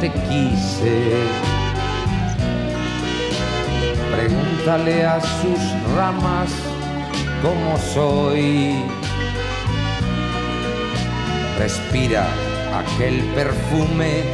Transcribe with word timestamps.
Te 0.00 0.10
quise. 0.10 1.26
Pregúntale 4.10 5.04
a 5.04 5.20
sus 5.20 5.60
ramas 5.94 6.50
cómo 7.42 7.76
soy. 7.94 8.82
Respira 11.58 12.26
aquel 12.74 13.22
perfume 13.34 14.24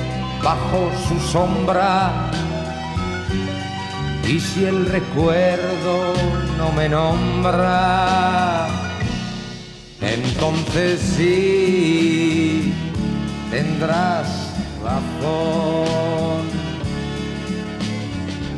bajo 0.43 0.91
su 1.09 1.19
sombra. 1.19 2.31
Y 4.29 4.38
si 4.40 4.64
el 4.64 4.87
recuerdo 4.87 6.14
no 6.58 6.73
me 6.73 6.88
nombra, 6.88 8.67
entonces 10.00 11.00
sí 11.17 12.73
tendrás 13.50 14.36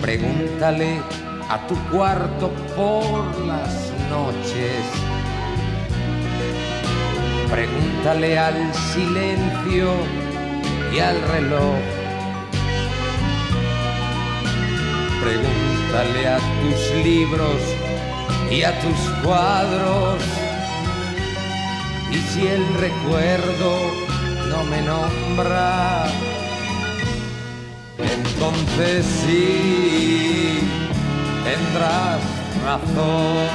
Pregúntale 0.01 1.01
a 1.49 1.67
tu 1.67 1.75
cuarto 1.91 2.51
por 2.75 3.47
las 3.47 3.93
noches. 4.09 4.85
Pregúntale 7.51 8.39
al 8.39 8.75
silencio 8.75 9.93
y 10.95 10.99
al 10.99 11.21
reloj. 11.23 11.79
Pregúntale 15.23 16.29
a 16.29 16.39
tus 16.39 17.05
libros 17.05 17.61
y 18.51 18.63
a 18.63 18.79
tus 18.81 19.01
cuadros. 19.23 20.23
Y 22.11 22.17
si 22.17 22.47
el 22.47 22.65
recuerdo 22.75 24.09
no 24.49 24.65
me 24.65 24.81
nombra, 24.83 26.07
entonces 28.39 29.05
sí 29.27 30.61
tendrás 31.43 32.21
razón. 32.65 33.49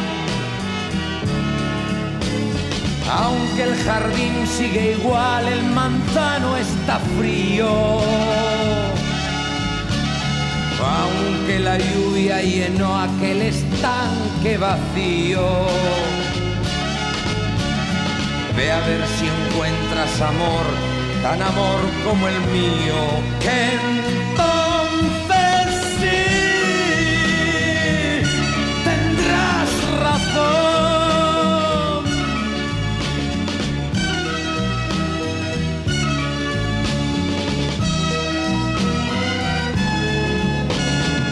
Aunque 3.10 3.64
el 3.64 3.76
jardín 3.84 4.46
sigue 4.46 4.98
igual, 5.00 5.48
el 5.48 5.64
manzano 5.64 6.58
está 6.58 7.00
frío. 7.18 8.00
Aunque 10.86 11.60
la 11.60 11.78
lluvia 11.78 12.42
llenó 12.42 13.00
aquel 13.00 13.42
estanque 13.42 14.58
vacío. 14.58 15.48
Ve 18.58 18.72
a 18.72 18.80
ver 18.82 19.02
si 19.18 19.28
encuentras 19.28 20.22
amor, 20.22 20.66
tan 21.22 21.42
amor 21.42 21.80
como 22.06 22.28
el 22.28 22.40
mío, 22.52 22.96
que 23.40 24.23
razón. 30.34 32.06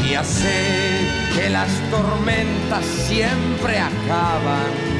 Ya 0.10 0.24
sé 0.24 1.08
que 1.36 1.50
las 1.50 1.70
tormentas 1.90 2.86
siempre 3.08 3.80
acaban 3.80 4.92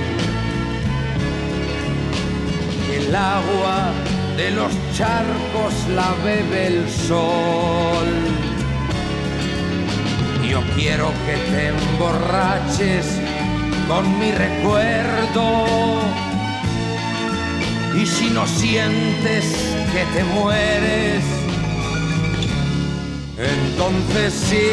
el 2.94 3.16
agua 3.16 3.92
de 4.38 4.52
los 4.52 4.72
charcos 4.96 5.74
la 5.96 6.14
bebe 6.24 6.68
el 6.68 6.90
sol. 6.90 8.08
Yo 10.50 10.62
quiero 10.76 11.12
que 11.26 11.36
te 11.52 11.68
emborraches 11.70 13.21
con 13.92 14.06
mi 14.20 14.32
recuerdo. 14.32 15.44
Y 17.94 18.06
si 18.06 18.30
no 18.30 18.48
sientes 18.48 19.44
que 19.94 20.04
te 20.14 20.24
mueres, 20.24 21.24
entonces 23.38 24.34
sí 24.48 24.70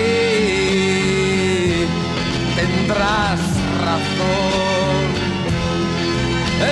tendrás 2.61 3.41
razón. 3.89 5.05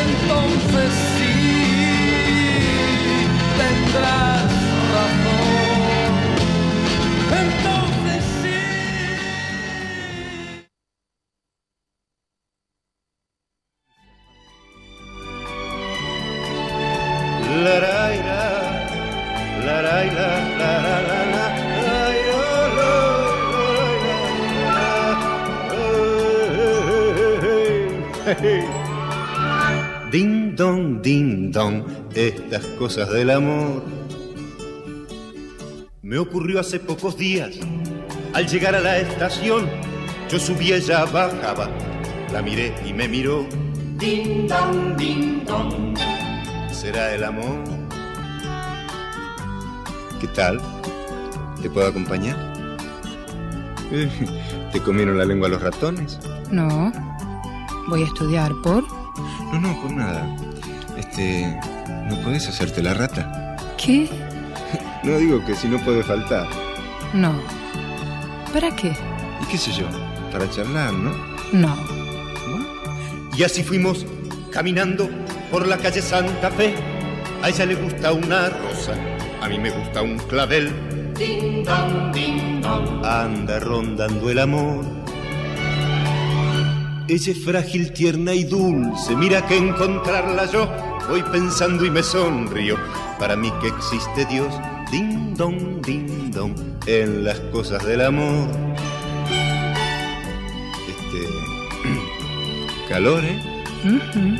Entonces 0.05 0.91
sí 1.17 1.39
tendrás 3.63 4.46
cosas 32.77 33.11
del 33.11 33.31
amor. 33.31 33.83
Me 36.03 36.19
ocurrió 36.19 36.61
hace 36.61 36.79
pocos 36.79 37.17
días. 37.17 37.57
Al 38.33 38.47
llegar 38.47 38.75
a 38.75 38.81
la 38.81 38.99
estación, 38.99 39.69
yo 40.31 40.39
subí, 40.39 40.73
ella 40.73 41.05
bajaba. 41.07 41.69
La 42.33 42.43
miré 42.43 42.75
y 42.87 42.93
me 42.93 43.09
miró. 43.09 43.47
Ding 43.99 44.47
dong, 44.47 44.97
ding 44.97 45.45
dong. 45.45 45.97
¿Será 46.71 47.15
el 47.15 47.25
amor? 47.25 47.65
¿Qué 50.21 50.29
tal? 50.29 50.61
¿Te 51.63 51.71
puedo 51.71 51.89
acompañar? 51.89 52.37
¿Te 54.73 54.81
comieron 54.81 55.19
la 55.19 55.25
lengua 55.25 55.49
los 55.49 55.63
ratones? 55.63 56.19
No. 56.51 56.93
Voy 57.89 58.03
a 58.03 58.07
estudiar 58.07 58.53
por. 58.63 58.85
No, 59.53 59.61
no, 59.61 59.81
por 59.81 59.93
nada. 59.93 60.37
Este, 60.97 61.59
¿no 62.09 62.17
puedes 62.23 62.49
hacerte 62.49 62.83
la 62.83 62.95
rata? 62.95 63.57
¿Qué? 63.77 64.09
No 65.05 65.19
digo 65.19 65.45
que 65.45 65.55
si 65.55 65.69
no 65.69 65.79
puede 65.85 66.03
faltar. 66.03 66.49
No. 67.15 67.33
¿Para 68.53 68.75
qué? 68.75 68.93
¿Y 69.41 69.47
qué 69.49 69.57
sé 69.57 69.71
yo? 69.71 69.87
Para 70.33 70.51
charlar, 70.51 70.93
¿no? 70.93 71.13
No. 71.53 71.77
Y 73.37 73.45
así 73.45 73.63
fuimos 73.63 74.05
caminando 74.51 75.09
por 75.53 75.69
la 75.69 75.77
calle 75.77 76.03
Santa 76.03 76.51
Fe. 76.51 76.75
A 77.43 77.51
ella 77.51 77.67
le 77.67 77.75
gusta 77.77 78.13
una 78.13 78.49
rosa, 78.49 78.95
a 79.41 79.49
mí 79.49 79.59
me 79.59 79.71
gusta 79.71 80.03
un 80.03 80.19
clavel. 80.19 80.73
Ding 81.17 81.63
dong, 81.63 82.13
ding 82.13 82.61
dong. 82.61 83.05
Anda 83.05 83.61
rondando 83.61 84.29
el 84.29 84.39
amor. 84.41 84.85
Ella 87.07 87.33
es 87.33 87.45
frágil, 87.45 87.93
tierna 87.93 88.35
y 88.35 88.43
dulce. 88.43 89.15
Mira 89.15 89.47
que 89.47 89.57
encontrarla 89.57 90.47
yo 90.47 90.69
voy 91.09 91.23
pensando 91.23 91.85
y 91.85 91.91
me 91.91 92.03
sonrío. 92.03 92.77
Para 93.19 93.37
mí 93.37 93.53
que 93.61 93.69
existe 93.69 94.25
Dios, 94.27 94.53
ding 94.91 95.35
dong, 95.35 95.81
ding 95.85 96.31
dong, 96.31 96.55
en 96.87 97.25
las 97.25 97.41
cosas 97.53 97.85
del 97.85 98.03
amor. 98.03 98.49
Este. 100.89 101.29
calor, 102.89 103.25
¿eh? 103.25 103.43
Ujú. 103.85 104.37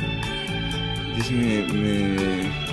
Decime, 1.15 1.67
me. 1.73 2.67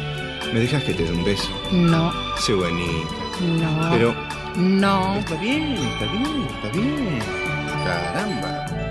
¿Me 0.53 0.61
dejas 0.61 0.85
que 0.85 0.95
te 0.95 1.05
dé 1.05 1.13
un 1.13 1.25
beso? 1.25 1.51
No. 1.73 2.13
Sé 2.39 2.53
bonita. 2.55 3.15
No. 3.41 3.91
Pero. 3.91 4.15
No. 4.57 5.17
Está 5.17 5.35
bien, 5.37 5.73
está 5.73 6.05
bien, 6.13 6.47
está 6.55 6.69
bien. 6.79 7.19
Caramba. 7.85 8.84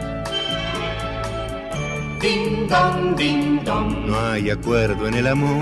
Ding 2.24 2.68
dong, 2.70 3.16
ding 3.18 3.64
dong. 3.66 4.06
No 4.08 4.18
hay 4.32 4.50
acuerdo 4.50 5.08
en 5.08 5.14
el 5.16 5.28
amor. 5.28 5.62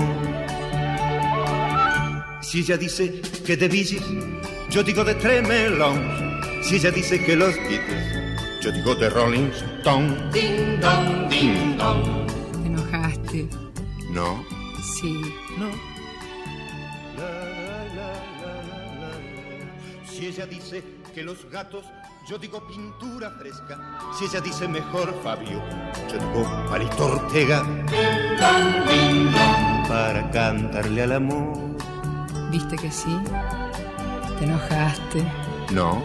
Si 2.40 2.60
ella 2.60 2.76
dice 2.76 3.20
que 3.44 3.56
de 3.56 3.66
Beatles, 3.68 4.02
yo 4.70 4.82
digo 4.84 5.02
de 5.04 5.14
Tremelons. 5.16 6.66
Si 6.66 6.76
ella 6.76 6.90
dice 6.92 7.24
que 7.24 7.34
los 7.34 7.56
Beatles, 7.56 8.40
yo 8.62 8.70
digo 8.70 8.94
de 8.94 9.10
Rolling 9.10 9.50
Stone. 9.80 10.30
Ding 10.32 10.78
dong, 10.80 11.28
ding 11.28 11.76
dong. 11.76 12.26
Te 12.62 12.66
enojaste. 12.68 13.48
No, 14.10 14.44
Sí. 15.00 15.20
no. 15.58 15.68
La, 17.16 17.30
la, 17.66 17.78
la, 17.96 18.12
la, 18.40 18.52
la, 18.70 18.80
la. 19.00 20.08
Si 20.08 20.26
ella 20.26 20.46
dice 20.46 20.82
que 21.14 21.22
los 21.24 21.44
gatos, 21.50 21.84
yo 22.26 22.38
digo 22.38 22.60
pintura 22.66 23.30
fresca. 23.30 23.98
Si 24.16 24.24
ella 24.24 24.40
dice 24.40 24.68
mejor 24.68 25.14
Fabio, 25.22 25.62
yo 26.10 26.18
digo 26.18 26.66
Palito 26.68 27.06
Ortega. 27.06 27.64
Para 29.88 30.30
cantarle 30.30 31.02
al 31.02 31.12
amor. 31.12 31.58
¿Viste 32.50 32.76
que 32.76 32.90
sí? 32.90 33.16
Te 34.38 34.44
enojaste. 34.44 35.24
No, 35.72 36.02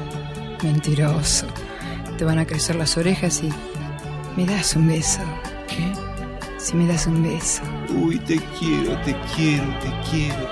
Mentiroso. 0.63 1.45
Te 2.17 2.25
van 2.25 2.39
a 2.39 2.45
crecer 2.45 2.75
las 2.75 2.97
orejas 2.97 3.43
y. 3.43 3.53
¿Me 4.35 4.45
das 4.45 4.75
un 4.75 4.87
beso? 4.87 5.21
¿qué? 5.67 5.91
Si 6.57 6.75
me 6.75 6.87
das 6.87 7.05
un 7.05 7.21
beso. 7.21 7.61
Uy, 7.89 8.17
te 8.19 8.37
quiero, 8.59 8.99
te 9.01 9.15
quiero, 9.35 9.67
te 9.79 10.09
quiero. 10.09 10.47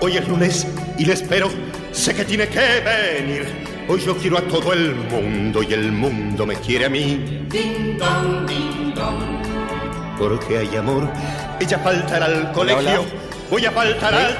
Hoy 0.00 0.16
es 0.16 0.28
lunes 0.28 0.66
y 0.96 1.04
le 1.04 1.14
espero. 1.14 1.48
Sé 1.92 2.14
que 2.14 2.24
tiene 2.24 2.48
que 2.48 2.60
venir. 2.60 3.69
Hoy 3.92 3.98
yo 4.02 4.16
quiero 4.16 4.38
a 4.38 4.42
todo 4.42 4.72
el 4.72 4.94
mundo 4.94 5.64
y 5.64 5.72
el 5.72 5.90
mundo 5.90 6.46
me 6.46 6.54
quiere 6.54 6.84
a 6.84 6.88
mí. 6.88 7.44
Ding 7.48 7.98
dong, 7.98 8.46
ding 8.46 8.94
dong. 8.94 10.16
Porque 10.16 10.58
hay 10.58 10.76
amor. 10.76 11.10
Ella 11.58 11.76
faltará 11.80 12.26
al 12.26 12.52
colegio. 12.52 13.04
Voy 13.50 13.66
a 13.66 13.72
faltar 13.72 14.14
al 14.14 14.36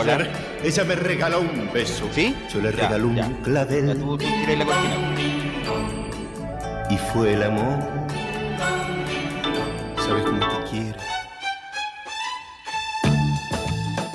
hola. 0.00 0.04
taller. 0.18 0.30
Ella 0.62 0.84
me 0.84 0.96
regaló 0.96 1.40
un 1.40 1.70
beso. 1.72 2.06
¿Sí? 2.12 2.36
Yo 2.52 2.60
le 2.60 2.72
Ya, 2.76 2.88
regaló 2.88 3.06
un 3.08 3.16
ya. 3.16 3.26
Ya 3.26 3.42
clavel. 3.42 3.98
tú 3.98 4.18
tiré 4.18 4.56
la. 4.58 4.66
Y 6.90 6.98
fue 6.98 7.32
el 7.32 7.42
amor. 7.42 7.78
¿Sabes 9.96 10.24
cómo 10.24 10.40
te 10.40 10.70
quiero? 10.70 10.98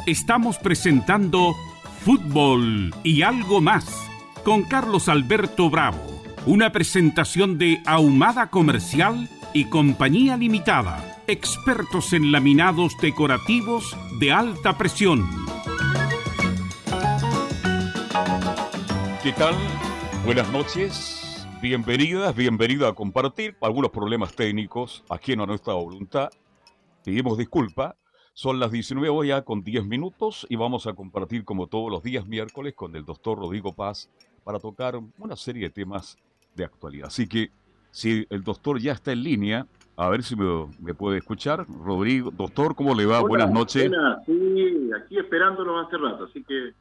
Estamos 0.05 0.59
presentando 0.59 1.55
Fútbol 2.03 2.93
y 3.03 3.23
algo 3.23 3.61
más 3.61 4.04
con 4.45 4.61
Carlos 4.61 5.09
Alberto 5.09 5.71
Bravo, 5.71 5.97
una 6.45 6.71
presentación 6.71 7.57
de 7.57 7.81
Ahumada 7.83 8.51
Comercial 8.51 9.27
y 9.53 9.65
Compañía 9.71 10.37
Limitada, 10.37 11.23
expertos 11.25 12.13
en 12.13 12.31
laminados 12.31 12.95
decorativos 13.01 13.97
de 14.19 14.31
alta 14.31 14.77
presión. 14.77 15.27
¿Qué 19.23 19.31
tal? 19.31 19.55
Buenas 20.25 20.51
noches. 20.51 21.47
Bienvenidas, 21.59 22.35
bienvenida 22.35 22.89
a 22.89 22.93
compartir 22.93 23.57
algunos 23.61 23.89
problemas 23.89 24.35
técnicos 24.35 25.03
aquí 25.09 25.31
en 25.31 25.39
nuestra 25.39 25.73
voluntad. 25.73 26.29
pedimos 27.03 27.39
disculpa. 27.39 27.95
Son 28.37 28.59
las 28.59 28.69
19 28.69 29.07
horas 29.07 29.29
ya 29.29 29.41
con 29.43 29.63
10 29.63 29.85
minutos 29.85 30.45
y 30.49 30.57
vamos 30.57 30.87
a 30.87 30.93
compartir 30.93 31.45
como 31.45 31.67
todos 31.67 31.89
los 31.89 32.03
días 32.03 32.27
miércoles 32.27 32.73
con 32.75 32.93
el 32.95 33.05
doctor 33.05 33.39
Rodrigo 33.39 33.73
Paz 33.73 34.11
para 34.45 34.59
tocar 34.59 34.97
una 35.17 35.35
serie 35.35 35.63
de 35.63 35.69
temas 35.71 36.17
de 36.53 36.63
actualidad. 36.63 37.07
Así 37.07 37.27
que 37.27 37.51
si 37.91 38.25
el 38.29 38.43
doctor 38.43 38.79
ya 38.79 38.93
está 38.93 39.11
en 39.11 39.23
línea, 39.23 39.67
a 39.97 40.07
ver 40.07 40.23
si 40.23 40.35
me, 40.35 40.93
puede 40.93 41.17
escuchar. 41.17 41.65
Rodrigo, 41.67 42.29
doctor, 42.31 42.75
¿cómo 42.75 42.93
le 42.93 43.05
va? 43.05 43.19
Buenas 43.21 43.51
noches. 43.51 43.91
sí, 44.25 44.89
aquí 45.01 45.17
esperándolo 45.17 45.79
hace 45.79 45.97
rato, 45.97 46.25
así 46.25 46.43
que 46.43 46.73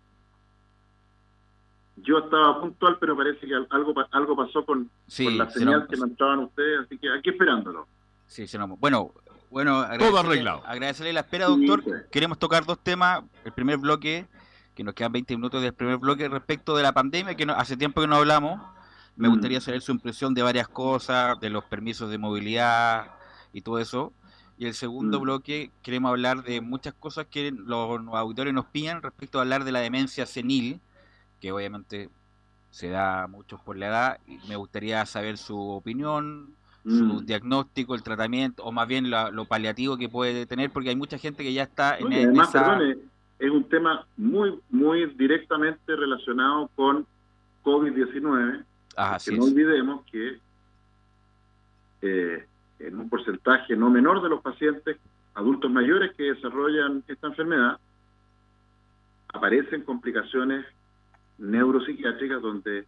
yo 1.96 2.18
estaba 2.18 2.60
puntual, 2.60 2.98
pero 3.00 3.16
parece 3.16 3.46
que 3.46 3.54
algo 3.54 3.94
algo 4.10 4.36
pasó 4.36 4.64
con, 4.66 4.90
la 5.18 5.50
señal 5.50 5.86
que 5.88 5.96
mandaban 5.96 6.40
ustedes, 6.40 6.80
así 6.84 6.98
que 6.98 7.08
aquí 7.10 7.30
esperándolo. 7.30 7.86
Sí, 8.26 8.44
bueno, 8.78 9.12
bueno, 9.48 9.86
todo 9.98 10.18
arreglado. 10.18 10.62
Agradecerle 10.66 11.14
la 11.14 11.20
espera, 11.20 11.46
doctor. 11.46 11.82
Queremos 12.10 12.38
tocar 12.38 12.66
dos 12.66 12.78
temas. 12.80 13.22
El 13.44 13.52
primer 13.52 13.78
bloque, 13.78 14.26
que 14.74 14.84
nos 14.84 14.94
quedan 14.94 15.12
20 15.12 15.36
minutos 15.36 15.62
del 15.62 15.72
primer 15.72 15.98
bloque 15.98 16.28
respecto 16.28 16.76
de 16.76 16.82
la 16.82 16.92
pandemia, 16.92 17.34
que 17.34 17.46
no, 17.46 17.54
hace 17.54 17.76
tiempo 17.76 18.00
que 18.00 18.06
no 18.06 18.16
hablamos. 18.16 18.60
Me 19.16 19.28
mm. 19.28 19.32
gustaría 19.32 19.60
saber 19.60 19.80
su 19.80 19.92
impresión 19.92 20.34
de 20.34 20.42
varias 20.42 20.68
cosas, 20.68 21.38
de 21.40 21.50
los 21.50 21.64
permisos 21.64 22.10
de 22.10 22.18
movilidad 22.18 23.12
y 23.52 23.60
todo 23.62 23.78
eso. 23.78 24.12
Y 24.58 24.66
el 24.66 24.74
segundo 24.74 25.18
mm. 25.18 25.22
bloque, 25.22 25.70
queremos 25.82 26.10
hablar 26.10 26.42
de 26.42 26.60
muchas 26.60 26.94
cosas 26.94 27.26
que 27.30 27.52
los, 27.52 28.00
auditores 28.12 28.52
nos 28.52 28.66
piden 28.66 29.02
respecto 29.02 29.38
a 29.38 29.42
hablar 29.42 29.64
de 29.64 29.72
la 29.72 29.80
demencia 29.80 30.26
senil, 30.26 30.80
que 31.40 31.52
obviamente 31.52 32.10
se 32.70 32.88
da 32.88 33.28
mucho 33.28 33.58
por 33.58 33.76
la 33.76 33.86
edad. 33.86 34.18
Y 34.26 34.38
me 34.48 34.56
gustaría 34.56 35.06
saber 35.06 35.38
su 35.38 35.58
opinión, 35.58 36.54
su 36.84 37.04
mm. 37.04 37.26
diagnóstico, 37.26 37.94
el 37.94 38.02
tratamiento, 38.02 38.64
o 38.64 38.72
más 38.72 38.88
bien 38.88 39.10
lo, 39.10 39.44
paliativo 39.44 39.96
que 39.96 40.08
puede 40.08 40.46
tener, 40.46 40.72
porque 40.72 40.88
hay 40.88 40.96
mucha 40.96 41.18
gente 41.18 41.44
que 41.44 41.52
ya 41.52 41.62
está 41.62 41.96
en, 41.98 42.12
además, 42.12 42.52
es 43.38 43.50
un 43.50 43.68
tema 43.68 44.06
muy, 44.16 44.58
muy 44.70 45.06
directamente 45.16 45.96
relacionado 45.96 46.70
con 46.74 47.06
COVID-19 47.64 48.64
que 49.24 49.36
no 49.36 49.44
olvidemos 49.44 50.04
que 50.10 50.38
eh, 52.02 52.46
en 52.78 52.98
un 52.98 53.08
porcentaje 53.08 53.76
no 53.76 53.90
menor 53.90 54.22
de 54.22 54.28
los 54.28 54.40
pacientes 54.40 54.98
adultos 55.34 55.70
mayores 55.70 56.14
que 56.16 56.24
desarrollan 56.24 57.02
esta 57.08 57.26
enfermedad 57.26 57.78
aparecen 59.32 59.82
complicaciones 59.82 60.64
neuropsiquiátricas 61.38 62.40
donde 62.40 62.86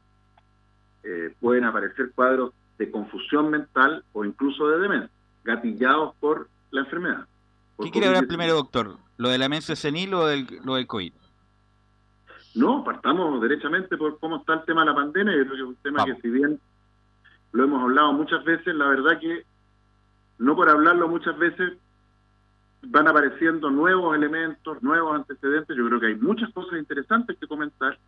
eh, 1.03 1.35
pueden 1.41 1.65
aparecer 1.65 2.13
cuadros 2.15 2.53
de 2.79 2.91
confusión 2.91 3.51
mental 3.51 4.05
o 4.13 4.25
incluso 4.25 4.69
de 4.69 4.79
demencia, 4.79 5.11
gatillados 5.45 6.15
por 6.17 6.49
la 6.71 6.83
enfermedad. 6.83 7.27
¿Qué 7.79 7.91
quiere 7.91 8.09
hablar 8.09 8.27
primero, 8.27 8.55
doctor? 8.55 8.97
¿Lo 9.19 9.29
de 9.29 9.39
la 9.39 9.45
demencia 9.45 9.77
senil 9.77 10.15
o 10.15 10.27
del, 10.27 10.47
lo 10.65 10.77
del 10.77 10.87
COVID? 10.87 11.13
No, 12.55 12.83
partamos 12.85 13.41
derechamente 13.43 13.97
por 13.97 14.19
cómo 14.19 14.39
está 14.39 14.55
el 14.55 14.65
tema 14.65 14.81
de 14.81 14.87
la 14.87 14.95
pandemia. 14.95 15.37
Yo 15.37 15.45
creo 15.45 15.57
que 15.57 15.63
es 15.63 15.69
un 15.69 15.77
tema 15.77 16.05
que 16.05 16.15
si 16.23 16.31
bien 16.31 16.59
lo 17.53 17.65
hemos 17.65 17.83
hablado 17.83 18.13
muchas 18.15 18.45
veces, 18.45 18.75
la 18.75 18.89
verdad 18.89 19.21
que 19.21 19.45
no 20.39 20.55
por 20.57 20.69
hablarlo 20.69 21.09
muchas 21.09 21.37
veces 21.39 21.75
van 22.83 23.09
apareciendo 23.09 23.71
nuevos 23.71 24.17
elementos, 24.17 24.83
nuevos 24.83 25.15
antecedentes. 25.15 25.77
Yo 25.77 25.87
creo 25.87 26.01
que 26.01 26.07
hay 26.07 26.15
muchas 26.17 26.53
cosas 26.53 26.79
interesantes 26.79 27.37
que 27.39 27.47
comentar. 27.47 27.99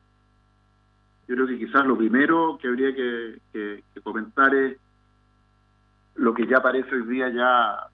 Yo 1.26 1.34
creo 1.34 1.46
que 1.46 1.58
quizás 1.58 1.84
lo 1.87 1.96
primero 1.96 2.58
que 2.60 2.68
habría 2.68 2.94
que, 2.94 3.82
comentar 4.02 4.54
es 4.54 4.78
lo 6.14 6.32
que 6.32 6.46
ya 6.46 6.58
aparece 6.58 6.94
hoy 6.94 7.06
día 7.06 7.28
ya 7.28 7.88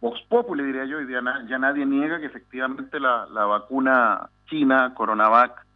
Vox 0.00 0.20
Populi, 0.28 0.62
diría 0.62 0.84
yo, 0.84 0.98
hoy 0.98 1.10
ya, 1.10 1.20
ya 1.48 1.58
nadie 1.58 1.84
niega 1.84 2.20
que 2.20 2.26
efectivamente 2.26 3.00
la, 3.00 3.26
la 3.26 3.44
vacuna 3.46 4.30
China, 4.48 4.94
Coronavac, 4.94 5.66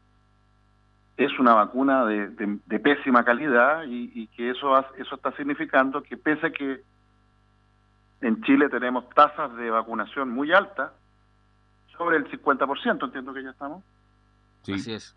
es 1.17 1.39
una 1.39 1.55
vacuna 1.55 2.05
de, 2.05 2.29
pésima 2.83 3.25
calidad 3.25 3.85
y, 3.87 4.27
que 4.29 4.51
eso, 4.51 4.79
eso 4.97 5.15
está 5.15 5.33
significando 5.37 6.03
que 6.03 6.17
pese 6.17 6.47
a 6.47 6.51
que 6.51 6.83
en 8.21 8.43
Chile 8.43 8.69
tenemos 8.69 9.09
tasas 9.11 9.55
de 9.57 9.71
vacunación 9.71 10.31
muy 10.31 10.53
altas, 10.53 10.93
sobre 11.99 12.17
el 12.17 12.31
50%, 12.31 13.05
entiendo 13.05 13.35
que 13.35 13.43
ya 13.43 13.51
estamos. 13.51 13.85
Sí. 14.63 14.73
Así 14.73 14.93
es. 14.93 15.17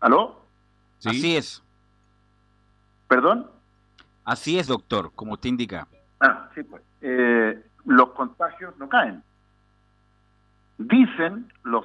¿Aló? 0.00 0.42
Sí. 0.98 1.10
Así 1.10 1.36
es. 1.36 1.62
¿Perdón? 3.06 3.50
Así 4.24 4.58
es, 4.58 4.66
doctor, 4.66 5.12
como 5.14 5.34
usted 5.34 5.50
indica. 5.50 5.86
Ah, 6.20 6.50
sí, 6.54 6.62
pues. 6.64 6.82
Eh, 7.02 7.64
los 7.86 8.10
contagios 8.10 8.76
no 8.78 8.88
caen. 8.88 9.22
Dicen 10.78 11.50
los 11.62 11.84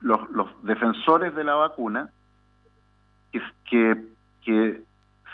los, 0.00 0.30
los 0.30 0.48
defensores 0.62 1.34
de 1.34 1.44
la 1.44 1.54
vacuna 1.54 2.10
que, 3.68 4.04
que, 4.42 4.82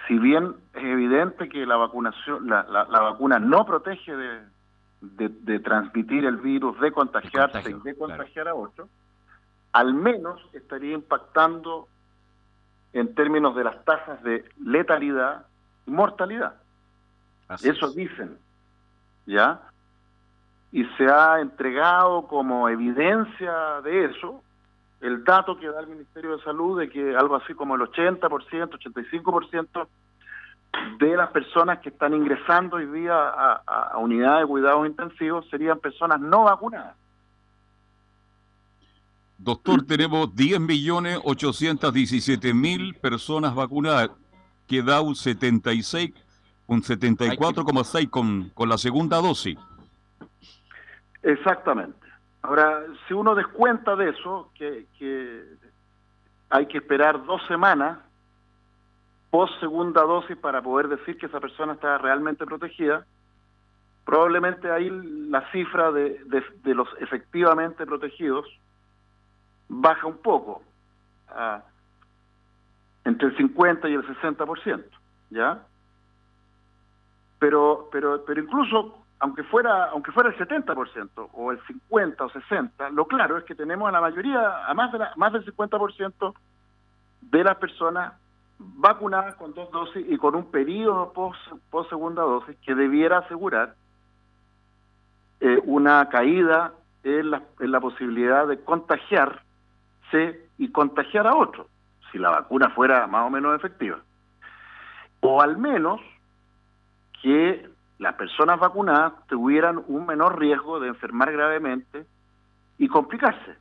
si 0.06 0.18
bien 0.18 0.54
es 0.74 0.84
evidente 0.84 1.48
que 1.48 1.64
la 1.64 1.76
vacunación 1.76 2.48
la, 2.48 2.64
la, 2.64 3.00
vacuna 3.00 3.38
no 3.38 3.64
protege 3.64 4.14
de, 4.14 4.40
de, 5.00 5.58
transmitir 5.60 6.26
el 6.26 6.36
virus, 6.36 6.78
de 6.80 6.92
contagiarse 6.92 7.70
y 7.70 7.74
de 7.74 7.96
contagiar 7.96 8.48
a 8.48 8.54
otros, 8.54 8.88
al 9.72 9.94
menos 9.94 10.40
estaría 10.52 10.94
impactando 10.94 11.88
en 12.92 13.14
términos 13.14 13.56
de 13.56 13.64
las 13.64 13.84
tasas 13.84 14.22
de 14.22 14.44
letalidad 14.62 15.46
y 15.86 15.90
mortalidad. 15.90 16.56
Eso 17.62 17.90
dicen, 17.92 18.38
¿ya? 19.26 19.62
Y 20.76 20.84
se 20.98 21.08
ha 21.10 21.40
entregado 21.40 22.26
como 22.26 22.68
evidencia 22.68 23.80
de 23.82 24.04
eso 24.04 24.42
el 25.00 25.24
dato 25.24 25.56
que 25.56 25.68
da 25.68 25.80
el 25.80 25.86
Ministerio 25.86 26.36
de 26.36 26.42
Salud 26.42 26.78
de 26.78 26.90
que 26.90 27.16
algo 27.16 27.34
así 27.34 27.54
como 27.54 27.76
el 27.76 27.80
80%, 27.80 28.28
85% 28.28 29.88
de 30.98 31.16
las 31.16 31.30
personas 31.30 31.78
que 31.78 31.88
están 31.88 32.12
ingresando 32.12 32.76
hoy 32.76 32.84
día 32.88 33.14
a, 33.16 33.96
unidades 33.96 34.42
de 34.42 34.48
cuidados 34.48 34.86
intensivos 34.86 35.48
serían 35.48 35.78
personas 35.78 36.20
no 36.20 36.44
vacunadas. 36.44 36.94
Doctor, 39.38 39.82
tenemos 39.86 40.28
10.817.000 40.34 43.00
personas 43.00 43.54
vacunadas, 43.54 44.10
que 44.66 44.82
da 44.82 45.00
un 45.00 45.16
76, 45.16 46.12
un 46.66 46.82
74,6 46.82 48.10
con, 48.10 48.50
con 48.50 48.68
la 48.68 48.76
segunda 48.76 49.22
dosis. 49.22 49.56
Exactamente. 51.22 52.06
Ahora, 52.42 52.84
si 53.06 53.14
uno 53.14 53.34
descuenta 53.34 53.96
de 53.96 54.10
eso, 54.10 54.50
que, 54.54 54.86
hay 56.48 56.66
que 56.66 56.78
esperar 56.78 57.24
dos 57.24 57.44
semanas 57.46 57.98
post 59.30 59.58
segunda 59.58 60.02
dosis 60.02 60.36
para 60.36 60.62
poder 60.62 60.88
decir 60.88 61.18
que 61.18 61.26
esa 61.26 61.40
persona 61.40 61.72
está 61.72 61.98
realmente 61.98 62.46
protegida, 62.46 63.04
probablemente 64.04 64.70
ahí 64.70 64.88
la 65.28 65.50
cifra 65.50 65.90
de, 65.90 66.20
los 66.62 66.88
efectivamente 67.00 67.84
protegidos 67.84 68.46
baja 69.68 70.06
un 70.06 70.18
poco, 70.18 70.62
entre 73.04 73.28
el 73.28 73.36
50 73.36 73.88
y 73.88 73.94
el 73.94 74.06
60%, 74.06 74.84
¿ya? 75.30 75.66
Pero, 77.40 77.88
pero, 77.90 78.24
pero 78.24 78.40
incluso 78.40 79.05
aunque 79.18 79.42
fuera 79.44 79.86
aunque 79.86 80.12
fuera 80.12 80.28
el 80.28 80.36
70% 80.36 81.30
o 81.32 81.52
el 81.52 81.60
50 81.66 82.24
o 82.24 82.30
60, 82.30 82.90
lo 82.90 83.06
claro 83.06 83.38
es 83.38 83.44
que 83.44 83.54
tenemos 83.54 83.88
a 83.88 83.92
la 83.92 84.00
mayoría, 84.00 84.66
a 84.66 84.74
más 84.74 84.92
de 84.92 84.98
más 85.16 85.32
del 85.32 85.44
50% 85.44 86.34
de 87.22 87.44
las 87.44 87.56
personas 87.56 88.12
vacunadas 88.58 89.34
con 89.36 89.54
dos 89.54 89.70
dosis 89.70 90.04
y 90.08 90.16
con 90.16 90.34
un 90.34 90.50
periodo 90.50 91.12
post, 91.12 91.38
segunda 91.88 92.22
dosis 92.22 92.56
que 92.64 92.74
debiera 92.74 93.18
asegurar 93.18 93.74
eh, 95.40 95.60
una 95.64 96.08
caída 96.08 96.72
en 97.04 97.30
la, 97.30 97.42
en 97.60 97.70
la 97.70 97.80
posibilidad 97.80 98.46
de 98.46 98.60
contagiarse 98.60 99.40
y 100.58 100.70
contagiar 100.72 101.26
a 101.26 101.36
otros, 101.36 101.66
si 102.10 102.18
la 102.18 102.30
vacuna 102.30 102.70
fuera 102.70 103.06
más 103.06 103.26
o 103.26 103.30
menos 103.30 103.54
efectiva. 103.54 103.98
O 105.20 105.42
al 105.42 105.58
menos 105.58 106.00
que 107.22 107.68
las 107.98 108.14
personas 108.14 108.58
vacunadas 108.60 109.12
tuvieran 109.26 109.82
un 109.88 110.06
menor 110.06 110.38
riesgo 110.38 110.80
de 110.80 110.88
enfermar 110.88 111.32
gravemente 111.32 112.06
y 112.78 112.88
complicarse. 112.88 113.56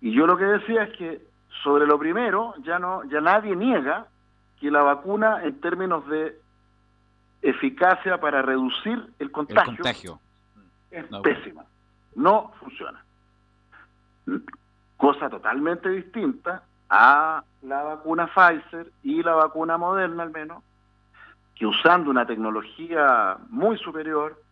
Y 0.00 0.12
yo 0.12 0.26
lo 0.26 0.36
que 0.36 0.44
decía 0.44 0.84
es 0.84 0.96
que 0.98 1.26
sobre 1.62 1.86
lo 1.86 1.98
primero 1.98 2.54
ya 2.62 2.78
no 2.78 3.04
ya 3.04 3.20
nadie 3.20 3.54
niega 3.56 4.06
que 4.60 4.70
la 4.70 4.82
vacuna 4.82 5.44
en 5.44 5.60
términos 5.60 6.06
de 6.08 6.38
eficacia 7.42 8.20
para 8.20 8.42
reducir 8.42 9.02
el 9.18 9.30
contagio, 9.30 10.18
es 10.90 11.04
pésima, 11.22 11.64
no 12.14 12.52
funciona. 12.60 13.04
Cosa 14.96 15.28
totalmente 15.28 15.90
distinta 15.90 16.62
a 16.88 17.44
la 17.62 17.82
vacuna 17.82 18.26
Pfizer 18.26 18.90
y 19.02 19.22
la 19.22 19.34
vacuna 19.34 19.76
Moderna 19.76 20.22
al 20.22 20.30
menos, 20.30 20.62
que 21.54 21.66
usando 21.66 22.10
una 22.10 22.26
tecnología 22.26 23.36
muy 23.48 23.78
superior 23.78 24.42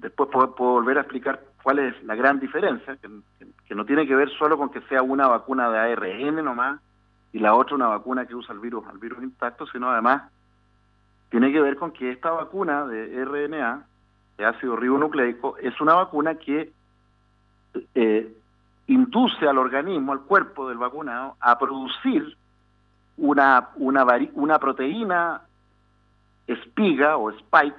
después 0.00 0.30
puedo, 0.30 0.54
volver 0.54 0.98
a 0.98 1.02
explicar 1.02 1.40
cuál 1.62 1.80
es 1.80 2.02
la 2.04 2.14
gran 2.14 2.38
diferencia, 2.40 2.96
que, 2.96 3.74
no 3.74 3.84
tiene 3.84 4.06
que 4.06 4.14
ver 4.14 4.30
solo 4.30 4.56
con 4.56 4.70
que 4.70 4.80
sea 4.82 5.02
una 5.02 5.26
vacuna 5.26 5.70
de 5.70 5.78
ARN 5.78 6.44
nomás 6.44 6.80
y 7.32 7.38
la 7.38 7.54
otra 7.54 7.76
una 7.76 7.88
vacuna 7.88 8.26
que 8.26 8.34
usa 8.34 8.54
el 8.54 8.60
virus, 8.60 8.84
el 8.90 8.98
virus 8.98 9.22
intacto, 9.22 9.66
sino 9.66 9.90
además 9.90 10.22
tiene 11.30 11.52
que 11.52 11.60
ver 11.60 11.76
con 11.76 11.92
que 11.92 12.10
esta 12.10 12.30
vacuna 12.30 12.86
de 12.86 13.24
RNA, 13.24 13.86
de 14.38 14.44
ácido 14.46 14.76
ribonucleico, 14.76 15.58
es 15.58 15.78
una 15.80 15.94
vacuna 15.94 16.36
que 16.36 16.72
eh, 17.94 18.34
induce 18.86 19.46
al 19.46 19.58
organismo, 19.58 20.12
al 20.12 20.22
cuerpo 20.22 20.68
del 20.68 20.78
vacunado, 20.78 21.36
a 21.40 21.58
producir 21.58 22.36
una, 23.18 23.70
una, 23.76 24.06
una 24.34 24.58
proteína 24.58 25.42
espiga 26.46 27.16
o 27.16 27.30
spike, 27.30 27.76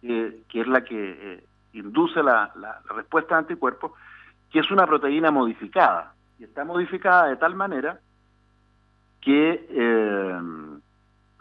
que 0.00 0.60
es 0.60 0.66
la 0.66 0.82
que 0.82 1.34
eh, 1.34 1.44
induce 1.72 2.22
la, 2.22 2.50
la, 2.56 2.80
respuesta 2.94 3.34
de 3.34 3.40
anticuerpos, 3.40 3.92
que 4.50 4.60
es 4.60 4.70
una 4.70 4.86
proteína 4.86 5.30
modificada. 5.30 6.14
Y 6.38 6.44
está 6.44 6.64
modificada 6.64 7.26
de 7.26 7.36
tal 7.36 7.54
manera 7.54 8.00
que 9.20 9.66
eh, 9.68 10.40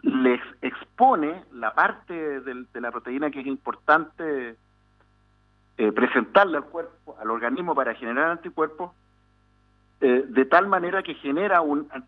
les 0.01 0.41
expone 0.61 1.43
la 1.53 1.73
parte 1.73 2.41
de 2.41 2.81
la 2.81 2.91
proteína 2.91 3.29
que 3.29 3.41
es 3.41 3.47
importante 3.47 4.55
eh, 5.77 5.91
presentarle 5.91 6.57
al 6.57 6.65
cuerpo, 6.65 7.15
al 7.21 7.29
organismo 7.29 7.75
para 7.75 7.93
generar 7.93 8.31
anticuerpos, 8.31 8.91
eh, 10.01 10.25
de 10.27 10.45
tal 10.45 10.67
manera 10.67 11.01
que 11.01 11.15
genera 11.15 11.61
una, 11.61 12.05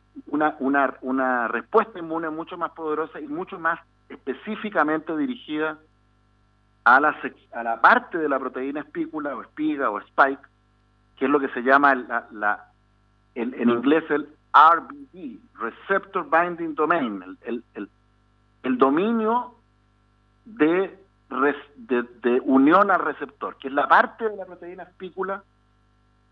una, 0.60 0.96
una 1.01 1.48
respuesta 1.48 1.98
inmune 2.00 2.29
mucho 2.29 2.58
más 2.58 2.72
poderosa 2.72 3.19
y 3.19 3.27
mucho 3.27 3.60
más 3.60 3.79
específicamente 4.10 5.15
dirigida 5.17 5.79
a 6.84 7.00
la, 7.00 7.15
a 7.53 7.63
la 7.63 7.81
parte 7.81 8.17
de 8.17 8.29
la 8.29 8.39
proteína 8.39 8.81
espícula 8.81 9.36
o 9.36 9.41
espiga 9.41 9.89
o 9.89 10.00
spike, 10.00 10.41
que 11.17 11.25
es 11.25 11.31
lo 11.31 11.39
que 11.39 11.50
se 11.50 11.62
llama 11.62 11.96
la, 11.96 12.27
la 12.31 12.65
en, 13.36 13.53
en 13.53 13.69
inglés 13.69 14.03
el 14.10 14.27
RBD, 14.53 15.39
Receptor 15.60 16.27
Binding 16.29 16.75
Domain, 16.75 17.38
el, 17.43 17.63
el, 17.75 17.89
el, 18.63 18.77
dominio 18.77 19.55
de, 20.46 20.98
de, 21.75 22.41
unión 22.43 22.89
al 22.89 23.01
receptor, 23.01 23.55
que 23.58 23.67
es 23.67 23.74
la 23.74 23.88
parte 23.88 24.27
de 24.27 24.36
la 24.36 24.46
proteína 24.46 24.84
espícula, 24.84 25.43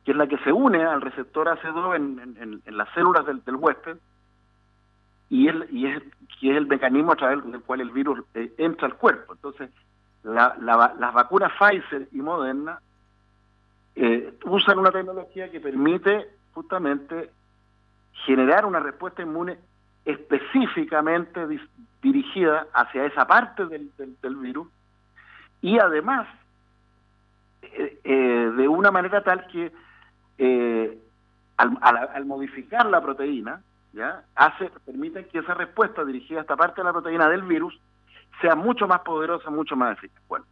que 0.08 0.12
es 0.12 0.18
la 0.18 0.28
que 0.28 0.38
se 0.38 0.54
une 0.54 0.82
al 0.82 1.02
receptor 1.02 1.50
AC2 1.50 1.96
en, 1.98 2.78
las 2.78 2.88
células 2.94 3.26
del, 3.26 3.56
huésped, 3.58 3.98
y, 5.28 5.50
el, 5.50 5.68
y 5.70 5.88
es, 5.88 6.02
que 6.40 6.52
es 6.52 6.56
el 6.56 6.66
mecanismo 6.66 7.12
a 7.12 7.18
través 7.18 7.44
del 7.44 7.60
cual 7.60 7.82
el 7.82 7.92
virus 7.92 8.24
eh, 8.34 8.54
entra 8.58 8.88
al 8.88 8.96
cuerpo. 8.96 9.34
Entonces, 9.34 9.70
la, 10.24 10.56
las 10.62 11.14
vacunas 11.14 11.52
Pfizer 11.60 12.08
y 12.14 12.22
Moderna 12.22 12.80
eh, 13.98 14.34
usan 14.46 14.80
una 14.80 14.92
tecnología 14.92 15.52
que 15.52 15.60
permite 15.60 16.30
justamente 16.54 17.30
generar 18.26 18.66
una 18.66 18.80
respuesta 18.80 19.22
inmune 19.22 19.58
específicamente 20.06 21.42
dirigida 22.02 22.66
hacia 22.74 23.04
esa 23.08 23.28
parte 23.28 23.66
del, 23.66 23.92
del, 23.98 24.36
virus 24.38 24.70
y 25.60 25.80
además 25.80 26.30
eh, 27.62 28.54
de 28.56 28.68
una 28.70 28.90
manera 28.90 29.22
tal 29.22 29.46
que 29.48 29.74
eh, 30.38 30.98
al, 31.58 32.26
modificar 32.26 32.86
la 32.86 33.02
proteína 33.02 33.62
ya 33.94 34.24
hace 34.36 34.70
permite 34.86 35.26
que 35.28 35.40
esa 35.40 35.54
respuesta 35.54 36.06
dirigida 36.06 36.40
a 36.40 36.42
esta 36.42 36.56
parte 36.56 36.82
de 36.82 36.86
la 36.86 36.94
proteína 36.94 37.30
del 37.30 37.42
virus 37.44 37.80
sea 38.42 38.56
mucho 38.56 38.88
más 38.88 39.00
poderosa, 39.02 39.50
mucho 39.50 39.76
más 39.76 39.98
eficaz. 39.98 40.22
Bueno, 40.28 40.46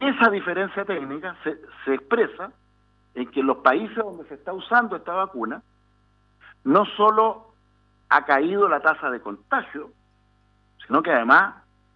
esa 0.00 0.30
diferencia 0.30 0.84
técnica 0.84 1.36
se 1.44 1.94
expresa 1.94 2.50
en 3.14 3.30
que 3.30 3.40
en 3.40 3.46
los 3.46 3.58
países 3.58 3.96
donde 3.96 4.24
se 4.28 4.34
está 4.34 4.52
usando 4.52 4.96
esta 4.96 5.12
vacuna 5.12 5.62
no 6.64 6.84
solo 6.96 7.54
ha 8.08 8.24
caído 8.24 8.68
la 8.68 8.80
tasa 8.80 9.10
de 9.10 9.20
contagio, 9.20 9.92
sino 10.86 11.02
que 11.02 11.12
además, 11.12 11.54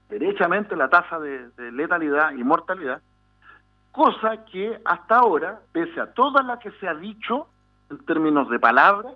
derechamente, 0.08 0.76
la 0.76 0.88
tasa 0.88 1.18
de, 1.18 1.50
letalidad 1.72 2.32
y 2.32 2.44
mortalidad, 2.44 3.02
cosa 3.94 4.44
que 4.46 4.80
hasta 4.84 5.18
ahora, 5.18 5.60
pese 5.70 6.00
a 6.00 6.12
toda 6.12 6.42
la 6.42 6.58
que 6.58 6.72
se 6.72 6.88
ha 6.88 6.94
dicho 6.94 7.46
en 7.88 7.98
términos 8.04 8.50
de 8.50 8.58
palabras, 8.58 9.14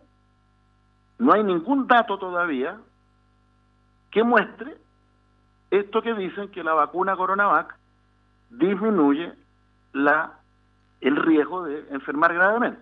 no 1.19 1.33
hay 1.33 1.43
ningún 1.43 1.89
dato 1.89 2.17
todavía 2.17 2.79
que 4.13 4.23
muestre 4.23 4.77
esto 5.73 6.01
que 6.01 6.15
dicen 6.15 6.53
que 6.53 6.63
la 6.63 6.75
vacuna 6.75 7.17
Coronavac 7.17 7.77
disminuye 8.51 9.33
la 9.93 10.39
el 11.01 11.17
riesgo 11.17 11.65
de 11.65 11.85
enfermar 11.91 12.33
gravemente. 12.35 12.81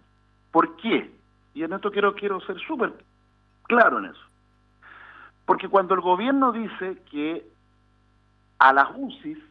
¿Por 0.52 0.76
qué? 0.76 1.11
Y 1.54 1.62
en 1.62 1.72
esto 1.72 1.90
quiero, 1.90 2.14
quiero 2.14 2.40
ser 2.42 2.59
súper 2.61 2.92
claro 3.64 4.00
en 4.00 4.06
eso. 4.06 4.24
Porque 5.46 5.68
cuando 5.68 5.94
el 5.94 6.02
gobierno 6.02 6.52
dice 6.52 7.02
que 7.11 7.46
a 8.59 8.72
las 8.74 8.88
UCI 8.94 9.42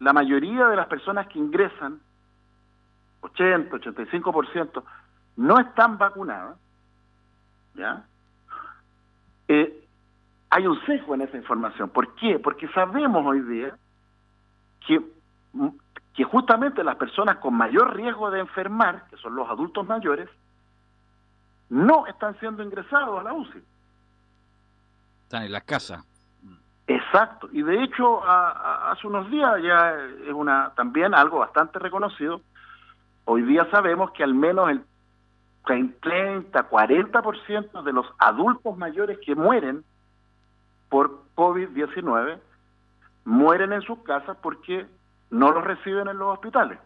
la 0.00 0.12
mayoría 0.12 0.66
de 0.66 0.76
las 0.76 0.86
personas 0.86 1.28
que 1.28 1.38
ingresan, 1.38 2.00
80, 3.20 3.76
85%, 3.76 4.82
no 5.36 5.60
están 5.60 5.98
vacunadas, 5.98 6.56
¿ya? 7.74 8.04
Eh, 9.46 9.86
hay 10.48 10.66
un 10.66 10.80
sesgo 10.86 11.14
en 11.14 11.22
esa 11.22 11.36
información. 11.36 11.90
¿Por 11.90 12.14
qué? 12.14 12.38
Porque 12.38 12.66
sabemos 12.68 13.24
hoy 13.24 13.40
día 13.42 13.76
que, 14.86 15.00
que 16.14 16.24
justamente 16.24 16.82
las 16.82 16.96
personas 16.96 17.36
con 17.36 17.54
mayor 17.54 17.94
riesgo 17.94 18.30
de 18.30 18.40
enfermar, 18.40 19.06
que 19.10 19.16
son 19.18 19.34
los 19.34 19.48
adultos 19.48 19.86
mayores, 19.86 20.28
no 21.68 22.06
están 22.06 22.38
siendo 22.40 22.62
ingresados 22.62 23.20
a 23.20 23.22
la 23.22 23.32
UCI. 23.34 23.62
Están 25.24 25.44
en 25.44 25.52
la 25.52 25.60
casa. 25.60 26.04
Exacto. 26.90 27.48
Y 27.52 27.62
de 27.62 27.84
hecho, 27.84 28.20
hace 28.26 29.06
unos 29.06 29.30
días 29.30 29.62
ya 29.62 29.94
es 30.26 30.32
una 30.32 30.72
también 30.74 31.14
algo 31.14 31.38
bastante 31.38 31.78
reconocido. 31.78 32.40
Hoy 33.26 33.42
día 33.42 33.64
sabemos 33.70 34.10
que 34.10 34.24
al 34.24 34.34
menos 34.34 34.70
el 34.70 34.82
30, 36.00 36.68
40% 36.68 37.82
de 37.84 37.92
los 37.92 38.06
adultos 38.18 38.76
mayores 38.76 39.20
que 39.24 39.36
mueren 39.36 39.84
por 40.88 41.22
COVID-19 41.36 42.40
mueren 43.24 43.72
en 43.72 43.82
sus 43.82 44.00
casas 44.00 44.36
porque 44.42 44.84
no 45.30 45.52
los 45.52 45.62
reciben 45.62 46.08
en 46.08 46.18
los 46.18 46.32
hospitales. 46.32 46.80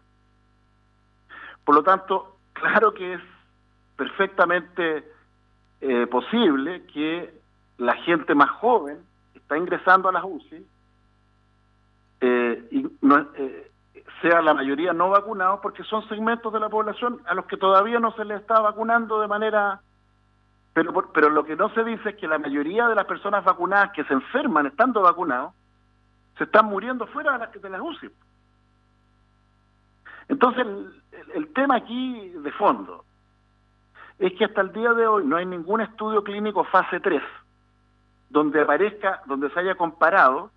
Por 1.63 1.73
lo 1.73 1.81
tanto, 1.81 2.37
claro 2.53 2.93
que 2.93 3.15
es 3.15 3.21
perfectamente 3.95 5.11
eh, 5.81 6.05
posible 6.05 6.85
que 6.93 7.41
la 7.79 7.95
gente 7.95 8.35
más 8.35 8.51
joven 8.51 8.99
está 9.45 9.57
ingresando 9.57 10.09
a 10.09 10.11
las 10.11 10.23
UCI 10.23 10.65
eh, 12.21 12.67
y 12.71 12.87
eh, 13.35 13.71
sea 14.19 14.41
la 14.41 14.55
mayoría 14.55 14.91
no 14.91 15.09
vacunados 15.09 15.59
porque 15.61 15.83
son 15.83 16.07
segmentos 16.09 16.51
de 16.51 16.59
la 16.59 16.67
población 16.67 17.21
a 17.27 17.35
los 17.35 17.45
que 17.45 17.55
todavía 17.55 17.99
no 17.99 18.11
se 18.15 18.25
les 18.25 18.41
está 18.41 18.59
vacunando 18.59 19.21
de 19.21 19.27
manera 19.27 19.81
pero 20.73 20.91
pero 21.13 21.29
lo 21.29 21.45
que 21.45 21.55
no 21.55 21.69
se 21.75 21.83
dice 21.83 22.09
es 22.09 22.15
que 22.15 22.27
la 22.27 22.39
mayoría 22.39 22.87
de 22.87 22.95
las 22.95 23.05
personas 23.05 23.45
vacunadas 23.45 23.91
que 23.91 24.03
se 24.05 24.13
enferman 24.13 24.65
estando 24.65 25.03
vacunados 25.03 25.53
se 26.39 26.45
están 26.45 26.65
muriendo 26.65 27.05
fuera 27.05 27.33
de 27.33 27.37
las 27.37 27.61
de 27.61 27.69
las 27.69 27.81
UCI 27.81 28.09
entonces 30.27 30.65
el 31.35 31.53
tema 31.53 31.75
aquí 31.75 32.29
de 32.29 32.51
fondo 32.53 33.05
es 34.17 34.33
que 34.33 34.45
hasta 34.45 34.61
el 34.61 34.73
día 34.73 34.91
de 34.93 35.05
hoy 35.05 35.23
no 35.23 35.37
hay 35.37 35.45
ningún 35.45 35.81
estudio 35.81 36.23
clínico 36.23 36.63
fase 36.63 36.99
3 36.99 37.21
donde 38.35 38.61
aparezca, 38.61 39.21
donde 39.27 39.49
se 39.51 39.59
haya 39.61 39.75
comparado 39.75 40.51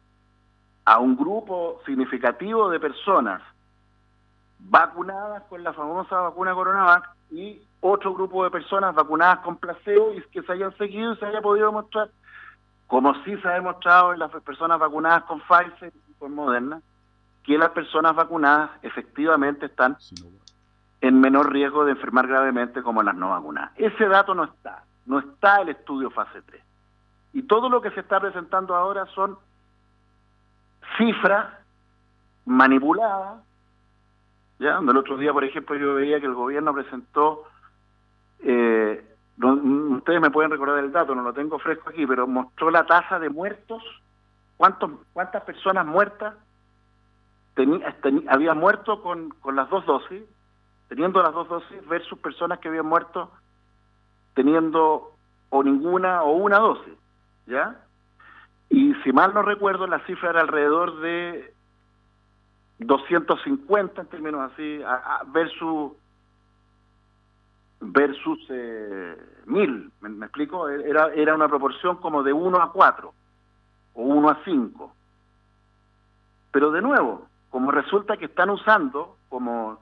a 0.85 0.99
un 0.99 1.17
grupo 1.17 1.81
significativo 1.87 2.69
de 2.71 2.81
personas 2.81 3.41
vacunadas 4.59 5.45
con 5.45 5.63
la 5.63 5.73
famosa 5.73 6.23
vacuna 6.23 6.55
Coronavac 6.55 7.09
y 7.31 7.63
otro 7.81 8.15
grupo 8.15 8.43
de 8.43 8.51
personas 8.51 8.97
vacunadas 8.97 9.39
con 9.45 9.59
placebo 9.59 10.13
y 10.13 10.21
que 10.23 10.43
se 10.43 10.53
hayan 10.55 10.77
seguido 10.77 11.13
y 11.13 11.17
se 11.19 11.27
haya 11.27 11.41
podido 11.41 11.67
demostrar, 11.67 12.11
como 12.89 13.15
sí 13.23 13.37
se 13.37 13.47
ha 13.47 13.53
demostrado 13.53 14.13
en 14.13 14.19
las 14.19 14.33
personas 14.43 14.81
vacunadas 14.81 15.23
con 15.23 15.41
Pfizer 15.43 15.93
y 16.09 16.15
con 16.15 16.35
Moderna, 16.35 16.83
que 17.45 17.57
las 17.57 17.71
personas 17.71 18.17
vacunadas 18.17 18.71
efectivamente 18.83 19.67
están 19.67 19.97
en 21.01 21.21
menor 21.21 21.53
riesgo 21.53 21.85
de 21.85 21.93
enfermar 21.93 22.27
gravemente 22.27 22.83
como 22.83 23.05
las 23.05 23.15
no 23.15 23.31
vacunadas. 23.31 23.71
Ese 23.77 24.09
dato 24.09 24.35
no 24.35 24.43
está, 24.43 24.83
no 25.07 25.21
está 25.21 25.61
el 25.61 25.69
estudio 25.69 26.11
fase 26.11 26.43
3. 26.43 26.68
Y 27.39 27.43
todo 27.43 27.69
lo 27.69 27.81
que 27.81 27.93
se 27.93 28.01
está 28.01 28.19
presentando 28.19 28.75
ahora 28.75 29.07
son 29.15 29.39
cifras 30.97 31.47
manipuladas. 32.45 33.45
¿ya? 34.59 34.79
El 34.79 34.97
otro 34.97 35.17
día, 35.17 35.33
por 35.33 35.45
ejemplo, 35.45 35.77
yo 35.77 35.95
veía 35.95 36.19
que 36.19 36.27
el 36.27 36.35
gobierno 36.35 36.75
presentó, 36.75 37.45
eh, 38.41 39.07
ustedes 39.41 40.21
me 40.21 40.33
pueden 40.33 40.51
recordar 40.51 40.83
el 40.83 40.91
dato, 40.91 41.15
no 41.15 41.23
lo 41.23 41.33
tengo 41.33 41.61
fresco 41.61 41.91
aquí, 41.91 42.05
pero 42.09 42.27
mostró 42.27 42.73
la 42.73 42.85
tasa 42.87 43.21
de 43.21 43.31
muertos, 43.31 43.85
cuántos, 44.57 44.91
cuántas 45.13 45.45
personas 45.45 45.87
muertas 45.87 46.35
había 48.27 48.55
muerto 48.55 49.01
con, 49.01 49.31
con 49.31 49.55
las 49.55 49.71
dos 49.71 49.87
dosis, 49.87 50.25
teniendo 50.89 51.23
las 51.23 51.33
dos 51.33 51.49
dosis, 51.49 51.87
versus 51.87 52.19
personas 52.19 52.59
que 52.59 52.67
habían 52.67 52.87
muerto 52.87 53.31
teniendo 54.35 55.13
o 55.51 55.63
ninguna 55.63 56.25
o 56.25 56.33
una 56.33 56.59
dosis, 56.59 56.95
¿ya? 57.49 57.81
Y 58.69 58.95
si 59.03 59.13
mal 59.13 59.33
no 59.35 59.43
recuerdo, 59.43 59.87
la 59.87 60.01
cifra 60.01 60.31
era 60.31 60.43
alrededor 60.43 61.01
de 61.01 61.55
250 62.79 64.03
en 64.03 64.07
términos 64.09 64.53
así, 64.53 64.81
versus 65.29 65.93
versus 67.81 68.41
eh, 68.51 69.17
mil, 69.47 69.93
¿me, 70.01 70.27
explico? 70.27 70.69
Era, 70.69 71.15
era 71.15 71.35
una 71.35 71.49
proporción 71.49 71.97
como 71.99 72.25
de 72.25 72.33
1 72.33 72.61
a 72.61 72.73
4 72.73 73.15
o 73.95 74.03
1 74.03 74.29
a 74.29 74.39
5. 74.45 74.95
Pero 76.51 76.73
de 76.73 76.83
nuevo, 76.83 77.29
como 77.51 77.71
resulta 77.71 78.17
que 78.17 78.25
están 78.25 78.51
usando 78.51 79.17
como 79.29 79.79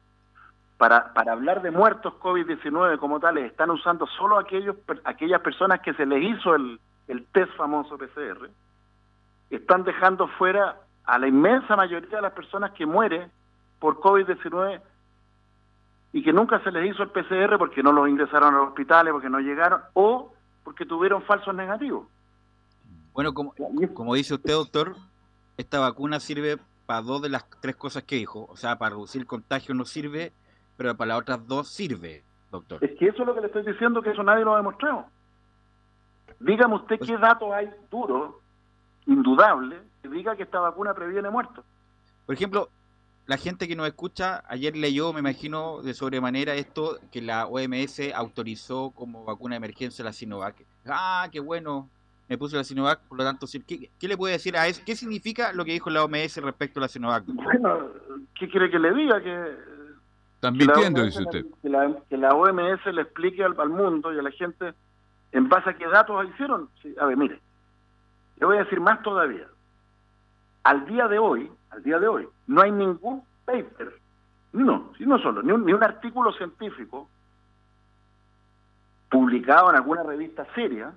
para, 0.76 1.14
para 1.14 1.32
hablar 1.32 1.62
de 1.62 1.70
muertos 1.70 2.12
COVID-19 2.20 2.98
como 2.98 3.18
tales, 3.18 3.50
están 3.50 3.70
usando 3.70 4.06
solo 4.06 4.38
aquellos, 4.38 4.76
aquellas 5.04 5.40
personas 5.40 5.80
que 5.80 5.94
se 5.94 6.04
les 6.04 6.22
hizo 6.22 6.54
el, 6.54 6.78
el 7.08 7.24
test 7.26 7.52
famoso 7.56 7.96
PCR, 7.98 8.50
están 9.50 9.84
dejando 9.84 10.28
fuera 10.28 10.80
a 11.04 11.18
la 11.18 11.28
inmensa 11.28 11.76
mayoría 11.76 12.16
de 12.16 12.22
las 12.22 12.32
personas 12.32 12.72
que 12.72 12.84
mueren 12.84 13.30
por 13.78 14.00
COVID-19 14.00 14.80
y 16.12 16.22
que 16.22 16.32
nunca 16.32 16.62
se 16.64 16.72
les 16.72 16.90
hizo 16.90 17.02
el 17.02 17.10
PCR 17.10 17.58
porque 17.58 17.82
no 17.82 17.92
los 17.92 18.08
ingresaron 18.08 18.54
a 18.54 18.58
los 18.58 18.68
hospitales, 18.68 19.12
porque 19.12 19.30
no 19.30 19.38
llegaron 19.38 19.80
o 19.94 20.32
porque 20.64 20.84
tuvieron 20.84 21.22
falsos 21.22 21.54
negativos. 21.54 22.08
Bueno, 23.12 23.32
como, 23.32 23.54
como 23.94 24.14
dice 24.14 24.34
usted, 24.34 24.52
doctor, 24.52 24.96
esta 25.56 25.78
vacuna 25.78 26.20
sirve 26.20 26.58
para 26.86 27.02
dos 27.02 27.22
de 27.22 27.28
las 27.28 27.48
tres 27.60 27.76
cosas 27.76 28.04
que 28.04 28.16
dijo. 28.16 28.46
O 28.50 28.56
sea, 28.56 28.78
para 28.78 28.90
reducir 28.90 29.26
contagio 29.26 29.74
no 29.74 29.84
sirve, 29.84 30.32
pero 30.76 30.96
para 30.96 31.08
las 31.08 31.20
otras 31.20 31.46
dos 31.46 31.68
sirve, 31.68 32.24
doctor. 32.50 32.82
Es 32.82 32.96
que 32.98 33.06
eso 33.08 33.22
es 33.22 33.26
lo 33.26 33.34
que 33.34 33.40
le 33.40 33.46
estoy 33.48 33.64
diciendo, 33.64 34.02
que 34.02 34.10
eso 34.10 34.22
nadie 34.22 34.44
lo 34.44 34.54
ha 34.54 34.58
demostrado. 34.58 35.06
Dígame 36.40 36.74
usted 36.76 36.98
pues 36.98 37.10
qué 37.10 37.16
datos 37.16 37.52
hay 37.52 37.70
duros, 37.90 38.34
indudables, 39.06 39.80
que 40.02 40.08
diga 40.08 40.36
que 40.36 40.42
esta 40.42 40.60
vacuna 40.60 40.94
previene 40.94 41.30
muertos. 41.30 41.64
Por 42.26 42.34
ejemplo, 42.34 42.68
la 43.26 43.36
gente 43.36 43.66
que 43.66 43.76
nos 43.76 43.86
escucha, 43.86 44.42
ayer 44.48 44.76
leyó, 44.76 45.12
me 45.12 45.20
imagino, 45.20 45.82
de 45.82 45.94
sobremanera 45.94 46.54
esto, 46.54 46.98
que 47.10 47.22
la 47.22 47.46
OMS 47.46 48.00
autorizó 48.14 48.90
como 48.90 49.24
vacuna 49.24 49.54
de 49.54 49.58
emergencia 49.58 50.04
la 50.04 50.12
Sinovac. 50.12 50.64
Ah, 50.86 51.28
qué 51.32 51.40
bueno, 51.40 51.88
me 52.28 52.38
puse 52.38 52.56
la 52.56 52.64
Sinovac, 52.64 53.00
por 53.08 53.18
lo 53.18 53.24
tanto, 53.24 53.46
¿qué, 53.66 53.90
¿qué, 53.98 54.08
le 54.08 54.16
puede 54.16 54.34
decir 54.34 54.56
a 54.56 54.66
eso? 54.66 54.82
¿Qué 54.84 54.94
significa 54.94 55.52
lo 55.52 55.64
que 55.64 55.72
dijo 55.72 55.90
la 55.90 56.04
OMS 56.04 56.36
respecto 56.36 56.80
a 56.80 56.82
la 56.82 56.88
Sinovac? 56.88 57.24
Bueno, 57.26 57.88
¿qué 58.38 58.48
quiere 58.48 58.70
que 58.70 58.78
le 58.78 58.92
diga? 58.92 59.22
Que 59.22 59.56
están 60.34 60.56
mintiendo, 60.56 61.02
dice 61.02 61.22
usted. 61.22 61.46
Que 61.62 62.16
la, 62.16 62.34
OMS 62.34 62.86
le 62.86 63.02
explique 63.02 63.42
al, 63.42 63.70
mundo 63.70 64.12
y 64.12 64.18
a 64.18 64.22
la 64.22 64.30
gente 64.30 64.74
en 65.32 65.48
base 65.48 65.70
a 65.70 65.74
qué 65.74 65.86
datos 65.86 66.26
hicieron. 66.30 66.68
a 67.00 67.06
ver, 67.06 67.16
mire, 67.16 67.40
le 68.36 68.46
voy 68.46 68.56
a 68.56 68.64
decir 68.64 68.80
más 68.80 69.02
todavía. 69.02 69.46
Al 70.64 70.86
día 70.86 71.08
de 71.08 71.18
hoy, 71.18 71.50
al 71.70 71.82
día 71.82 71.98
de 71.98 72.08
hoy, 72.08 72.28
no 72.46 72.62
hay 72.62 72.72
ningún 72.72 73.22
paper, 73.44 74.00
no, 74.52 74.92
no 74.98 75.18
solo, 75.18 75.42
ni 75.42 75.52
un, 75.52 75.64
ni 75.64 75.72
un 75.72 75.84
artículo 75.84 76.32
científico 76.32 77.08
publicado 79.08 79.70
en 79.70 79.76
alguna 79.76 80.02
revista 80.02 80.46
seria 80.54 80.92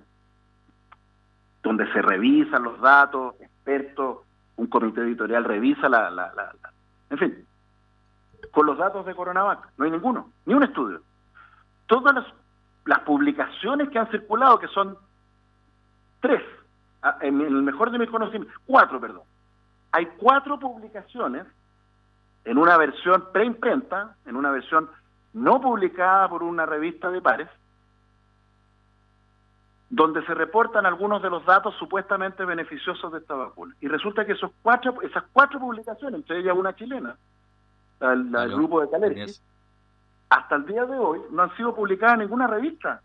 donde 1.62 1.90
se 1.92 2.02
revisan 2.02 2.62
los 2.62 2.80
datos, 2.80 3.34
expertos, 3.40 4.18
un 4.56 4.66
comité 4.66 5.02
editorial 5.02 5.44
revisa 5.44 5.88
la, 5.88 6.10
la, 6.10 6.32
la, 6.34 6.52
en 7.10 7.18
fin, 7.18 7.46
con 8.50 8.66
los 8.66 8.78
datos 8.78 9.04
de 9.06 9.14
Coronavac, 9.14 9.68
no 9.76 9.84
hay 9.84 9.90
ninguno, 9.90 10.32
ni 10.46 10.54
un 10.54 10.62
estudio. 10.62 11.02
Todas 11.86 12.14
las, 12.14 12.26
las 12.84 13.00
publicaciones 13.00 13.88
que 13.90 13.98
han 13.98 14.10
circulado, 14.10 14.58
que 14.58 14.68
son 14.68 14.96
tres, 16.20 16.42
en 17.20 17.40
el 17.40 17.62
mejor 17.62 17.90
de 17.90 17.98
mis 17.98 18.10
conocimientos, 18.10 18.54
cuatro, 18.66 19.00
perdón. 19.00 19.22
Hay 19.92 20.06
cuatro 20.18 20.58
publicaciones 20.58 21.46
en 22.44 22.58
una 22.58 22.76
versión 22.76 23.28
preimprenta, 23.32 24.16
en 24.26 24.36
una 24.36 24.50
versión 24.50 24.88
no 25.32 25.60
publicada 25.60 26.28
por 26.28 26.42
una 26.42 26.66
revista 26.66 27.10
de 27.10 27.20
pares, 27.20 27.48
donde 29.88 30.24
se 30.24 30.34
reportan 30.34 30.86
algunos 30.86 31.20
de 31.20 31.30
los 31.30 31.44
datos 31.44 31.74
supuestamente 31.76 32.44
beneficiosos 32.44 33.12
de 33.12 33.18
esta 33.18 33.34
vacuna. 33.34 33.74
Y 33.80 33.88
resulta 33.88 34.24
que 34.24 34.32
esos 34.32 34.52
cuatro, 34.62 35.02
esas 35.02 35.24
cuatro 35.32 35.58
publicaciones, 35.58 36.20
entre 36.20 36.38
ellas 36.38 36.56
una 36.56 36.74
chilena, 36.76 37.16
el 38.00 38.30
grupo 38.54 38.80
de 38.80 38.90
Calergi, 38.90 39.32
hasta 40.30 40.54
el 40.54 40.64
día 40.64 40.86
de 40.86 40.96
hoy 40.96 41.20
no 41.32 41.42
han 41.42 41.54
sido 41.56 41.74
publicadas 41.74 42.18
ninguna 42.18 42.46
revista. 42.46 43.02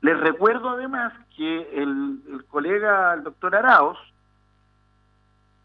Les 0.00 0.18
recuerdo 0.18 0.70
además 0.70 1.12
que 1.36 1.82
el, 1.82 2.44
colega, 2.48 3.14
el 3.14 3.22
doctor 3.22 3.54
Araos, 3.54 3.98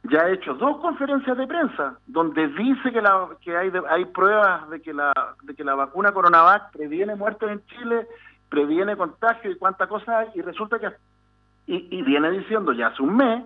ya 0.03 0.21
ha 0.21 0.29
hecho 0.29 0.53
dos 0.53 0.77
conferencias 0.77 1.37
de 1.37 1.47
prensa 1.47 1.97
donde 2.07 2.47
dice 2.47 2.91
que, 2.91 3.55
hay, 3.57 4.05
pruebas 4.05 4.69
de 4.69 4.81
que, 4.81 4.93
la, 4.93 5.13
de 5.43 5.55
que 5.55 5.63
la 5.63 5.75
vacuna 5.75 6.13
Coronavac 6.13 6.71
previene 6.71 7.15
muertes 7.15 7.49
en 7.49 7.65
Chile 7.65 8.07
previene 8.49 8.97
contagio 8.97 9.51
y 9.51 9.57
cuánta 9.57 9.87
cosa 9.87 10.19
hay, 10.19 10.29
y 10.35 10.41
resulta 10.41 10.79
que, 10.79 10.89
y, 11.67 12.01
viene 12.01 12.31
diciendo 12.31 12.73
ya 12.73 12.87
hace 12.87 13.03
un 13.03 13.15
mes, 13.15 13.43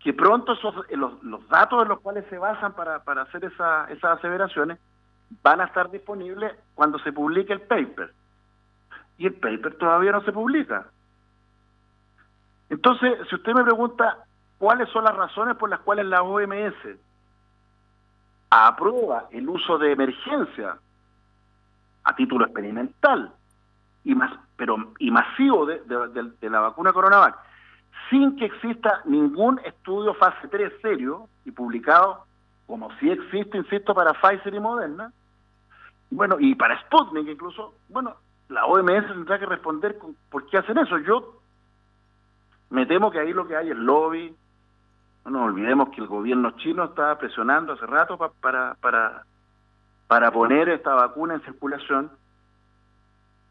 que 0.00 0.12
pronto 0.12 0.54
esos, 0.54 0.74
los, 0.90 1.22
los, 1.22 1.48
datos 1.48 1.82
en 1.82 1.88
los 1.88 2.00
cuales 2.00 2.24
se 2.28 2.36
basan 2.36 2.72
para, 2.74 3.04
para 3.04 3.22
hacer 3.22 3.44
esa, 3.44 3.86
esas 3.90 4.18
aseveraciones 4.18 4.78
van 5.42 5.60
a 5.60 5.64
estar 5.64 5.90
disponibles 5.90 6.52
cuando 6.74 6.98
se 6.98 7.12
publique 7.12 7.52
el 7.52 7.62
paper. 7.62 8.12
Y 9.18 9.26
el 9.26 9.34
paper 9.34 9.76
todavía 9.76 10.12
no 10.12 10.22
se 10.22 10.32
publica. 10.32 10.86
Entonces, 12.70 13.18
si 13.28 13.34
usted 13.34 13.52
me 13.52 13.64
pregunta 13.64 14.18
cuáles 14.58 14.88
son 14.90 15.04
las 15.04 15.14
razones 15.14 15.56
por 15.56 15.70
las 15.70 15.80
cuales 15.80 16.06
la 16.06 16.22
OMS 16.22 16.74
aprueba 18.50 19.28
el 19.30 19.48
uso 19.48 19.78
de 19.78 19.92
emergencia 19.92 20.78
a 22.04 22.14
título 22.14 22.44
experimental 22.44 23.32
y 24.04 24.14
más, 24.14 24.32
pero 24.56 24.76
y 24.98 25.10
masivo 25.10 25.66
de, 25.66 25.80
la 26.50 26.60
vacuna 26.60 26.92
Coronavac, 26.92 27.36
sin 28.10 28.36
que 28.36 28.44
exista 28.44 29.00
ningún 29.06 29.60
estudio 29.64 30.14
fase 30.14 30.46
3 30.48 30.72
serio 30.82 31.28
y 31.44 31.50
publicado, 31.50 32.26
como 32.66 32.90
si 32.98 33.10
existe, 33.10 33.56
insisto, 33.56 33.94
para 33.94 34.12
Pfizer 34.12 34.54
y 34.54 34.60
Moderna, 34.60 35.12
bueno, 36.10 36.36
y 36.38 36.54
para 36.54 36.80
Sputnik 36.82 37.28
incluso, 37.28 37.74
bueno, 37.88 38.16
la 38.48 38.66
OMS 38.66 39.06
tendrá 39.08 39.38
que 39.38 39.46
responder 39.46 39.98
con, 39.98 40.16
por 40.30 40.46
qué 40.46 40.58
hacen 40.58 40.78
eso. 40.78 40.98
Yo 40.98 41.40
me 42.70 42.86
temo 42.86 43.10
que 43.10 43.18
ahí 43.18 43.32
lo 43.32 43.46
que 43.46 43.56
hay 43.56 43.70
es 43.70 43.76
lobby. 43.76 44.34
No 45.24 45.30
nos 45.30 45.42
olvidemos 45.42 45.88
que 45.90 46.00
el 46.00 46.06
gobierno 46.06 46.52
chino 46.52 46.84
está 46.84 47.16
presionando 47.18 47.72
hace 47.72 47.86
rato 47.86 48.18
para, 48.18 48.74
para, 48.74 49.24
para 50.06 50.30
poner 50.30 50.68
esta 50.68 50.94
vacuna 50.94 51.34
en 51.34 51.42
circulación 51.42 52.10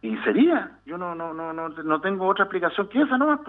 y 0.04 0.18
sería, 0.18 0.80
yo 0.86 0.98
no, 0.98 1.16
no, 1.16 1.34
no, 1.34 1.54
no, 1.54 1.70
no 1.70 2.02
tengo 2.02 2.28
otra 2.28 2.44
explicación 2.44 2.90
que 2.90 3.02
esa 3.02 3.18
nomás. 3.18 3.40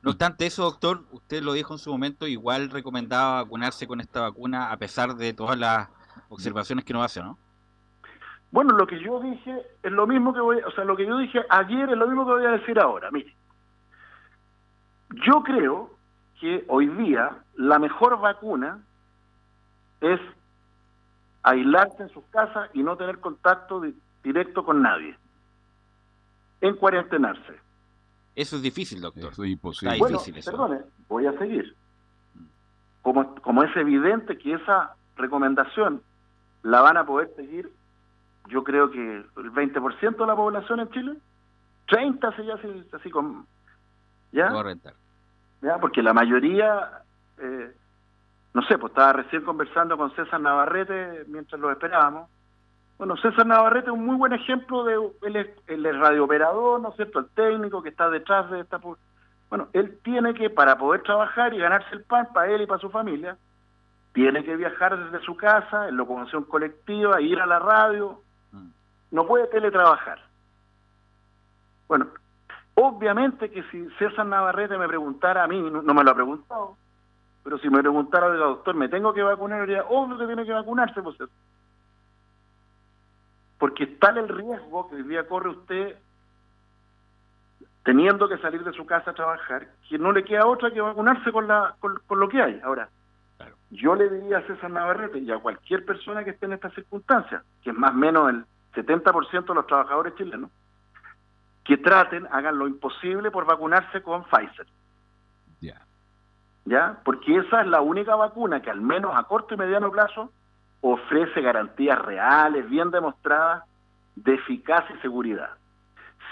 No 0.00 0.10
obstante 0.10 0.46
eso, 0.46 0.62
doctor, 0.62 1.02
usted 1.10 1.42
lo 1.42 1.52
dijo 1.52 1.74
en 1.74 1.78
su 1.78 1.90
momento, 1.90 2.28
igual 2.28 2.70
recomendaba 2.70 3.42
vacunarse 3.42 3.88
con 3.88 4.00
esta 4.00 4.20
vacuna 4.20 4.70
a 4.70 4.76
pesar 4.76 5.16
de 5.16 5.32
todas 5.32 5.58
las 5.58 5.88
observaciones 6.28 6.84
que 6.84 6.92
nos 6.92 7.04
hace, 7.04 7.20
¿no? 7.20 7.36
Bueno, 8.52 8.74
lo 8.74 8.86
que 8.86 9.00
yo 9.00 9.18
dije 9.18 9.62
es 9.82 9.90
lo 9.90 10.06
mismo 10.06 10.34
que 10.34 10.40
voy, 10.40 10.58
o 10.58 10.70
sea, 10.72 10.84
lo 10.84 10.94
que 10.94 11.06
yo 11.06 11.16
dije 11.16 11.42
ayer 11.48 11.88
es 11.88 11.96
lo 11.96 12.06
mismo 12.06 12.26
que 12.26 12.32
voy 12.32 12.44
a 12.44 12.50
decir 12.50 12.78
ahora. 12.78 13.10
Mire, 13.10 13.34
yo 15.26 15.42
creo 15.42 15.90
que 16.38 16.62
hoy 16.68 16.86
día 16.88 17.38
la 17.54 17.78
mejor 17.78 18.20
vacuna 18.20 18.84
es 20.02 20.20
aislarse 21.42 22.02
en 22.02 22.10
sus 22.10 22.24
casas 22.26 22.68
y 22.74 22.82
no 22.82 22.96
tener 22.96 23.20
contacto 23.20 23.82
directo 24.22 24.64
con 24.64 24.82
nadie 24.82 25.16
en 26.60 26.76
cuarentenarse. 26.76 27.54
Eso 28.36 28.56
es 28.56 28.62
difícil, 28.62 29.00
doctor. 29.00 29.32
Eso 29.32 29.44
es 29.44 29.50
imposible. 29.50 29.98
bueno, 29.98 30.20
perdone, 30.44 30.80
voy 31.08 31.26
a 31.26 31.38
seguir. 31.38 31.74
Como, 33.00 33.34
como 33.36 33.62
es 33.62 33.74
evidente 33.76 34.36
que 34.36 34.54
esa 34.54 34.94
recomendación 35.16 36.02
la 36.62 36.82
van 36.82 36.98
a 36.98 37.06
poder 37.06 37.30
seguir, 37.34 37.72
yo 38.48 38.64
creo 38.64 38.90
que 38.90 38.98
el 38.98 39.52
20% 39.52 40.16
de 40.16 40.26
la 40.26 40.36
población 40.36 40.80
en 40.80 40.90
Chile, 40.90 41.16
30 41.88 42.36
se 42.36 42.44
ya 42.44 42.54
así, 42.54 42.84
así 42.92 43.10
con... 43.10 43.46
¿Ya? 44.32 44.50
¿Ya? 45.60 45.78
Porque 45.78 46.02
la 46.02 46.12
mayoría, 46.12 47.02
eh, 47.38 47.72
no 48.54 48.62
sé, 48.62 48.78
pues 48.78 48.90
estaba 48.90 49.12
recién 49.14 49.42
conversando 49.42 49.96
con 49.96 50.14
César 50.14 50.40
Navarrete 50.40 51.24
mientras 51.28 51.60
lo 51.60 51.70
esperábamos, 51.70 52.28
bueno, 53.02 53.16
César 53.16 53.44
Navarrete 53.46 53.88
es 53.88 53.94
un 53.94 54.06
muy 54.06 54.14
buen 54.14 54.32
ejemplo 54.32 54.84
de 54.84 54.94
él 55.22 55.50
el 55.66 56.00
radiooperador, 56.00 56.80
¿no 56.80 56.90
es 56.90 56.94
cierto? 56.94 57.18
El 57.18 57.28
técnico 57.30 57.82
que 57.82 57.88
está 57.88 58.08
detrás 58.08 58.48
de 58.48 58.60
esta... 58.60 58.78
Bueno, 59.50 59.66
él 59.72 59.98
tiene 60.04 60.34
que, 60.34 60.50
para 60.50 60.78
poder 60.78 61.02
trabajar 61.02 61.52
y 61.52 61.58
ganarse 61.58 61.92
el 61.94 62.04
pan 62.04 62.28
para 62.32 62.52
él 62.52 62.62
y 62.62 62.66
para 62.66 62.80
su 62.80 62.90
familia, 62.90 63.36
tiene 64.12 64.44
que 64.44 64.54
viajar 64.54 64.96
desde 64.96 65.24
su 65.24 65.36
casa 65.36 65.88
en 65.88 65.96
locomoción 65.96 66.44
colectiva, 66.44 67.20
ir 67.20 67.40
a 67.40 67.46
la 67.46 67.58
radio. 67.58 68.20
No 69.12 69.26
puede 69.26 69.46
teletrabajar. 69.46 70.18
Bueno, 71.86 72.08
obviamente 72.74 73.50
que 73.50 73.62
si 73.64 73.88
César 73.98 74.26
Navarrete 74.26 74.76
me 74.78 74.88
preguntara 74.88 75.44
a 75.44 75.46
mí, 75.46 75.60
no, 75.60 75.94
me 75.94 76.02
lo 76.02 76.10
ha 76.10 76.14
preguntado, 76.14 76.76
pero 77.44 77.58
si 77.58 77.68
me 77.68 77.80
preguntara, 77.80 78.26
oiga, 78.26 78.46
doctor, 78.46 78.74
¿me 78.74 78.88
tengo 78.88 79.12
que 79.12 79.22
vacunar? 79.22 79.66
Diría, 79.66 79.84
obvio 79.84 80.18
que 80.18 80.26
tiene 80.26 80.44
que 80.44 80.52
vacunarse, 80.52 81.02
pues. 81.02 81.16
Porque 83.58 83.86
tal 83.86 84.18
el 84.18 84.28
riesgo 84.28 84.88
que 84.88 84.96
hoy 84.96 85.02
día 85.02 85.28
corre 85.28 85.50
usted 85.50 85.96
teniendo 87.84 88.28
que 88.28 88.38
salir 88.38 88.64
de 88.64 88.72
su 88.72 88.86
casa 88.86 89.10
a 89.10 89.14
trabajar, 89.14 89.68
que 89.88 89.98
no 89.98 90.12
le 90.12 90.24
queda 90.24 90.46
otra 90.46 90.70
que 90.70 90.80
vacunarse 90.80 91.30
con, 91.32 91.48
la, 91.48 91.74
con, 91.80 92.18
lo 92.18 92.28
que 92.28 92.40
hay. 92.40 92.60
Ahora, 92.64 92.88
yo 93.70 93.94
le 93.94 94.08
diría 94.08 94.38
a 94.38 94.46
César 94.46 94.70
Navarrete 94.70 95.18
y 95.18 95.30
a 95.30 95.38
cualquier 95.38 95.84
persona 95.84 96.24
que 96.24 96.30
esté 96.30 96.46
en 96.46 96.54
estas 96.54 96.72
circunstancias, 96.74 97.42
que 97.62 97.70
es 97.70 97.76
más 97.76 97.90
o 97.92 97.96
menos 97.96 98.30
el 98.30 98.44
70% 98.74 99.46
de 99.46 99.54
los 99.54 99.66
trabajadores 99.66 100.14
chilenos, 100.16 100.50
que 101.64 101.76
traten, 101.76 102.26
hagan 102.30 102.58
lo 102.58 102.66
imposible 102.66 103.30
por 103.30 103.44
vacunarse 103.44 104.02
con 104.02 104.24
Pfizer. 104.24 104.66
¿Ya? 106.64 107.00
Porque 107.04 107.36
esa 107.38 107.62
es 107.62 107.66
la 107.66 107.80
única 107.80 108.14
vacuna 108.14 108.62
que 108.62 108.70
al 108.70 108.80
menos 108.80 109.12
a 109.16 109.24
corto 109.24 109.54
y 109.54 109.56
mediano 109.56 109.90
plazo 109.90 110.30
ofrece 110.80 111.40
garantías 111.40 111.98
reales, 111.98 112.68
bien 112.68 112.90
demostradas, 112.90 113.64
de 114.14 114.34
eficacia 114.34 114.94
y 114.94 115.00
seguridad. 115.00 115.50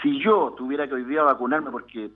Si 0.02 0.22
yo 0.22 0.54
tuviera 0.56 0.86
que 0.86 0.94
hoy 0.94 1.04
día 1.04 1.22
vacunarme 1.22 1.70
porque 1.70 2.10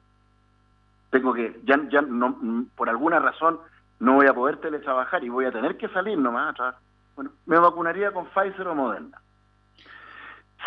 tengo 1.10 1.32
que, 1.32 1.60
ya, 1.64 1.76
ya 1.88 2.02
no, 2.02 2.66
por 2.76 2.88
alguna 2.88 3.18
razón 3.18 3.58
no 4.00 4.14
voy 4.14 4.26
a 4.26 4.34
poder 4.34 4.58
teletrabajar 4.58 5.22
y 5.24 5.28
voy 5.28 5.46
a 5.46 5.52
tener 5.52 5.76
que 5.76 5.88
salir 5.88 6.18
nomás 6.18 6.50
a 6.50 6.54
trabajar, 6.54 6.80
bueno, 7.14 7.30
me 7.46 7.58
vacunaría 7.58 8.12
con 8.12 8.26
Pfizer 8.26 8.66
o 8.66 8.74
Moderna. 8.74 9.20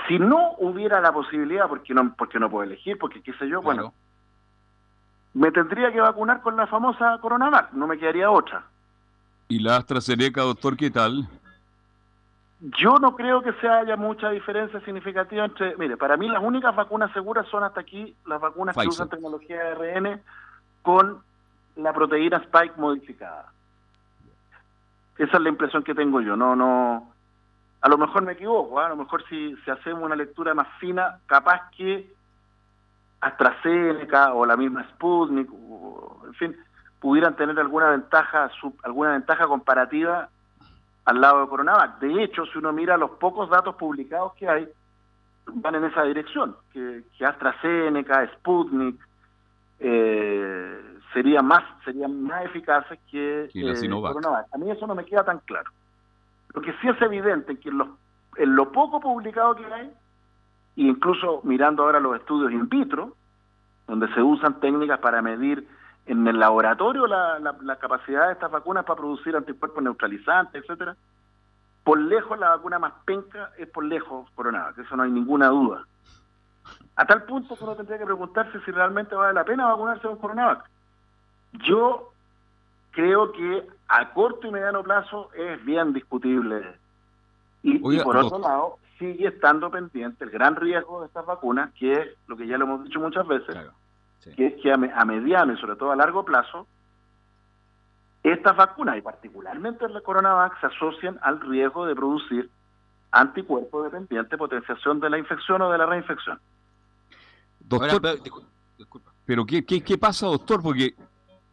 Si 0.08 0.20
no 0.20 0.54
hubiera 0.60 1.02
la 1.02 1.12
posibilidad, 1.12 1.68
porque 1.68 1.94
no, 1.94 2.14
porque 2.16 2.40
no 2.40 2.50
puedo 2.50 2.64
elegir, 2.64 2.98
porque 2.98 3.22
qué 3.22 3.34
sé 3.34 3.48
yo, 3.48 3.62
bueno, 3.62 3.94
me 5.34 5.52
tendría 5.52 5.92
que 5.92 6.02
vacunar 6.02 6.42
con 6.42 6.56
la 6.56 6.68
famosa 6.68 7.18
Coronavac, 7.22 7.72
no 7.74 7.88
me 7.88 7.98
quedaría 7.98 8.32
otra. 8.32 8.64
¿Y 9.48 9.60
la 9.60 9.78
AstraZeneca, 9.78 10.42
doctor, 10.42 10.76
qué 10.76 10.90
tal? 10.90 11.28
Yo 12.60 12.98
no 12.98 13.16
creo 13.16 13.42
que 13.44 13.54
se 13.54 13.68
haya 13.68 13.96
mucha 13.96 14.32
diferencia 14.32 14.80
significativa 14.82 15.46
entre, 15.46 15.78
mire, 15.78 15.96
para 15.96 16.18
mí 16.18 16.28
las 16.28 16.42
únicas 16.42 16.76
vacunas 16.76 17.12
seguras 17.14 17.48
son 17.50 17.64
hasta 17.64 17.82
aquí 17.82 18.16
las 18.26 18.42
vacunas 18.42 18.76
que 18.76 18.88
usan 18.88 19.10
tecnología 19.10 19.58
de 19.58 19.94
ARN 19.94 20.22
con 20.82 21.22
la 21.76 21.94
proteína 21.94 22.38
spike 22.38 22.78
modificada. 22.78 23.52
Esa 25.20 25.38
es 25.38 25.44
la 25.44 25.50
impresión 25.50 25.84
que 25.84 25.94
tengo 25.94 26.20
yo, 26.22 26.36
no, 26.36 26.56
no, 26.56 27.12
a 27.82 27.90
lo 27.90 27.98
mejor 27.98 28.24
me 28.24 28.34
equivoco, 28.34 28.80
¿ah? 28.80 28.88
a 28.88 28.90
lo 28.90 28.96
mejor 28.96 29.24
si, 29.30 29.56
si 29.58 29.72
hacemos 29.72 30.04
una 30.04 30.16
lectura 30.16 30.54
más 30.54 30.68
fina, 30.80 31.20
capaz 31.28 31.70
que 31.76 32.12
AstraZeneca 33.22 34.34
o 34.34 34.46
la 34.46 34.58
misma 34.58 34.88
Sputnik, 34.90 35.50
en 36.26 36.34
fin, 36.36 36.56
pudieran 37.00 37.36
tener 37.36 37.60
alguna 37.60 37.90
ventaja, 37.90 38.50
alguna 38.84 39.12
ventaja 39.12 39.48
comparativa 39.48 40.30
al 41.06 41.22
lado 41.22 41.42
de 41.42 41.48
Coronavac. 41.48 42.00
De 42.00 42.24
hecho, 42.24 42.46
si 42.48 42.58
uno 42.58 42.74
mira 42.74 42.98
los 42.98 43.12
pocos 43.12 43.50
datos 43.50 43.76
publicados 43.76 44.34
que 44.34 44.48
hay, 44.48 44.68
van 45.46 45.76
en 45.76 45.86
esa 45.86 46.04
dirección, 46.04 46.56
que, 46.74 47.04
AstraZeneca, 47.26 48.28
Sputnik, 48.34 49.00
eh, 49.80 50.82
serían 51.14 51.46
más 51.46 51.64
serían 51.86 52.24
más 52.24 52.46
eficaces 52.46 53.00
que, 53.10 53.46
eh, 53.54 53.90
Coronavac. 53.90 54.48
A 54.52 54.58
mí 54.58 54.70
eso 54.72 54.86
no 54.88 54.96
me 54.96 55.06
queda 55.06 55.24
tan 55.24 55.40
claro. 55.40 55.70
Lo 56.54 56.62
que 56.62 56.74
sí 56.74 56.88
es 56.88 57.02
evidente 57.02 57.60
que 57.60 57.70
en, 57.70 57.82
en 58.38 58.56
lo 58.56 58.72
poco 58.72 59.00
publicado 59.00 59.56
que 59.56 59.66
hay, 59.66 59.88
e 60.78 60.82
incluso 60.82 61.42
mirando 61.44 61.84
ahora 61.84 62.00
los 62.00 62.16
estudios 62.16 62.52
in 62.52 62.70
vitro, 62.70 63.16
donde 63.88 64.14
se 64.14 64.22
usan 64.22 64.60
técnicas 64.60 65.00
para 65.00 65.22
medir 65.22 65.68
en 66.06 66.26
el 66.28 66.40
laboratorio 66.40 67.06
la, 67.08 67.40
la, 67.40 67.76
capacidad 67.78 68.28
de 68.28 68.34
estas 68.34 68.52
vacunas 68.52 68.86
para 68.86 68.98
producir 68.98 69.36
anticuerpos 69.36 69.84
neutralizantes, 69.84 70.64
etcétera, 70.64 70.96
por 71.84 72.00
lejos 72.00 72.38
la 72.40 72.50
vacuna 72.50 72.80
más 72.80 72.94
penca 73.06 73.52
es 73.58 73.68
por 73.70 73.84
lejos 73.84 74.30
Coronavac, 74.36 74.78
eso 74.78 74.96
no 74.96 75.04
hay 75.04 75.12
ninguna 75.12 75.48
duda. 75.48 75.86
A 76.96 77.06
tal 77.06 77.24
punto 77.24 77.56
que 77.56 77.64
uno 77.64 77.76
tendría 77.76 77.98
que 77.98 78.06
preguntarse 78.06 78.60
si 78.62 78.72
realmente 78.72 79.16
vale 79.16 79.34
la 79.34 79.46
pena 79.46 79.68
vacunarse 79.68 80.08
con 80.08 80.18
Coronavac. 80.18 80.70
Yo 81.54 82.12
creo 82.98 83.32
que 83.32 83.64
a 83.90 84.12
corto 84.12 84.48
y 84.48 84.52
mediano 84.52 84.82
plazo 84.82 85.30
es 85.36 85.64
bien 85.64 85.94
discutible. 85.94 86.64
Y, 87.62 87.78
por 88.00 88.18
otro 88.18 88.40
lado, 88.40 88.80
sigue 88.98 89.28
estando 89.28 89.70
pendiente 89.70 90.24
el 90.24 90.32
gran 90.32 90.56
riesgo 90.56 91.02
de 91.02 91.06
estas 91.06 91.24
vacunas, 91.28 91.72
que 91.74 91.92
es 91.92 92.08
lo 92.26 92.36
que 92.36 92.48
ya 92.48 92.58
lo 92.58 92.66
hemos 92.66 92.84
dicho 92.86 93.00
muchas 93.00 93.28
veces, 93.28 93.56
que 94.36 94.48
es 94.48 94.62
que 94.64 94.72
a, 94.72 95.06
mediano 95.06 95.54
y 95.54 95.58
sobre 95.58 95.76
todo 95.76 95.92
a 95.92 95.96
largo 95.96 96.26
plazo, 96.26 96.66
estas 98.24 98.56
vacunas, 98.56 98.98
y 98.98 99.02
particularmente 99.02 99.86
el 99.86 100.02
Coronavac, 100.02 100.60
se 100.60 100.66
asocian 100.66 101.20
al 101.22 101.40
riesgo 101.40 101.86
de 101.86 101.96
producir 101.96 102.50
anticuerpos 103.12 103.84
dependientes 103.84 104.40
potenciación 104.40 105.00
de 105.00 105.12
la 105.12 105.20
infección 105.20 105.62
o 105.62 105.72
de 105.72 105.78
la 105.78 105.86
reinfección. 105.86 106.40
Doctor, 107.60 108.02
pero 109.24 109.46
¿qué, 109.46 109.64
qué, 109.64 109.84
qué 109.84 109.98
pasa, 110.00 110.26
doctor? 110.26 110.64
Porque 110.64 110.96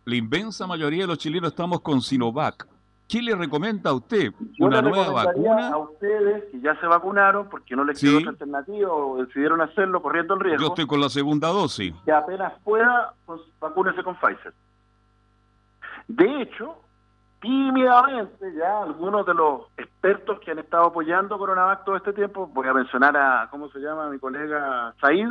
la 0.04 0.16
inmensa 0.16 0.66
mayoría 0.66 1.02
de 1.02 1.08
los 1.08 1.18
chilenos 1.18 1.50
estamos 1.50 1.80
con 1.80 2.00
Sinovac. 2.00 2.66
¿Qué 3.08 3.20
le 3.20 3.34
recomienda 3.34 3.90
a 3.90 3.94
usted? 3.94 4.32
¿Una 4.58 4.80
nueva 4.80 5.10
vacuna? 5.10 5.68
A 5.68 5.76
ustedes 5.76 6.44
que 6.50 6.60
ya 6.60 6.78
se 6.80 6.86
vacunaron 6.86 7.48
porque 7.50 7.76
no 7.76 7.84
les 7.84 8.00
quedó 8.00 8.18
otra 8.18 8.30
alternativa 8.30 8.90
o 8.90 9.22
decidieron 9.22 9.60
hacerlo 9.60 10.00
corriendo 10.00 10.34
el 10.34 10.40
riesgo. 10.40 10.62
Yo 10.62 10.68
estoy 10.68 10.86
con 10.86 11.00
la 11.00 11.10
segunda 11.10 11.48
dosis. 11.48 11.94
Que 12.06 12.12
apenas 12.12 12.54
pueda, 12.64 13.12
pues, 13.26 13.42
vacúnese 13.60 14.02
con 14.02 14.16
Pfizer. 14.16 14.54
De 16.08 16.42
hecho, 16.42 16.76
tímidamente 17.42 18.54
ya 18.56 18.82
algunos 18.82 19.26
de 19.26 19.34
los 19.34 19.62
expertos 19.76 20.40
que 20.40 20.52
han 20.52 20.60
estado 20.60 20.86
apoyando 20.86 21.36
Coronavac 21.36 21.84
todo 21.84 21.96
este 21.96 22.14
tiempo, 22.14 22.46
voy 22.46 22.66
a 22.68 22.72
mencionar 22.72 23.16
a, 23.18 23.48
¿cómo 23.50 23.68
se 23.68 23.80
llama? 23.80 24.08
Mi 24.08 24.18
colega 24.18 24.94
Said, 25.00 25.28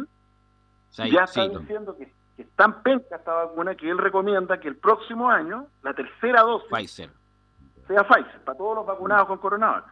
ya 1.11 1.23
están 1.23 1.57
diciendo 1.57 1.97
que 1.97 2.13
que 2.35 2.43
es 2.43 2.49
tan 2.55 2.81
penca 2.81 3.15
esta 3.15 3.33
vacuna 3.33 3.75
que 3.75 3.89
él 3.89 3.97
recomienda 3.97 4.59
que 4.59 4.67
el 4.67 4.77
próximo 4.77 5.29
año 5.29 5.67
la 5.83 5.93
tercera 5.93 6.41
dosis 6.41 6.69
Pfizer. 6.69 7.09
sea 7.87 8.03
Pfizer, 8.03 8.41
para 8.43 8.57
todos 8.57 8.75
los 8.77 8.85
vacunados 8.85 9.27
con 9.27 9.37
Coronavac. 9.37 9.85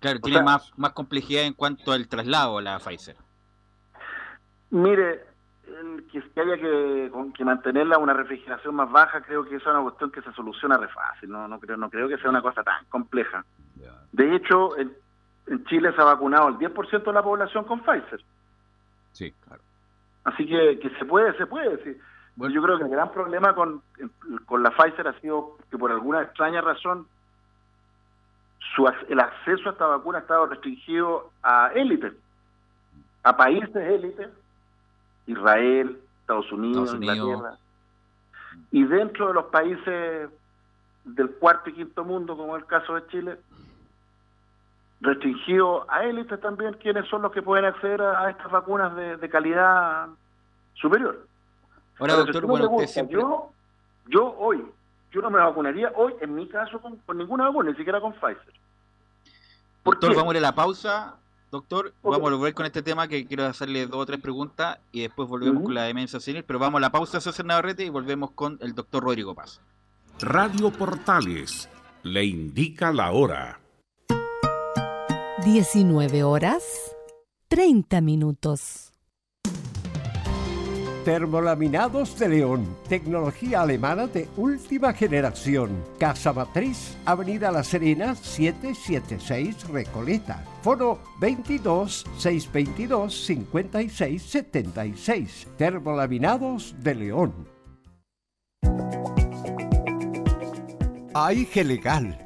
Claro, 0.00 0.20
tiene 0.20 0.42
más, 0.42 0.72
más 0.78 0.92
complejidad 0.92 1.44
en 1.44 1.54
cuanto 1.54 1.92
al 1.92 2.06
traslado 2.08 2.58
a 2.58 2.62
la 2.62 2.78
Pfizer. 2.78 3.16
Mire, 4.70 5.24
que, 6.12 6.40
haya 6.40 6.56
que, 6.56 7.10
que, 7.34 7.44
mantenerla 7.44 7.96
a 7.96 7.98
una 7.98 8.12
refrigeración 8.12 8.74
más 8.74 8.90
baja, 8.90 9.20
creo 9.22 9.44
que 9.44 9.56
eso 9.56 9.68
es 9.68 9.74
una 9.74 9.82
cuestión 9.82 10.10
que 10.10 10.22
se 10.22 10.32
soluciona 10.32 10.76
re 10.76 10.88
fácil, 10.88 11.30
no, 11.30 11.48
no, 11.48 11.58
creo, 11.58 11.76
no 11.76 11.90
creo 11.90 12.08
que 12.08 12.18
sea 12.18 12.30
una 12.30 12.42
cosa 12.42 12.62
tan 12.62 12.84
compleja. 12.86 13.44
De 14.12 14.34
hecho, 14.34 14.76
en, 14.78 14.96
en 15.46 15.64
Chile 15.66 15.92
se 15.94 16.00
ha 16.00 16.04
vacunado 16.04 16.48
el 16.48 16.56
10% 16.56 17.04
de 17.04 17.12
la 17.12 17.22
población 17.22 17.64
con 17.64 17.80
Pfizer. 17.80 18.24
Sí, 19.12 19.32
claro. 19.46 19.62
Así 20.26 20.44
que, 20.44 20.80
que 20.80 20.90
se 20.98 21.04
puede, 21.04 21.36
se 21.36 21.46
puede. 21.46 21.82
Sí. 21.84 21.96
Bueno, 22.34 22.52
yo 22.52 22.60
creo 22.60 22.78
que 22.78 22.84
el 22.84 22.90
gran 22.90 23.12
problema 23.12 23.54
con, 23.54 23.80
con 24.44 24.62
la 24.62 24.72
Pfizer 24.72 25.06
ha 25.06 25.18
sido 25.20 25.56
que 25.70 25.78
por 25.78 25.92
alguna 25.92 26.22
extraña 26.22 26.60
razón 26.60 27.06
su, 28.74 28.92
el 29.08 29.20
acceso 29.20 29.68
a 29.68 29.72
esta 29.72 29.86
vacuna 29.86 30.18
ha 30.18 30.20
estado 30.22 30.46
restringido 30.46 31.30
a 31.44 31.70
élites, 31.74 32.12
a 33.22 33.36
países 33.36 33.76
élites, 33.76 34.28
Israel, 35.28 35.96
Estados 36.22 36.50
Unidos, 36.50 36.92
Inglaterra. 36.92 37.56
Y 38.72 38.82
dentro 38.84 39.28
de 39.28 39.34
los 39.34 39.44
países 39.46 40.28
del 41.04 41.30
cuarto 41.36 41.70
y 41.70 41.74
quinto 41.74 42.04
mundo, 42.04 42.36
como 42.36 42.56
es 42.56 42.64
el 42.64 42.68
caso 42.68 42.96
de 42.96 43.06
Chile, 43.06 43.36
restringido 45.00 45.90
a 45.90 46.04
élites 46.04 46.40
también, 46.40 46.74
quienes 46.74 47.08
son 47.08 47.22
los 47.22 47.32
que 47.32 47.42
pueden 47.42 47.64
acceder 47.64 48.00
a, 48.02 48.30
estas 48.30 48.50
vacunas 48.50 48.94
de, 48.96 49.28
calidad 49.28 50.08
superior. 50.74 51.26
Ahora, 51.98 52.14
doctor, 52.16 52.46
bueno, 52.46 52.70
yo, 53.08 53.50
yo 54.06 54.36
hoy, 54.38 54.64
yo 55.12 55.20
no 55.20 55.30
me 55.30 55.38
vacunaría 55.38 55.92
hoy, 55.94 56.14
en 56.20 56.34
mi 56.34 56.46
caso, 56.48 56.80
con, 56.80 57.00
ninguna 57.16 57.46
vacuna, 57.46 57.70
ni 57.70 57.76
siquiera 57.76 58.00
con 58.00 58.12
Pfizer. 58.12 58.52
Doctor, 59.84 60.16
vamos 60.16 60.34
a 60.34 60.38
ir 60.38 60.44
a 60.44 60.48
la 60.48 60.54
pausa. 60.54 61.14
Doctor, 61.50 61.92
vamos 62.02 62.28
a 62.28 62.34
volver 62.34 62.54
con 62.54 62.66
este 62.66 62.82
tema 62.82 63.06
que 63.06 63.24
quiero 63.26 63.44
hacerle 63.44 63.86
dos 63.86 64.02
o 64.02 64.06
tres 64.06 64.20
preguntas 64.20 64.78
y 64.90 65.02
después 65.02 65.28
volvemos 65.28 65.62
con 65.62 65.74
la 65.74 65.84
demencia 65.84 66.18
senil, 66.18 66.42
pero 66.42 66.58
vamos 66.58 66.78
a 66.78 66.80
la 66.80 66.90
pausa, 66.90 67.20
César 67.20 67.46
Navarrete, 67.46 67.84
y 67.84 67.88
volvemos 67.88 68.32
con 68.32 68.58
el 68.60 68.74
doctor 68.74 69.04
Rodrigo 69.04 69.34
Paz. 69.34 69.60
Radio 70.18 70.70
Portales 70.70 71.70
le 72.02 72.24
indica 72.24 72.92
la 72.92 73.12
hora. 73.12 73.60
19 75.46 76.24
horas 76.24 76.64
30 77.46 78.00
minutos. 78.00 78.92
Termolaminados 81.04 82.18
de 82.18 82.28
León, 82.28 82.76
tecnología 82.88 83.60
alemana 83.60 84.08
de 84.08 84.28
última 84.36 84.92
generación. 84.92 85.84
Casa 86.00 86.32
Matriz, 86.32 86.96
Avenida 87.04 87.52
La 87.52 87.62
Serena, 87.62 88.16
776 88.16 89.68
Recoleta. 89.68 90.44
Foro 90.62 90.98
22 91.20 92.04
622 92.18 93.14
56 93.26 94.20
76. 94.20 95.46
Termolaminados 95.56 96.74
de 96.80 96.94
León. 96.96 97.32
AIG 101.14 101.64
Legal, 101.64 102.25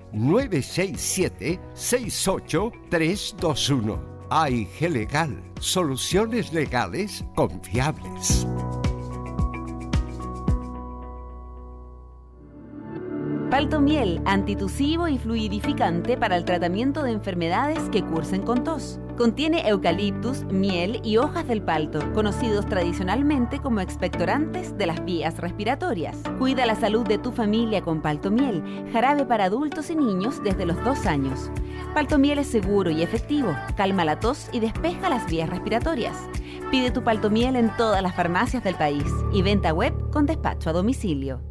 967 0.13 1.59
68321. 1.73 3.99
AIG 4.29 4.89
Legal, 4.89 5.43
soluciones 5.59 6.53
legales 6.53 7.25
confiables. 7.35 8.45
Palto 13.51 13.81
miel, 13.81 14.21
antitusivo 14.23 15.09
y 15.09 15.17
fluidificante 15.17 16.15
para 16.15 16.37
el 16.37 16.45
tratamiento 16.45 17.03
de 17.03 17.11
enfermedades 17.11 17.89
que 17.89 18.01
cursen 18.01 18.43
con 18.43 18.63
tos. 18.63 18.97
Contiene 19.17 19.67
eucaliptus, 19.67 20.45
miel 20.45 21.01
y 21.03 21.17
hojas 21.17 21.45
del 21.49 21.61
palto, 21.61 21.99
conocidos 22.13 22.65
tradicionalmente 22.65 23.59
como 23.59 23.81
expectorantes 23.81 24.77
de 24.77 24.85
las 24.85 25.03
vías 25.03 25.37
respiratorias. 25.37 26.15
Cuida 26.39 26.65
la 26.65 26.75
salud 26.75 27.05
de 27.05 27.17
tu 27.17 27.33
familia 27.33 27.81
con 27.81 28.01
palto 28.01 28.31
miel, 28.31 28.63
jarabe 28.93 29.25
para 29.25 29.43
adultos 29.43 29.89
y 29.89 29.97
niños 29.97 30.41
desde 30.41 30.65
los 30.65 30.81
dos 30.85 31.05
años. 31.05 31.51
Palto 31.93 32.17
miel 32.17 32.39
es 32.39 32.47
seguro 32.47 32.89
y 32.89 33.01
efectivo, 33.03 33.53
calma 33.75 34.05
la 34.05 34.17
tos 34.17 34.47
y 34.53 34.61
despeja 34.61 35.09
las 35.09 35.29
vías 35.29 35.49
respiratorias. 35.49 36.15
Pide 36.71 36.89
tu 36.89 37.03
palto 37.03 37.29
miel 37.29 37.57
en 37.57 37.75
todas 37.75 38.01
las 38.01 38.15
farmacias 38.15 38.63
del 38.63 38.75
país 38.75 39.11
y 39.33 39.41
venta 39.41 39.73
web 39.73 39.93
con 40.09 40.25
despacho 40.25 40.69
a 40.69 40.73
domicilio. 40.73 41.50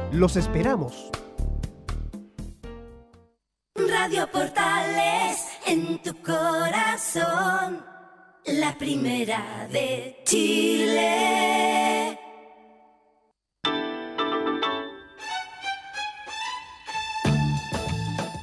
Los 0.11 0.35
esperamos. 0.35 1.09
Radio 3.75 4.29
Portales 4.29 5.47
en 5.65 6.01
tu 6.01 6.13
corazón, 6.21 7.81
la 8.45 8.77
primera 8.77 9.69
de 9.71 10.21
Chile. 10.25 12.19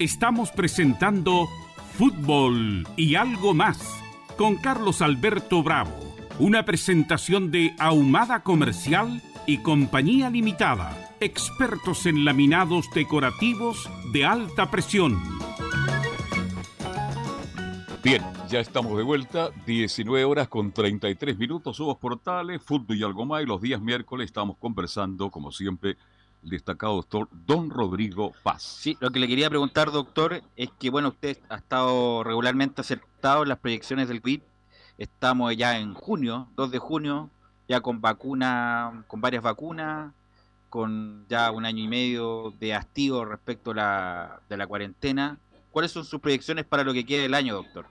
Estamos 0.01 0.51
presentando 0.53 1.49
Fútbol 1.99 2.89
y 2.97 3.17
algo 3.17 3.53
más 3.53 3.79
con 4.39 4.57
Carlos 4.57 5.03
Alberto 5.03 5.63
Bravo, 5.63 5.93
una 6.39 6.65
presentación 6.65 7.51
de 7.51 7.75
Ahumada 7.79 8.43
Comercial 8.43 9.21
y 9.45 9.59
Compañía 9.59 10.31
Limitada 10.31 11.08
expertos 11.21 12.07
en 12.07 12.25
laminados 12.25 12.89
decorativos 12.95 13.89
de 14.13 14.25
alta 14.25 14.71
presión. 14.71 15.21
Bien, 18.03 18.23
ya 18.49 18.61
estamos 18.61 18.97
de 18.97 19.03
vuelta, 19.03 19.51
19 19.67 20.25
horas 20.25 20.49
con 20.49 20.73
33 20.73 21.37
minutos, 21.37 21.77
somos 21.77 21.99
Portales, 21.99 22.63
Fútbol 22.63 22.97
y 22.97 23.03
algo 23.03 23.27
más, 23.27 23.43
y 23.43 23.47
los 23.47 23.61
días 23.61 23.81
miércoles 23.81 24.27
estamos 24.27 24.57
conversando, 24.59 25.31
como 25.31 25.51
siempre, 25.51 25.97
el 26.45 26.51
destacado 26.51 26.95
doctor 26.95 27.29
Don 27.33 27.69
Rodrigo 27.69 28.33
Paz. 28.45 28.63
Sí, 28.63 28.97
lo 29.01 29.11
que 29.11 29.19
le 29.19 29.27
quería 29.27 29.51
preguntar, 29.51 29.91
doctor, 29.91 30.43
es 30.57 30.71
que, 30.79 30.91
bueno, 30.91 31.09
usted 31.09 31.39
ha 31.49 31.57
estado 31.57 32.23
regularmente 32.23 32.81
acertado 32.81 33.43
en 33.43 33.49
las 33.49 33.59
proyecciones 33.59 34.07
del 34.07 34.23
COVID, 34.23 34.41
estamos 34.97 35.57
ya 35.57 35.79
en 35.79 35.95
junio, 35.95 36.49
2 36.55 36.71
de 36.71 36.79
junio, 36.79 37.31
ya 37.69 37.81
con 37.81 38.01
vacuna, 38.01 39.05
con 39.09 39.21
varias 39.21 39.43
vacunas, 39.43 40.15
con 40.69 41.27
ya 41.29 41.51
un 41.51 41.65
año 41.65 41.83
y 41.83 41.89
medio 41.89 42.53
de 42.59 42.75
hastío 42.75 43.25
respecto 43.25 43.73
la, 43.75 44.41
de 44.49 44.57
la 44.57 44.67
cuarentena. 44.67 45.39
¿Cuáles 45.71 45.93
son 45.93 46.05
sus 46.05 46.21
proyecciones 46.21 46.65
para 46.65 46.85
lo 46.85 46.93
que 46.93 47.07
quede 47.07 47.23
del 47.23 47.35
año, 47.35 47.55
doctor? 47.55 47.87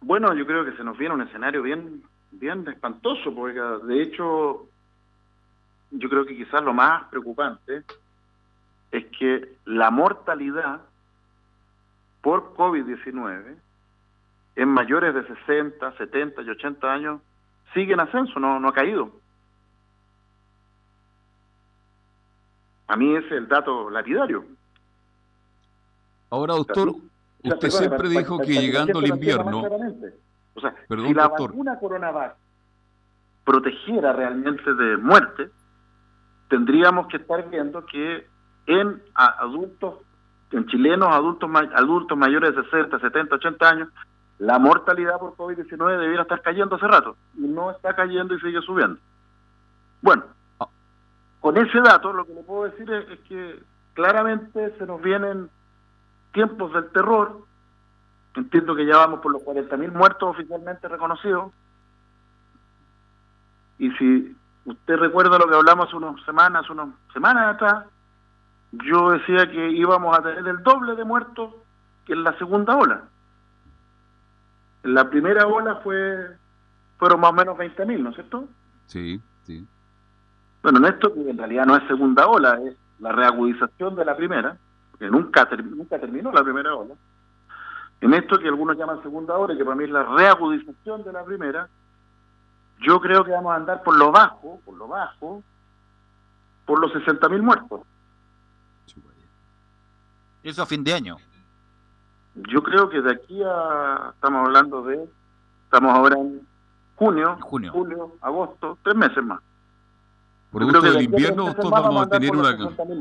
Bueno, 0.00 0.34
yo 0.34 0.46
creo 0.46 0.64
que 0.64 0.76
se 0.76 0.84
nos 0.84 0.98
viene 0.98 1.14
un 1.14 1.22
escenario 1.22 1.62
bien, 1.62 2.02
bien 2.30 2.66
espantoso, 2.68 3.34
porque 3.34 3.60
de 3.60 4.02
hecho 4.02 4.68
yo 5.90 6.08
creo 6.08 6.26
que 6.26 6.36
quizás 6.36 6.62
lo 6.62 6.74
más 6.74 7.04
preocupante 7.04 7.82
es 8.90 9.04
que 9.18 9.56
la 9.64 9.90
mortalidad 9.90 10.80
por 12.20 12.54
COVID-19 12.54 13.56
en 14.56 14.68
mayores 14.68 15.14
de 15.14 15.26
60, 15.26 15.96
70 15.96 16.42
y 16.42 16.50
80 16.50 16.92
años 16.92 17.20
sigue 17.72 17.94
en 17.94 18.00
ascenso, 18.00 18.38
no, 18.38 18.60
no 18.60 18.68
ha 18.68 18.72
caído. 18.72 19.10
A 22.86 22.96
mí 22.96 23.14
es 23.16 23.30
el 23.32 23.48
dato 23.48 23.90
lapidario. 23.90 24.44
Ahora, 26.30 26.54
doctor, 26.54 26.94
usted 27.42 27.70
siempre 27.70 28.08
dijo 28.08 28.38
que 28.38 28.52
llegando 28.52 29.00
el 29.00 29.08
invierno... 29.08 29.62
O 30.56 30.60
sea, 30.60 30.74
si 30.88 31.14
la 31.14 31.28
vacuna 31.28 31.78
Coronavac 31.80 32.36
protegiera 33.44 34.12
realmente 34.12 34.72
de 34.72 34.96
muerte, 34.96 35.50
tendríamos 36.48 37.08
que 37.08 37.16
estar 37.16 37.48
viendo 37.50 37.84
que 37.86 38.26
en 38.66 39.02
adultos, 39.14 39.96
en 40.52 40.66
chilenos 40.66 41.08
adultos, 41.08 41.50
adultos 41.74 42.16
mayores 42.16 42.54
de 42.54 42.62
60, 42.62 43.00
70, 43.00 43.34
80 43.34 43.68
años, 43.68 43.88
la 44.38 44.58
mortalidad 44.58 45.18
por 45.18 45.36
COVID-19 45.36 45.98
debiera 45.98 46.22
estar 46.22 46.40
cayendo 46.42 46.76
hace 46.76 46.86
rato. 46.86 47.16
Y 47.36 47.42
no 47.42 47.70
está 47.70 47.94
cayendo 47.94 48.34
y 48.34 48.40
sigue 48.40 48.60
subiendo. 48.62 49.00
Bueno, 50.02 50.24
con 51.44 51.58
ese 51.58 51.78
dato 51.82 52.10
lo 52.10 52.24
que 52.24 52.32
le 52.32 52.42
puedo 52.42 52.64
decir 52.64 52.90
es, 52.90 53.20
que 53.28 53.62
claramente 53.92 54.74
se 54.78 54.86
nos 54.86 55.02
vienen 55.02 55.50
tiempos 56.32 56.72
del 56.72 56.88
terror. 56.88 57.44
Entiendo 58.34 58.74
que 58.74 58.86
ya 58.86 58.96
vamos 58.96 59.20
por 59.20 59.30
los 59.30 59.42
40.000 59.42 59.92
muertos 59.92 60.30
oficialmente 60.30 60.88
reconocidos. 60.88 61.52
Y 63.78 63.90
si 63.90 64.34
usted 64.64 64.96
recuerda 64.96 65.38
lo 65.38 65.46
que 65.46 65.54
hablamos 65.54 65.88
hace 65.88 65.96
unas 65.96 66.24
semanas, 66.24 66.70
unas 66.70 66.88
semanas 67.12 67.56
atrás, 67.56 67.84
yo 68.72 69.10
decía 69.10 69.46
que 69.46 69.70
íbamos 69.70 70.18
a 70.18 70.22
tener 70.22 70.48
el 70.48 70.62
doble 70.62 70.96
de 70.96 71.04
muertos 71.04 71.56
que 72.06 72.14
en 72.14 72.24
la 72.24 72.38
segunda 72.38 72.74
ola. 72.74 73.02
En 74.82 74.94
la 74.94 75.10
primera 75.10 75.46
ola 75.46 75.76
fue 75.84 76.38
fueron 76.96 77.20
más 77.20 77.32
o 77.32 77.34
menos 77.34 77.58
20.000, 77.58 77.98
¿no 78.00 78.08
es 78.08 78.14
cierto? 78.14 78.48
Sí, 78.86 79.20
sí. 79.42 79.68
Bueno, 80.64 80.78
en 80.78 80.94
esto 80.94 81.12
en 81.14 81.36
realidad 81.36 81.66
no 81.66 81.76
es 81.76 81.86
segunda 81.86 82.26
ola, 82.26 82.58
es 82.64 82.74
la 82.98 83.12
reagudización 83.12 83.94
de 83.96 84.04
la 84.06 84.16
primera, 84.16 84.56
porque 84.90 85.10
nunca, 85.10 85.46
nunca 85.62 85.98
terminó 85.98 86.32
la 86.32 86.42
primera 86.42 86.74
ola. 86.74 86.94
En 88.00 88.14
esto 88.14 88.38
que 88.38 88.48
algunos 88.48 88.78
llaman 88.78 89.02
segunda 89.02 89.36
ola, 89.36 89.54
que 89.54 89.62
para 89.62 89.76
mí 89.76 89.84
es 89.84 89.90
la 89.90 90.04
reagudización 90.04 91.04
de 91.04 91.12
la 91.12 91.22
primera, 91.22 91.68
yo 92.80 92.98
creo 92.98 93.26
que 93.26 93.32
vamos 93.32 93.52
a 93.52 93.56
andar 93.56 93.82
por 93.82 93.94
lo 93.98 94.10
bajo, 94.10 94.58
por 94.64 94.78
lo 94.78 94.88
bajo, 94.88 95.42
por 96.64 96.80
los 96.80 96.94
60.000 96.94 97.42
muertos. 97.42 97.82
Eso 100.42 100.62
a 100.62 100.66
fin 100.66 100.82
de 100.82 100.94
año. 100.94 101.18
Yo 102.36 102.62
creo 102.62 102.88
que 102.88 103.02
de 103.02 103.12
aquí 103.12 103.42
a, 103.44 104.12
estamos 104.14 104.46
hablando 104.46 104.82
de, 104.84 105.10
estamos 105.64 105.92
ahora 105.92 106.16
en 106.18 106.40
junio, 106.96 107.36
junio. 107.42 107.70
julio, 107.70 108.12
agosto, 108.22 108.78
tres 108.82 108.96
meses 108.96 109.22
más. 109.22 109.42
El 110.60 110.92
del 110.92 111.02
invierno, 111.02 111.46
doctor, 111.46 111.70
vamos 111.70 112.06
a 112.06 112.08
tener 112.08 112.30
una, 112.30 112.56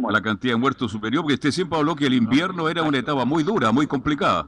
la 0.10 0.22
cantidad 0.22 0.54
de 0.54 0.60
muertos 0.60 0.92
superior, 0.92 1.24
porque 1.24 1.36
usted 1.36 1.52
siempre 1.52 1.78
habló 1.78 1.96
que 1.96 2.08
el 2.08 2.14
invierno 2.14 2.68
era 2.68 2.82
una 2.82 2.98
etapa 2.98 3.26
muy 3.26 3.44
dura, 3.44 3.72
muy 3.72 3.86
complicada. 3.86 4.48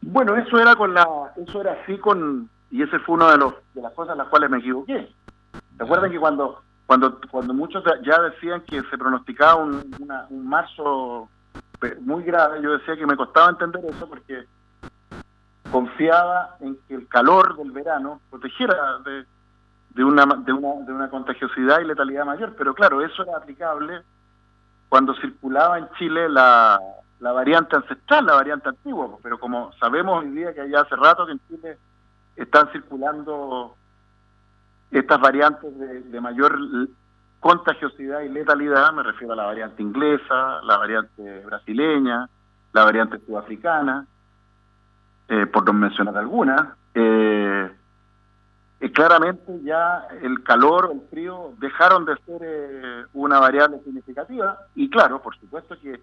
Bueno, 0.00 0.36
eso 0.36 0.58
era 0.58 0.74
con 0.76 0.94
la, 0.94 1.06
eso 1.36 1.60
era 1.60 1.72
así 1.82 1.98
con, 1.98 2.48
y 2.70 2.82
ese 2.82 2.98
fue 3.00 3.16
una 3.16 3.32
de, 3.32 3.38
los, 3.38 3.54
de 3.74 3.82
las 3.82 3.92
cosas 3.92 4.12
en 4.12 4.18
las 4.18 4.28
cuales 4.28 4.48
me 4.48 4.58
equivoqué. 4.58 5.12
Recuerden 5.76 6.12
que 6.12 6.18
cuando, 6.18 6.62
cuando, 6.86 7.20
cuando 7.30 7.52
muchos 7.52 7.84
ya 8.04 8.22
decían 8.22 8.62
que 8.62 8.82
se 8.82 8.96
pronosticaba 8.96 9.56
un, 9.56 9.94
un 10.30 10.48
marzo 10.48 11.28
muy 12.00 12.22
grave, 12.24 12.62
yo 12.62 12.72
decía 12.72 12.96
que 12.96 13.06
me 13.06 13.16
costaba 13.16 13.50
entender 13.50 13.84
eso 13.84 14.08
porque 14.08 14.44
confiaba 15.70 16.56
en 16.60 16.78
que 16.88 16.94
el 16.94 17.08
calor 17.08 17.56
del 17.56 17.70
verano 17.70 18.20
protegiera 18.30 18.98
de, 19.04 19.26
de, 19.96 20.04
una, 20.04 20.26
de, 20.26 20.52
una, 20.52 20.84
de 20.84 20.92
una 20.92 21.08
contagiosidad 21.08 21.80
y 21.80 21.86
letalidad 21.86 22.26
mayor, 22.26 22.54
pero 22.56 22.74
claro, 22.74 23.00
eso 23.00 23.22
era 23.22 23.38
aplicable 23.38 24.02
cuando 24.90 25.14
circulaba 25.14 25.78
en 25.78 25.88
Chile 25.98 26.28
la, 26.28 26.78
la 27.20 27.32
variante 27.32 27.76
ancestral, 27.76 28.26
la 28.26 28.34
variante 28.34 28.68
antigua, 28.68 29.08
pero 29.22 29.40
como 29.40 29.72
sabemos 29.80 30.22
hoy 30.22 30.30
día 30.32 30.54
que 30.54 30.68
ya 30.68 30.82
hace 30.82 30.94
rato 30.96 31.24
que 31.24 31.32
en 31.32 31.40
Chile 31.48 31.78
están 32.36 32.70
circulando 32.72 33.74
estas 34.90 35.18
variantes 35.18 35.78
de, 35.78 36.02
de 36.02 36.20
mayor 36.20 36.58
contagiosidad 37.40 38.20
y 38.20 38.28
letalidad, 38.28 38.92
me 38.92 39.02
refiero 39.02 39.32
a 39.32 39.36
la 39.36 39.46
variante 39.46 39.82
inglesa, 39.82 40.60
la 40.62 40.76
variante 40.76 41.40
brasileña, 41.40 42.28
la 42.74 42.84
variante 42.84 43.18
sudafricana, 43.24 44.06
eh, 45.28 45.46
por 45.46 45.64
no 45.64 45.72
mencionar 45.72 46.18
algunas, 46.18 46.68
eh, 46.94 47.70
eh, 48.80 48.92
claramente 48.92 49.60
ya 49.62 50.06
el 50.22 50.42
calor, 50.42 50.90
el 50.92 51.00
frío 51.08 51.52
dejaron 51.58 52.04
de 52.04 52.16
ser 52.26 53.08
una 53.14 53.40
variable 53.40 53.80
significativa 53.84 54.58
y 54.74 54.90
claro, 54.90 55.20
por 55.22 55.36
supuesto 55.38 55.78
que 55.80 56.00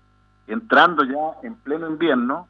entrando 0.48 1.04
ya 1.04 1.48
en 1.48 1.56
pleno 1.56 1.88
invierno, 1.88 2.48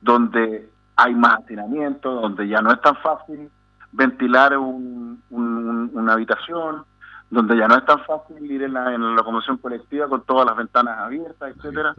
donde 0.00 0.68
hay 0.96 1.14
más 1.14 1.38
hacinamiento, 1.38 2.12
donde 2.12 2.48
ya 2.48 2.60
no 2.60 2.72
es 2.72 2.80
tan 2.80 2.96
fácil 2.96 3.50
ventilar 3.92 4.56
una 4.58 6.12
habitación, 6.12 6.84
donde 7.30 7.56
ya 7.56 7.68
no 7.68 7.76
es 7.76 7.84
tan 7.86 8.00
fácil 8.04 8.50
ir 8.50 8.62
en 8.62 8.74
la, 8.74 8.94
en 8.94 9.02
la 9.02 9.12
locomoción 9.12 9.56
colectiva 9.58 10.08
con 10.08 10.22
todas 10.22 10.46
las 10.46 10.56
ventanas 10.56 10.98
abiertas, 10.98 11.54
etcétera. 11.56 11.94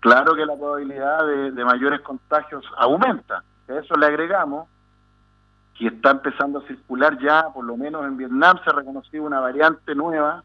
Claro 0.00 0.34
que 0.34 0.46
la 0.46 0.56
probabilidad 0.56 1.26
de, 1.26 1.64
mayores 1.64 2.00
contagios 2.02 2.64
aumenta. 2.76 3.42
A 3.68 3.72
eso 3.74 3.96
le 3.96 4.06
agregamos 4.06 4.68
que 5.78 5.86
está 5.86 6.10
empezando 6.10 6.58
a 6.58 6.66
circular 6.66 7.18
ya, 7.20 7.44
por 7.54 7.64
lo 7.64 7.76
menos 7.76 8.04
en 8.04 8.16
Vietnam 8.16 8.58
se 8.64 8.70
ha 8.70 8.72
reconocido 8.72 9.24
una 9.24 9.38
variante 9.38 9.94
nueva 9.94 10.42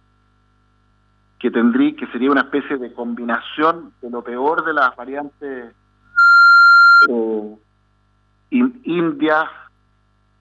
que 1.39 1.49
tendría, 1.49 1.95
que 1.95 2.07
sería 2.07 2.31
una 2.31 2.41
especie 2.41 2.77
de 2.77 2.93
combinación 2.93 3.93
de 4.01 4.09
lo 4.11 4.23
peor 4.23 4.63
de 4.63 4.73
las 4.73 4.95
variantes 4.95 5.73
eh, 7.09 7.57
india, 8.51 9.49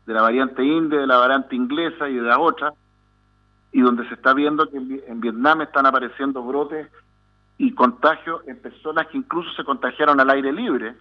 de 0.07 0.13
la 0.13 0.23
variante 0.23 0.63
india, 0.63 1.01
de 1.01 1.07
la 1.07 1.17
variante 1.17 1.57
inglesa 1.57 2.09
y 2.09 2.17
de 2.17 2.23
la 2.23 2.39
otra, 2.39 2.75
y 3.73 3.81
donde 3.81 4.07
se 4.09 4.15
está 4.15 4.35
viendo 4.35 4.69
que 4.69 4.77
en 4.77 5.21
Vietnam 5.21 5.63
están 5.63 5.87
apareciendo 5.87 6.43
brotes 6.43 6.89
y 7.57 7.73
contagios 7.73 8.47
en 8.47 8.61
personas 8.61 9.07
que 9.07 9.17
incluso 9.17 9.51
se 9.55 9.65
contagiaron 9.65 10.21
al 10.21 10.29
aire 10.29 10.53
libre. 10.53 10.95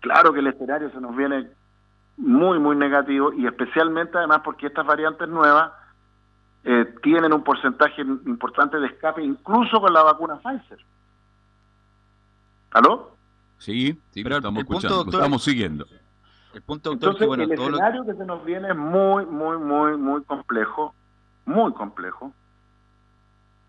Claro 0.00 0.32
que 0.32 0.40
el 0.40 0.48
escenario 0.48 0.90
se 0.90 1.00
nos 1.00 1.14
viene 1.14 1.48
muy, 2.16 2.58
muy 2.58 2.76
negativo 2.76 3.32
y 3.32 3.46
especialmente 3.46 4.18
además 4.18 4.40
porque 4.44 4.66
estas 4.66 4.86
variantes 4.86 5.28
nuevas 5.28 5.72
eh, 6.64 6.94
tienen 7.02 7.32
un 7.32 7.42
porcentaje 7.42 8.02
importante 8.02 8.78
de 8.78 8.86
escape 8.86 9.22
incluso 9.22 9.80
con 9.80 9.92
la 9.92 10.02
vacuna 10.02 10.36
Pfizer. 10.36 10.78
¿Aló? 12.72 13.16
Sí, 13.58 13.98
sí, 14.10 14.22
pero 14.22 14.36
estamos 14.36 14.60
escuchando, 14.60 15.04
estamos 15.10 15.42
siguiendo. 15.42 15.86
El 16.54 16.62
punto 16.62 16.92
Entonces, 16.92 17.28
el 17.30 17.52
escenario 17.52 18.04
que 18.04 18.14
se 18.14 18.24
nos 18.24 18.44
viene 18.44 18.70
es 18.70 18.76
muy, 18.76 19.24
muy, 19.26 19.56
muy, 19.58 19.96
muy 19.96 20.22
complejo, 20.24 20.94
muy 21.44 21.72
complejo, 21.72 22.32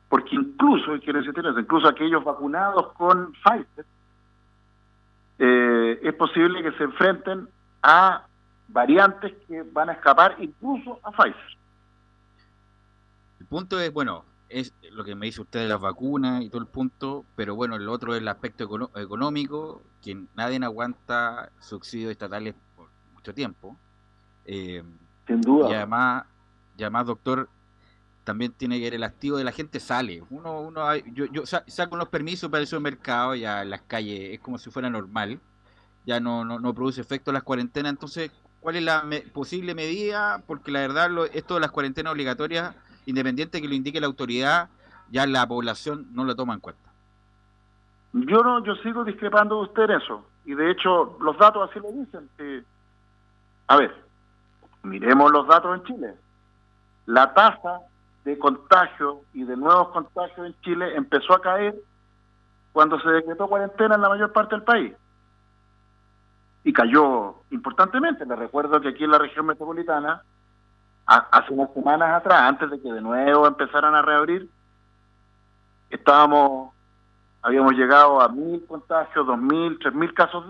porque 0.10 0.36
incluso, 0.36 0.94
quiero 1.04 1.22
decir, 1.22 1.34
incluso 1.58 1.88
aquellos 1.88 2.24
vacunados 2.24 2.94
con 2.94 3.34
Pfizer, 3.34 3.86
eh, 5.40 6.00
es 6.04 6.14
posible 6.14 6.62
que 6.64 6.72
se 6.78 6.84
enfrenten 6.84 7.48
a 7.82 8.26
variantes 8.68 9.34
que 9.48 9.64
van 9.64 9.90
a 9.90 9.94
escapar 9.94 10.36
incluso 10.40 11.00
a 11.04 11.12
Pfizer. 11.12 11.58
El 13.40 13.46
punto 13.48 13.80
es, 13.80 13.92
bueno, 13.92 14.24
es 14.50 14.74
lo 14.92 15.04
que 15.04 15.16
me 15.16 15.26
dice 15.26 15.42
usted 15.42 15.62
de 15.62 15.68
las 15.68 15.80
vacunas 15.80 16.44
y 16.44 16.50
todo 16.50 16.62
el 16.62 16.68
punto, 16.68 17.26
pero 17.36 17.56
bueno, 17.56 17.76
el 17.76 17.88
otro 17.90 18.14
es 18.14 18.22
el 18.22 18.28
aspecto 18.28 18.90
económico, 18.96 19.82
que 20.02 20.18
nadie 20.36 20.60
aguanta 20.64 21.50
subsidios 21.60 22.12
estatales 22.12 22.56
mucho 23.14 23.34
tiempo. 23.34 23.78
Eh, 24.46 24.84
Sin 25.28 25.42
duda. 25.42 25.70
Y 25.70 25.74
además, 25.74 26.26
y 26.78 26.84
además, 26.84 27.06
doctor, 27.06 27.50
también 28.24 28.52
tiene 28.52 28.78
que 28.78 28.86
ver 28.86 28.94
el 28.96 29.04
activo 29.04 29.38
de 29.38 29.44
la 29.44 29.52
gente 29.52 29.80
sale. 29.80 30.24
Uno, 30.30 30.62
uno 30.62 30.96
yo, 31.14 31.26
yo 31.26 31.46
saco 31.46 31.98
los 31.98 32.10
permisos 32.10 32.50
para 32.50 32.64
el 32.64 32.80
mercado 32.82 33.36
ya 33.36 33.64
en 33.64 33.70
las 33.70 33.82
calles, 33.82 34.34
es 34.34 34.40
como 34.40 34.58
si 34.58 34.70
fuera 34.70 34.90
normal. 34.90 35.40
Ya 36.06 36.20
no, 36.20 36.44
no, 36.44 36.74
produce 36.74 37.02
efecto 37.02 37.32
las 37.32 37.44
cuarentenas. 37.44 37.92
Entonces, 37.92 38.32
¿cuál 38.60 38.76
es 38.76 38.84
la 38.84 39.04
posible 39.34 39.76
medida? 39.76 40.42
Porque 40.48 40.72
la 40.72 40.80
verdad, 40.80 41.10
esto 41.34 41.56
de 41.56 41.60
las 41.60 41.72
cuarentenas 41.72 42.12
obligatorias, 42.14 42.76
independiente 43.06 43.62
que 43.62 43.68
lo 43.68 43.76
indique 43.76 44.02
la 44.02 44.08
autoridad, 44.08 44.70
ya 45.12 45.28
la 45.28 45.48
población 45.48 46.08
no 46.14 46.24
lo 46.24 46.36
toma 46.36 46.56
en 46.56 46.60
cuenta. 46.60 46.90
Yo 48.14 48.42
no, 48.44 48.64
yo 48.64 48.76
sigo 48.78 49.04
discrepando 49.04 49.58
de 49.58 49.62
usted 49.64 49.84
en 49.84 49.92
eso. 49.92 50.26
Y 50.46 50.56
de 50.56 50.72
hecho, 50.72 51.18
los 51.22 51.38
datos 51.38 51.70
así 51.70 51.80
lo 51.80 51.92
dicen. 51.92 52.30
Que 52.36 52.64
a 53.68 53.78
ver, 53.78 53.96
miremos 54.84 55.32
los 55.32 55.48
datos 55.48 55.78
en 55.78 55.84
Chile. 55.86 56.16
La 57.06 57.34
tasa 57.34 57.80
de 58.24 58.38
contagio 58.38 59.22
y 59.34 59.44
de 59.44 59.58
nuevos 59.58 59.90
contagios 59.90 60.48
en 60.48 60.62
Chile 60.62 60.96
empezó 60.96 61.34
a 61.34 61.42
caer 61.42 61.76
cuando 62.72 63.00
se 63.00 63.10
decretó 63.10 63.48
cuarentena 63.48 63.96
en 63.96 64.02
la 64.02 64.10
mayor 64.10 64.32
parte 64.32 64.56
del 64.56 64.64
país. 64.64 64.94
Y 66.64 66.72
cayó 66.72 67.44
importantemente. 67.50 68.26
Les 68.26 68.38
recuerdo 68.38 68.80
que 68.80 68.90
aquí 68.90 69.04
en 69.04 69.12
la 69.12 69.18
región 69.18 69.48
metropolitana, 69.48 70.22
hace 71.06 71.54
unas 71.54 71.74
semanas 71.74 72.14
atrás, 72.14 72.42
antes 72.44 72.70
de 72.70 72.80
que 72.80 72.94
de 72.94 73.02
nuevo 73.02 73.48
empezaran 73.48 73.96
a 73.96 74.02
reabrir, 74.02 74.48
estábamos, 75.90 76.74
habíamos 77.42 77.74
llegado 77.74 78.22
a 78.22 78.30
mil 78.30 78.64
contagios, 78.68 79.26
dos 79.26 79.40
mil, 79.40 79.80
tres 79.80 79.94
mil 79.94 80.14
casos, 80.14 80.46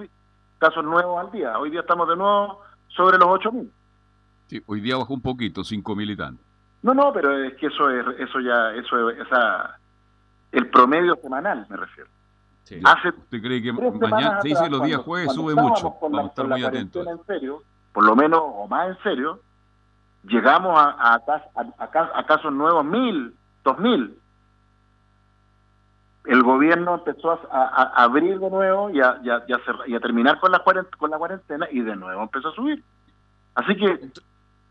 casos 0.59 0.84
nuevos 0.84 1.19
al 1.19 1.32
día. 1.32 1.57
Hoy 1.57 1.72
día 1.72 1.80
estamos 1.80 2.07
de 2.09 2.17
nuevo 2.17 2.61
sobre 2.89 3.17
los 3.17 3.28
8.000. 3.28 3.69
Sí, 4.47 4.61
hoy 4.65 4.82
día 4.82 4.97
bajó 4.97 5.13
un 5.13 5.22
poquito, 5.22 5.61
5.000 5.61 6.11
y 6.11 6.17
tanto. 6.17 6.43
No, 6.84 6.93
no, 6.93 7.13
pero 7.13 7.38
es 7.43 7.55
que 7.55 7.67
eso 7.67 7.89
es, 7.89 8.05
eso 8.19 8.39
ya, 8.39 8.71
eso 8.73 9.09
es, 9.09 9.19
esa, 9.19 9.77
el 10.51 10.67
promedio 10.69 11.15
semanal, 11.21 11.65
me 11.69 11.77
refiero. 11.77 12.09
Sí. 12.63 12.82
¿Usted 12.82 13.41
cree 13.41 13.61
que 13.61 13.73
mañana, 13.73 14.41
se 14.41 14.47
dice 14.47 14.69
los 14.69 14.84
días 14.84 15.01
jueves 15.01 15.34
sube 15.34 15.53
mucho? 15.53 15.95
Vamos 16.01 16.23
a 16.23 16.27
estar 16.27 16.47
muy 16.47 16.63
atentos. 16.63 17.05
En 17.05 17.23
serio, 17.25 17.63
por 17.93 18.05
lo 18.05 18.15
menos, 18.15 18.41
o 18.43 18.67
más 18.67 18.89
en 18.89 19.03
serio, 19.03 19.41
llegamos 20.23 20.79
a, 20.79 20.95
a, 20.97 21.21
a, 21.77 22.11
a 22.15 22.25
casos 22.25 22.53
nuevos 22.53 22.86
mil, 22.86 23.36
dos 23.63 23.77
mil. 23.79 24.17
El 26.25 26.43
gobierno 26.43 26.95
empezó 26.95 27.39
a, 27.51 28.03
abrir 28.03 28.39
de 28.39 28.49
nuevo 28.49 28.89
y 28.91 29.01
a, 29.01 29.19
y 29.23 29.29
a, 29.29 29.99
terminar 29.99 30.39
con 30.39 30.51
la, 30.51 30.63
con 30.97 31.09
la 31.09 31.17
cuarentena 31.17 31.67
y 31.71 31.82
de 31.82 31.95
nuevo 31.95 32.21
empezó 32.21 32.49
a 32.49 32.55
subir. 32.55 32.84
Así 33.55 33.75
que 33.75 34.11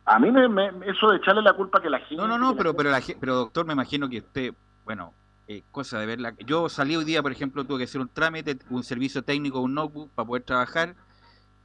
a 0.04 0.18
mí 0.18 0.30
me, 0.30 0.70
eso 0.86 1.10
de 1.10 1.18
echarle 1.18 1.42
la 1.42 1.52
culpa 1.52 1.80
que 1.80 1.90
la 1.90 1.98
gente... 2.00 2.16
No, 2.16 2.26
no, 2.26 2.38
no, 2.38 2.56
pero, 2.56 2.74
pero, 2.74 2.90
pero 3.20 3.34
doctor, 3.34 3.66
me 3.66 3.72
imagino 3.72 4.08
que 4.08 4.18
usted, 4.18 4.54
bueno, 4.84 5.12
eh, 5.46 5.62
cosa 5.70 5.98
de 5.98 6.06
verla. 6.06 6.34
Yo 6.46 6.68
salí 6.68 6.96
hoy 6.96 7.04
día, 7.04 7.22
por 7.22 7.32
ejemplo, 7.32 7.64
tuve 7.64 7.78
que 7.78 7.84
hacer 7.84 8.00
un 8.00 8.08
trámite, 8.08 8.58
un 8.70 8.82
servicio 8.82 9.22
técnico, 9.22 9.60
un 9.60 9.74
notebook 9.74 10.10
para 10.14 10.26
poder 10.26 10.42
trabajar 10.44 10.94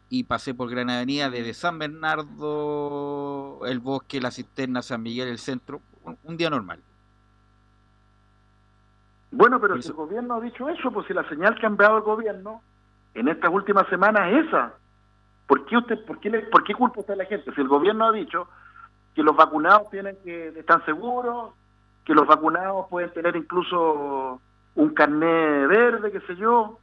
y 0.10 0.24
pasé 0.24 0.54
por 0.54 0.70
Gran 0.70 0.90
Avenida 0.90 1.30
desde 1.30 1.54
San 1.54 1.80
Bernardo, 1.80 3.62
el 3.66 3.80
bosque, 3.80 4.22
la 4.22 4.32
cisterna, 4.32 4.82
San 4.82 5.02
Miguel, 5.02 5.28
el 5.28 5.40
centro, 5.40 5.82
un, 6.24 6.38
día 6.38 6.50
normal. 6.50 6.80
Bueno, 9.32 9.60
pero 9.60 9.82
si 9.82 9.90
el 9.90 9.96
gobierno 9.96 10.36
ha 10.36 10.42
dicho 10.42 10.70
eso, 10.70 10.92
pues 10.92 11.08
si 11.08 11.14
la 11.14 11.28
señal 11.28 11.56
que 11.56 11.66
ha 11.66 11.70
enviado 11.70 11.98
el 11.98 12.04
gobierno 12.04 12.62
en 13.14 13.28
estas 13.28 13.52
últimas 13.52 13.88
semanas 13.90 14.32
es 14.32 14.48
esa. 14.48 14.74
¿Por 15.48 15.66
qué 15.66 15.78
usted, 15.78 16.04
por 16.06 16.20
qué, 16.20 16.32
por 16.52 16.64
qué 16.64 16.74
culpa 16.74 17.02
usted 17.02 17.14
a 17.14 17.18
la 17.18 17.26
gente? 17.26 17.54
Si 17.54 17.62
el 17.62 17.68
gobierno 17.68 18.06
ha 18.06 18.12
dicho 18.12 18.48
que 19.14 19.24
los 19.24 19.36
vacunados 19.36 19.90
tienen 19.90 20.18
que 20.24 20.48
están 20.50 20.84
seguros, 20.86 21.54
que 22.04 22.14
los 22.14 22.28
vacunados 22.28 22.88
pueden 22.90 23.12
tener 23.12 23.36
incluso 23.36 24.42
un 24.76 24.90
carnet 24.94 25.68
verde, 25.68 26.12
qué 26.12 26.22
sé 26.22 26.36
yo. 26.36 26.80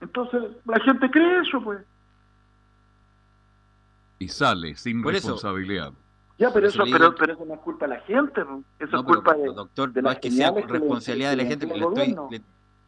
Entonces, 0.00 0.42
la 0.66 0.78
gente 0.80 1.10
cree 1.10 1.40
eso, 1.40 1.60
pues. 1.62 1.80
Y 4.18 4.28
sale 4.28 4.76
sin 4.76 5.02
responsabilidad. 5.02 5.92
Ya, 6.38 6.52
pero 6.52 6.66
eso, 6.66 6.82
pero, 6.90 7.14
pero, 7.14 7.34
eso 7.34 7.44
no 7.44 7.54
es 7.54 7.60
culpa 7.60 7.86
de 7.86 7.94
la 7.94 8.00
gente, 8.00 8.40
eso 8.80 8.96
es 8.96 9.02
culpa 9.04 9.34
de, 9.34 9.46
doctor, 9.46 10.02
no 10.02 10.10
es 10.10 10.18
que 10.18 10.32
sea 10.32 10.50
responsabilidad 10.50 11.30
de 11.30 11.36
la 11.36 11.44
gente, 11.44 11.66
le 11.66 11.74
estoy, 11.74 12.16
le, 12.30 12.42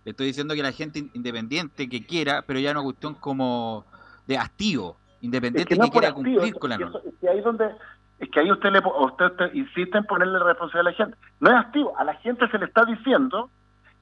estoy, 0.05 0.27
diciendo 0.27 0.55
que 0.55 0.65
la 0.65 0.73
gente 0.73 1.09
independiente 1.15 1.89
que 1.89 2.05
quiera, 2.05 2.43
pero 2.43 2.59
ya 2.59 2.75
no 2.75 2.83
cuestión 2.83 3.15
como 3.15 3.85
de 4.27 4.39
hastío, 4.39 4.97
independiente 5.21 5.77
que, 5.77 5.91
quiera 5.91 6.13
cumplir 6.13 6.55
con 6.55 6.71
la 6.71 6.79
norma. 6.79 7.01
Es 7.05 7.15
que 7.21 7.29
ahí 7.29 7.41
donde 7.41 7.71
es 8.19 8.31
que 8.31 8.41
ahí 8.41 8.51
usted 8.51 8.71
le 8.71 8.79
usted, 8.79 9.53
insiste 9.53 9.99
en 9.99 10.05
ponerle 10.05 10.39
responsabilidad 10.39 10.81
a 10.81 10.91
la 10.91 10.97
gente. 10.97 11.19
No 11.41 11.51
es 11.51 11.57
activo, 11.57 11.99
a 11.99 12.05
la 12.05 12.15
gente 12.15 12.49
se 12.49 12.59
le 12.59 12.65
está 12.65 12.85
diciendo 12.85 13.51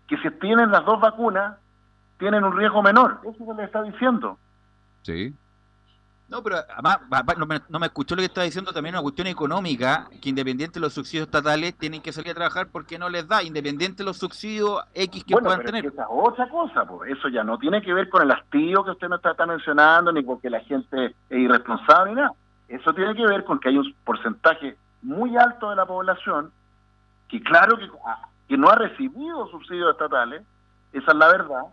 que 0.07 0.17
si 0.19 0.31
tienen 0.39 0.71
las 0.71 0.85
dos 0.85 1.01
vacunas 1.01 1.57
tienen 2.19 2.45
un 2.45 2.57
riesgo 2.57 2.83
menor. 2.83 3.21
Eso 3.25 3.45
se 3.45 3.55
le 3.55 3.65
está 3.65 3.83
diciendo. 3.83 4.39
Sí. 5.03 5.35
No, 6.29 6.43
pero 6.43 6.57
además, 6.57 7.01
no 7.39 7.47
me, 7.47 7.61
no 7.69 7.79
me 7.79 7.87
escuchó 7.87 8.15
lo 8.15 8.21
que 8.21 8.27
estaba 8.27 8.45
diciendo 8.47 8.73
también 8.73 8.95
una 8.95 9.03
cuestión 9.03 9.27
económica, 9.27 10.09
que 10.23 10.31
independiente 10.31 10.75
de 10.75 10.81
los 10.81 10.95
subsidios 10.95 11.27
estatales 11.27 11.77
tienen 11.77 12.01
que 12.01 12.13
salir 12.13 12.31
a 12.31 12.35
trabajar 12.35 12.69
porque 12.73 12.99
no 12.99 13.11
les 13.11 13.29
da, 13.29 13.43
independiente 13.43 13.99
de 13.99 14.05
los 14.05 14.17
subsidios 14.17 14.81
X 14.95 15.23
que 15.25 15.37
puedan 15.37 15.63
tener. 15.63 15.85
Esa 15.85 16.03
es 16.03 16.09
otra 16.11 16.49
cosa, 16.49 16.87
pues 16.87 17.13
eso 17.13 17.29
ya 17.29 17.45
no 17.45 17.59
tiene 17.59 17.83
que 17.83 17.93
ver 17.93 18.09
con 18.09 18.23
el 18.23 18.31
hastío 18.31 18.85
que 18.85 18.93
usted 18.93 19.09
me 19.09 19.17
está, 19.17 19.47
mencionando, 19.47 20.13
ni 20.13 20.23
porque 20.23 20.49
la 20.49 20.61
gente 20.61 21.15
es 21.29 21.39
irresponsable, 21.39 22.13
ni 22.13 22.17
nada. 22.17 22.33
Eso 22.69 22.95
tiene 22.95 23.15
que 23.15 23.27
ver 23.27 23.45
con 23.45 23.61
que 23.61 23.69
hay 23.69 23.77
un 23.77 23.95
porcentaje 24.05 24.77
muy 25.03 25.37
alto 25.37 25.69
de 25.69 25.77
la 25.77 25.85
población 25.85 26.51
que 27.29 27.43
claro 27.43 27.77
que, 27.77 27.89
ah, 28.07 28.29
que 28.49 28.57
no 28.57 28.71
ha 28.71 28.77
recibido 28.77 29.47
subsidios 29.49 29.93
estatales, 29.93 30.43
esa 30.93 31.13
es 31.13 31.17
la 31.19 31.29
verdad, 31.29 31.65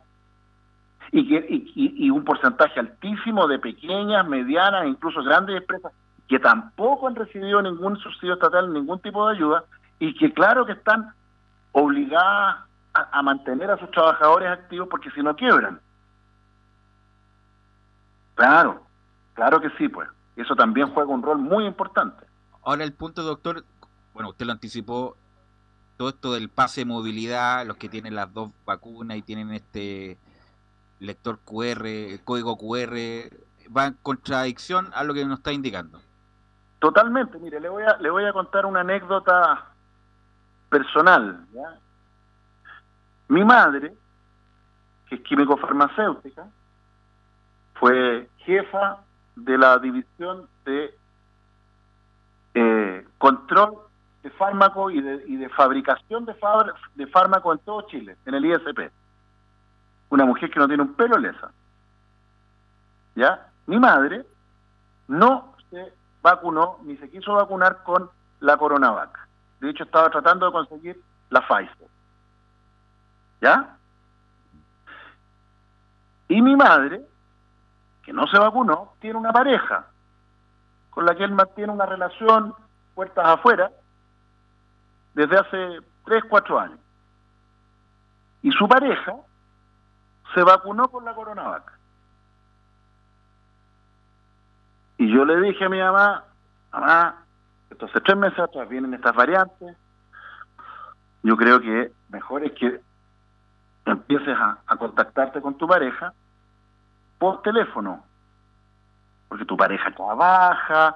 y, 1.12 1.28
que, 1.28 1.46
y, 1.76 2.10
un 2.10 2.24
porcentaje 2.24 2.80
altísimo 2.80 3.48
de 3.48 3.60
pequeñas, 3.60 4.26
medianas, 4.28 4.88
incluso 4.88 5.22
grandes 5.24 5.58
empresas 5.58 5.92
que 6.28 6.40
tampoco 6.40 7.08
han 7.08 7.16
recibido 7.16 7.62
ningún 7.62 7.98
subsidio 7.98 8.36
estatal, 8.36 8.72
ningún 8.72 9.00
tipo 9.00 9.28
de 9.28 9.36
ayuda, 9.36 9.66
y 10.00 10.16
que 10.16 10.34
claro 10.34 10.66
que 10.66 10.72
están 10.72 11.14
obligadas 11.74 12.58
a, 12.94 13.22
mantener 13.22 13.70
a 13.70 13.78
sus 13.78 13.92
trabajadores 13.92 14.50
activos 14.50 14.88
porque 14.90 15.12
si 15.12 15.22
no 15.22 15.36
quiebran. 15.36 15.82
Claro, 18.36 18.82
claro 19.34 19.60
que 19.60 19.70
sí, 19.72 19.90
pues. 19.90 20.08
Eso 20.38 20.56
también 20.56 20.90
juega 20.94 21.12
un 21.12 21.22
rol 21.22 21.38
muy 21.38 21.66
importante. 21.66 22.26
Ahora 22.64 22.86
el 22.86 22.94
punto, 22.94 23.24
doctor, 23.24 23.66
bueno, 24.14 24.30
usted 24.30 24.46
lo 24.46 24.54
anticipó, 24.54 25.18
todo 25.98 26.10
esto 26.10 26.34
del 26.34 26.50
pase 26.50 26.82
de 26.82 26.86
movilidad, 26.86 27.66
los 27.66 27.76
que 27.76 27.90
tienen 27.90 28.16
las 28.16 28.34
dos 28.34 28.52
vacunas 28.66 29.18
y 29.18 29.22
tienen 29.22 29.52
este 29.52 30.18
lector 31.02 31.40
QR, 31.40 31.86
código 32.24 32.58
QR, 32.58 32.96
va 33.76 33.88
en 33.88 33.98
contradicción 34.02 34.90
a 34.94 35.04
lo 35.04 35.14
que 35.14 35.26
nos 35.26 35.40
está 35.40 35.52
indicando. 35.52 36.00
Totalmente, 36.80 37.38
mire, 37.40 37.60
le 37.60 37.70
voy 37.70 37.84
a, 37.84 37.98
le 37.98 38.10
voy 38.10 38.26
a 38.26 38.34
contar 38.34 38.66
una 38.66 38.82
anécdota 38.82 39.66
personal. 40.70 41.46
Mi 43.28 43.44
madre, 43.44 43.94
que 45.08 45.16
es 45.16 45.22
químico 45.22 45.58
farmacéutica, 45.58 46.48
fue 47.76 48.30
jefa 48.38 49.00
de 49.36 49.58
la 49.58 49.80
división 49.80 50.48
de 50.66 50.96
eh, 52.54 53.08
control 53.18 53.76
de 54.22 54.30
fármacos 54.32 54.94
y 54.94 55.02
de, 55.02 55.24
y 55.28 55.36
de 55.38 55.50
fabricación 55.50 56.26
de, 56.26 56.36
de 56.96 57.08
fármacos 57.08 57.58
en 57.58 57.66
todo 57.66 57.82
Chile, 57.88 58.18
en 58.26 58.36
el 58.36 58.46
ISP 58.46 58.92
una 60.12 60.26
mujer 60.26 60.52
que 60.52 60.60
no 60.60 60.68
tiene 60.68 60.84
un 60.84 60.94
pelo 60.94 61.18
lesa. 61.18 61.52
¿Ya? 63.16 63.48
Mi 63.66 63.80
madre 63.80 64.26
no 65.08 65.56
se 65.70 65.94
vacunó 66.22 66.80
ni 66.84 66.98
se 66.98 67.10
quiso 67.10 67.34
vacunar 67.34 67.82
con 67.84 68.10
la 68.42 68.58
Coronavac. 68.58 69.18
De 69.62 69.70
hecho, 69.70 69.86
estaba 69.86 70.10
tratando 70.10 70.46
de 70.46 70.52
conseguir 70.52 71.02
la 71.30 71.42
Pfizer. 71.42 71.88
¿Ya? 73.42 73.78
Y 76.28 76.42
mi 76.42 76.56
madre, 76.56 77.06
que 78.04 78.12
no 78.12 78.28
se 78.28 78.38
vacunó, 78.38 78.94
tiene 79.00 79.18
una 79.18 79.32
pareja 79.32 79.88
con 80.90 81.06
la 81.06 81.16
que 81.16 81.24
él 81.24 81.32
mantiene 81.32 81.72
una 81.72 81.86
relación 81.86 82.54
puertas 82.94 83.26
afuera 83.26 83.72
desde 85.14 85.38
hace 85.38 85.80
3, 86.04 86.24
4 86.30 86.60
años. 86.60 86.80
Y 88.42 88.52
su 88.52 88.68
pareja 88.68 89.16
se 90.34 90.44
vacunó 90.44 90.88
con 90.90 91.06
la 91.06 91.14
coronavac. 91.14 91.72
Y 94.98 95.12
yo 95.12 95.26
le 95.26 95.40
dije 95.42 95.66
a 95.66 95.70
mi 95.70 95.80
mamá, 95.80 96.26
mamá, 96.72 97.26
entonces 97.70 98.02
tres 98.04 98.18
meses 98.18 98.40
atrás 98.40 98.70
vienen 98.70 98.94
estas 98.94 99.16
variantes, 99.16 99.76
yo 101.24 101.36
creo 101.38 101.60
que 101.60 101.92
mejor 102.10 102.44
es 102.44 102.52
que 102.54 102.82
empieces 103.86 104.38
a, 104.38 104.58
contactarte 104.78 105.42
con 105.42 105.56
tu 105.56 105.68
pareja 105.68 106.14
por 107.18 107.42
teléfono, 107.42 108.04
porque 109.28 109.46
tu 109.46 109.58
pareja 109.58 109.92
trabaja, 109.92 110.96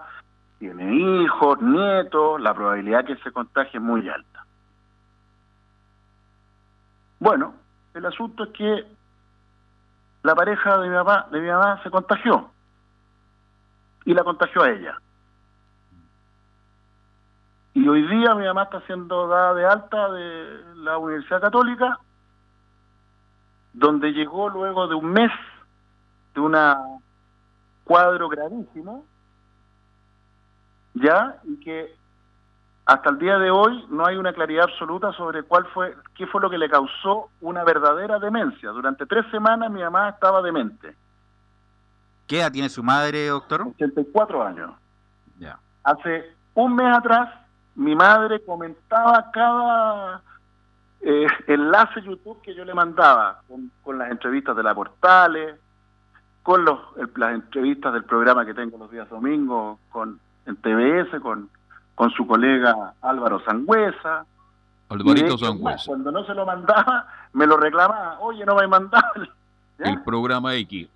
tiene 0.60 0.96
hijos, 0.96 1.62
nietos, 1.62 2.42
la 2.42 2.54
probabilidad 2.54 3.06
que 3.06 3.18
se 3.18 3.32
contagie 3.32 3.78
es 3.78 3.82
muy 3.82 4.08
alta. 4.08 4.46
Bueno, 7.20 7.54
el 7.94 8.06
asunto 8.06 8.46
es 8.46 8.50
que 8.52 8.95
la 10.26 10.34
pareja 10.34 10.80
de 10.80 10.90
mi 10.90 10.96
papá, 10.96 11.28
de 11.32 11.40
mi 11.40 11.48
mamá 11.48 11.80
se 11.84 11.92
contagió 11.92 12.50
y 14.06 14.14
la 14.16 14.24
contagió 14.24 14.64
a 14.64 14.72
ella. 14.72 14.98
Y 17.76 17.88
hoy 17.88 18.08
día 18.08 18.34
mi 18.34 18.44
mamá 18.46 18.64
está 18.64 18.82
siendo 18.88 19.28
dada 19.28 19.54
de 19.54 19.68
alta 19.68 20.12
de 20.14 20.64
la 20.78 20.98
Universidad 20.98 21.42
Católica, 21.42 22.00
donde 23.74 24.14
llegó 24.14 24.50
luego 24.50 24.88
de 24.88 24.96
un 24.96 25.06
mes 25.12 25.32
de 26.34 26.42
un 26.42 26.58
cuadro 27.84 28.28
gravísimo, 28.28 29.06
ya, 30.96 31.38
y 31.44 31.60
que 31.60 31.96
hasta 32.86 33.10
el 33.10 33.18
día 33.18 33.40
de 33.40 33.50
hoy 33.50 33.84
no 33.90 34.06
hay 34.06 34.16
una 34.16 34.32
claridad 34.34 34.66
absoluta 34.66 35.12
sobre 35.14 35.44
cuál 35.44 35.66
fue, 35.74 35.96
qué 36.16 36.28
fue 36.28 36.40
lo 36.40 36.50
que 36.50 36.58
le 36.58 36.70
causó 36.70 37.30
una 37.42 37.64
verdadera 37.64 38.20
demencia. 38.20 38.70
Durante 38.70 39.08
tres 39.08 39.26
semanas 39.32 39.72
mi 39.72 39.82
mamá 39.82 40.10
estaba 40.10 40.42
demente. 40.42 40.96
¿Qué 42.28 42.40
edad 42.40 42.52
tiene 42.52 42.70
su 42.70 42.84
madre, 42.84 43.28
doctor? 43.28 43.62
84 43.62 44.44
años. 44.44 44.72
Ya. 45.40 45.58
Hace 45.84 46.36
un 46.54 46.76
mes 46.76 46.96
atrás, 46.96 47.30
mi 47.74 47.96
madre 47.96 48.44
comentaba 48.46 49.32
cada 49.32 50.22
eh, 51.02 51.28
enlace 51.48 52.02
YouTube 52.02 52.42
que 52.42 52.54
yo 52.54 52.66
le 52.66 52.74
mandaba, 52.74 53.42
con, 53.84 53.98
las 53.98 54.12
entrevistas 54.12 54.56
de 54.56 54.64
la 54.64 54.76
Portales, 54.76 55.56
con 56.44 56.64
los, 56.64 56.80
las 57.16 57.34
entrevistas 57.34 57.94
del 57.94 58.04
programa 58.04 58.46
que 58.46 58.54
tengo 58.54 58.78
los 58.78 58.92
días 58.92 59.10
domingos, 59.10 59.80
con 59.92 60.20
en 60.46 60.56
TBS, 60.58 61.20
con 61.22 61.50
con 61.96 62.12
su 62.12 62.28
colega 62.28 62.94
Álvaro 63.02 63.40
Sangüesa. 63.40 64.26
Alvarito 64.90 65.38
Sangüesa. 65.38 65.86
Cuando 65.88 66.12
no 66.12 66.26
se 66.26 66.34
lo 66.34 66.46
mandaba, 66.46 67.08
me 67.34 67.48
lo 67.48 67.58
reclamaba, 67.58 68.20
oye, 68.20 68.46
no 68.46 68.56
me 68.56 68.68
mandado. 68.68 69.24
El 69.80 70.02
programa 70.04 70.54
X. 70.56 70.90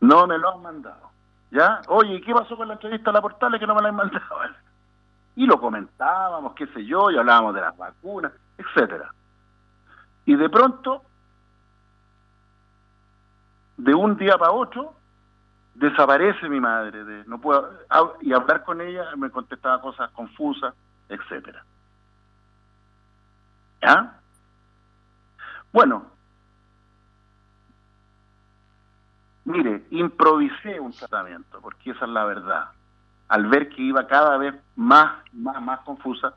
No 0.00 0.26
me 0.26 0.38
lo 0.38 0.52
han 0.52 0.62
mandado. 0.62 1.10
¿Ya? 1.50 1.80
Oye, 1.88 2.20
¿qué 2.20 2.32
pasó 2.32 2.56
con 2.56 2.68
la 2.68 2.74
entrevista 2.74 3.10
a 3.10 3.12
la 3.12 3.22
portal 3.22 3.58
que 3.58 3.66
no 3.66 3.74
me 3.74 3.82
la 3.82 3.88
han 3.88 3.96
mandado? 3.96 4.24
Y 5.36 5.46
lo 5.46 5.60
comentábamos, 5.60 6.54
qué 6.54 6.66
sé 6.66 6.84
yo, 6.84 7.10
y 7.10 7.16
hablábamos 7.16 7.54
de 7.54 7.60
las 7.60 7.74
vacunas, 7.74 8.32
etcétera. 8.58 9.14
Y 10.26 10.34
de 10.34 10.50
pronto, 10.50 11.02
de 13.76 13.94
un 13.94 14.18
día 14.18 14.36
para 14.36 14.50
otro, 14.50 14.99
desaparece 15.80 16.46
mi 16.50 16.60
madre, 16.60 17.04
de, 17.04 17.24
no 17.24 17.40
puedo, 17.40 17.70
y 18.20 18.34
hablar 18.34 18.64
con 18.64 18.82
ella 18.82 19.16
me 19.16 19.30
contestaba 19.30 19.80
cosas 19.80 20.10
confusas, 20.10 20.74
etcétera. 21.08 21.64
¿Ya? 23.80 24.20
Bueno, 25.72 26.04
mire, 29.44 29.86
improvisé 29.90 30.78
un 30.78 30.92
tratamiento, 30.92 31.62
porque 31.62 31.92
esa 31.92 32.04
es 32.04 32.10
la 32.10 32.24
verdad. 32.26 32.68
Al 33.28 33.46
ver 33.46 33.70
que 33.70 33.80
iba 33.80 34.06
cada 34.06 34.36
vez 34.36 34.54
más, 34.76 35.22
más, 35.32 35.62
más 35.62 35.80
confusa, 35.80 36.34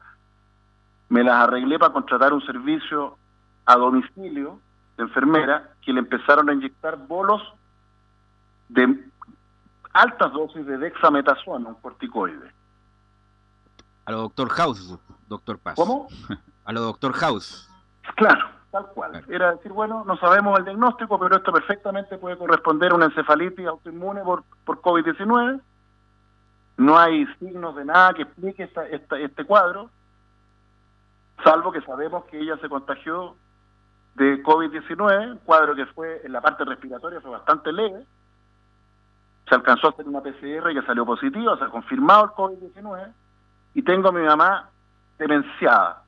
me 1.10 1.22
las 1.22 1.36
arreglé 1.36 1.78
para 1.78 1.92
contratar 1.92 2.32
un 2.32 2.46
servicio 2.46 3.18
a 3.66 3.76
domicilio 3.76 4.62
de 4.96 5.04
enfermera 5.04 5.72
que 5.82 5.92
le 5.92 6.00
empezaron 6.00 6.50
a 6.50 6.54
inyectar 6.54 6.96
bolos 6.96 7.42
de 8.70 9.12
altas 9.94 10.34
dosis 10.34 10.66
de 10.66 10.78
dexametasona, 10.78 11.70
un 11.70 11.76
corticoide. 11.76 12.52
A 14.06 14.12
lo 14.12 14.18
doctor 14.18 14.50
House, 14.50 14.98
doctor 15.28 15.58
Paz. 15.60 15.76
¿Cómo? 15.76 16.08
A 16.66 16.74
lo 16.74 16.82
doctor 16.82 17.14
House. 17.14 17.70
Claro, 18.16 18.50
tal 18.72 18.88
cual. 18.88 19.24
Era 19.30 19.54
decir, 19.54 19.72
bueno, 19.72 20.04
no 20.06 20.18
sabemos 20.18 20.58
el 20.60 20.66
diagnóstico, 20.66 21.20
pero 21.20 21.36
esto 21.38 21.52
perfectamente 21.52 22.18
puede 22.18 22.38
corresponder 22.38 22.92
a 22.92 22.96
una 22.96 23.06
encefalitis 23.06 23.68
autoinmune 23.68 24.22
por, 24.22 24.44
por 24.66 24.82
COVID-19. 24.82 25.62
No 26.78 26.98
hay 26.98 27.26
signos 27.40 27.76
de 27.76 27.86
nada 27.86 28.14
que 28.14 28.24
explique 28.24 28.64
esta, 28.64 28.88
esta, 28.88 29.20
este 29.20 29.46
cuadro, 29.46 29.90
salvo 31.44 31.72
que 31.72 31.82
sabemos 31.82 32.26
que 32.26 32.40
ella 32.40 32.58
se 32.58 32.70
contagió 32.70 33.36
de 34.16 34.44
COVID-19, 34.44 35.32
un 35.32 35.38
cuadro 35.40 35.76
que 35.76 35.86
fue 35.88 36.22
en 36.24 36.32
la 36.32 36.42
parte 36.42 36.64
respiratoria 36.66 37.22
fue 37.22 37.32
bastante 37.32 37.72
leve. 37.72 38.06
Se 39.48 39.56
alcanzó 39.56 39.88
a 39.88 39.90
hacer 39.92 40.08
una 40.08 40.22
PCR 40.22 40.74
que 40.74 40.82
salió 40.86 41.06
positiva, 41.06 41.58
se 41.58 41.66
ha 41.66 41.70
confirmado 41.70 42.26
el 42.26 42.32
COVID-19 42.32 43.14
y 43.74 43.82
tengo 43.82 44.10
a 44.10 44.12
mi 44.12 44.22
mamá 44.22 44.70
demenciada. 45.18 46.04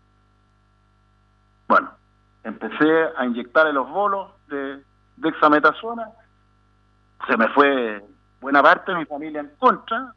Bueno, 1.68 1.92
empecé 2.44 3.10
a 3.18 3.26
inyectarle 3.26 3.74
los 3.74 3.90
bolos 3.90 4.32
de 4.48 4.84
dexametasona, 5.18 6.10
se 7.28 7.38
me 7.38 7.48
fue 7.50 8.06
buena 8.40 8.62
parte 8.62 8.92
de 8.92 9.00
mi 9.00 9.06
familia 9.06 9.42
en 9.42 9.50
contra, 9.58 10.14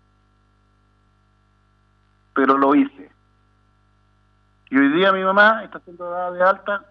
pero 2.35 2.57
lo 2.59 2.75
hice. 2.75 3.11
Y 4.71 4.77
hoy 4.77 4.93
día 4.93 5.13
mi 5.13 5.25
mamá 5.25 5.65
está 5.65 5.81
siendo 5.81 6.11
dada 6.11 6.31
de 6.33 6.43
alta 6.43 6.85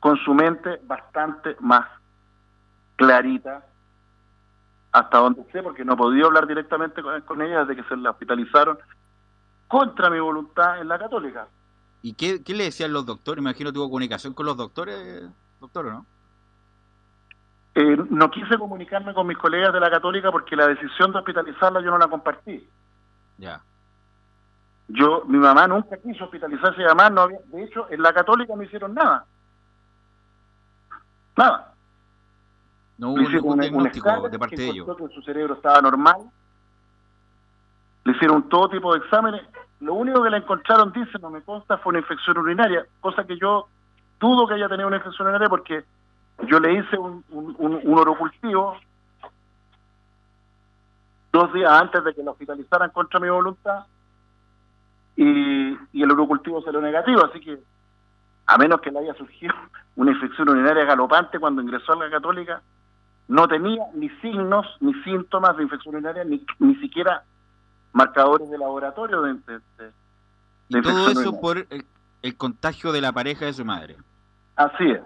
con 0.00 0.16
su 0.18 0.34
mente 0.34 0.80
bastante 0.84 1.56
más 1.60 1.86
clarita, 2.96 3.64
hasta 4.92 5.18
donde 5.18 5.44
sé, 5.52 5.62
porque 5.62 5.84
no 5.84 5.94
he 5.94 5.96
podido 5.96 6.26
hablar 6.26 6.46
directamente 6.46 7.02
con, 7.02 7.42
ella 7.42 7.64
desde 7.64 7.80
que 7.80 7.88
se 7.88 7.96
la 7.96 8.10
hospitalizaron 8.10 8.78
contra 9.68 10.10
mi 10.10 10.18
voluntad 10.18 10.80
en 10.80 10.88
la 10.88 10.98
católica. 10.98 11.46
¿Y 12.02 12.14
qué, 12.14 12.42
le 12.46 12.64
decían 12.64 12.92
los 12.92 13.06
doctores? 13.06 13.42
Me 13.42 13.50
imagino 13.50 13.72
tuvo 13.72 13.88
comunicación 13.88 14.34
con 14.34 14.46
los 14.46 14.56
doctores, 14.56 15.28
doctor, 15.60 15.86
¿no? 15.86 16.06
Eh, 17.74 17.96
no 18.10 18.30
quise 18.30 18.58
comunicarme 18.58 19.14
con 19.14 19.28
mis 19.28 19.38
colegas 19.38 19.72
de 19.72 19.78
la 19.78 19.90
católica 19.90 20.32
porque 20.32 20.56
la 20.56 20.66
decisión 20.66 21.12
de 21.12 21.18
hospitalizarla 21.18 21.80
yo 21.80 21.90
no 21.90 21.98
la 21.98 22.08
compartí. 22.08 22.68
Ya. 23.38 23.62
Yo, 24.88 25.22
mi 25.26 25.38
mamá 25.38 25.68
nunca 25.68 25.96
quiso 25.98 26.24
hospitalizarse 26.24 26.82
y 26.82 26.84
además 26.84 27.12
no 27.12 27.20
había, 27.20 27.38
de 27.44 27.62
hecho, 27.62 27.86
en 27.90 28.02
la 28.02 28.12
católica 28.12 28.56
no 28.56 28.62
hicieron 28.64 28.92
nada. 28.92 29.24
Nada. 31.36 31.69
No 33.00 33.12
hubo 33.12 33.56
ningún 33.56 33.58
diagnóstico 33.58 34.28
de 34.28 34.38
parte 34.38 34.56
de 34.56 34.68
ellos. 34.68 34.86
Que 34.94 35.08
su 35.14 35.22
cerebro 35.22 35.54
estaba 35.54 35.80
normal. 35.80 36.16
Le 38.04 38.12
hicieron 38.12 38.46
todo 38.50 38.68
tipo 38.68 38.92
de 38.92 38.98
exámenes. 38.98 39.40
Lo 39.80 39.94
único 39.94 40.22
que 40.22 40.28
le 40.28 40.36
encontraron, 40.36 40.92
dice, 40.92 41.18
no 41.18 41.30
me 41.30 41.40
consta, 41.40 41.78
fue 41.78 41.92
una 41.92 42.00
infección 42.00 42.36
urinaria, 42.36 42.84
cosa 43.00 43.24
que 43.24 43.38
yo 43.38 43.68
dudo 44.20 44.46
que 44.46 44.52
haya 44.52 44.68
tenido 44.68 44.86
una 44.86 44.98
infección 44.98 45.28
urinaria 45.28 45.48
porque 45.48 45.82
yo 46.46 46.60
le 46.60 46.74
hice 46.74 46.98
un, 46.98 47.24
un, 47.30 47.80
un, 47.82 47.98
orocultivo 47.98 48.76
dos 51.32 51.52
días 51.54 51.72
antes 51.72 52.04
de 52.04 52.14
que 52.14 52.22
lo 52.22 52.32
hospitalizaran 52.32 52.90
contra 52.90 53.18
mi 53.18 53.30
voluntad 53.30 53.86
y, 55.16 55.70
y 55.92 56.02
el 56.02 56.10
orocultivo 56.10 56.60
salió 56.60 56.82
negativo, 56.82 57.24
así 57.24 57.40
que 57.40 57.58
a 58.44 58.58
menos 58.58 58.82
que 58.82 58.90
le 58.90 58.98
haya 58.98 59.14
surgido 59.14 59.54
una 59.96 60.10
infección 60.10 60.50
urinaria 60.50 60.84
galopante 60.84 61.38
cuando 61.38 61.62
ingresó 61.62 61.94
a 61.94 62.04
la 62.04 62.10
católica, 62.10 62.60
no 63.30 63.46
tenía 63.46 63.84
ni 63.94 64.08
signos 64.20 64.66
ni 64.80 64.92
síntomas 65.04 65.56
de 65.56 65.62
infección 65.62 65.94
urinaria, 65.94 66.24
ni, 66.24 66.44
ni 66.58 66.74
siquiera 66.76 67.22
marcadores 67.92 68.50
de 68.50 68.58
laboratorio 68.58 69.22
de, 69.22 69.34
de, 69.34 69.60
y 70.68 70.82
todo 70.82 71.08
eso 71.08 71.40
por 71.40 71.64
el, 72.22 72.36
contagio 72.36 72.90
de 72.90 73.00
la 73.00 73.12
pareja 73.12 73.44
de 73.44 73.52
su 73.52 73.64
madre. 73.64 73.96
Así 74.56 74.90
es, 74.90 75.00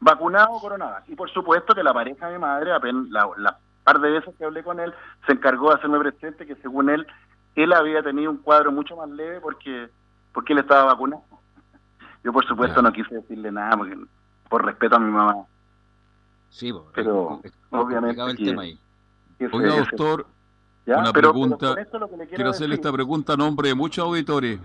vacunado 0.00 0.54
o 0.54 0.60
coronada. 0.60 1.04
Y 1.06 1.14
por 1.14 1.30
supuesto 1.30 1.72
que 1.72 1.84
la 1.84 1.94
pareja 1.94 2.28
de 2.28 2.38
madre, 2.40 2.72
apenas 2.72 3.08
la, 3.10 3.28
la 3.36 3.58
par 3.84 4.00
de 4.00 4.10
veces 4.10 4.34
que 4.36 4.44
hablé 4.44 4.64
con 4.64 4.80
él, 4.80 4.92
se 5.26 5.34
encargó 5.34 5.68
de 5.68 5.76
hacerme 5.76 6.00
presente 6.00 6.46
que 6.46 6.56
según 6.56 6.90
él, 6.90 7.06
él 7.54 7.72
había 7.72 8.02
tenido 8.02 8.32
un 8.32 8.38
cuadro 8.38 8.72
mucho 8.72 8.96
más 8.96 9.08
leve 9.08 9.40
porque, 9.40 9.88
porque 10.32 10.52
él 10.52 10.58
estaba 10.58 10.86
vacunado. 10.86 11.22
Yo 12.24 12.32
por 12.32 12.44
supuesto 12.44 12.82
no 12.82 12.92
quise 12.92 13.14
decirle 13.14 13.52
nada 13.52 13.76
porque, 13.76 13.96
por 14.48 14.64
respeto 14.64 14.96
a 14.96 14.98
mi 14.98 15.12
mamá. 15.12 15.44
Sí, 16.50 16.72
pero 16.94 17.40
obviamente 17.70 18.22
el 18.22 18.36
tema 18.36 18.62
ahí. 18.62 18.78
Oiga, 19.52 19.76
doctor, 19.76 20.26
una 20.86 21.12
pregunta. 21.12 21.76
quiero 22.34 22.50
hacerle 22.50 22.74
esta 22.74 22.92
pregunta 22.92 23.34
a 23.34 23.36
nombre 23.36 23.68
de 23.68 23.74
muchos 23.74 24.04
auditores. 24.04 24.58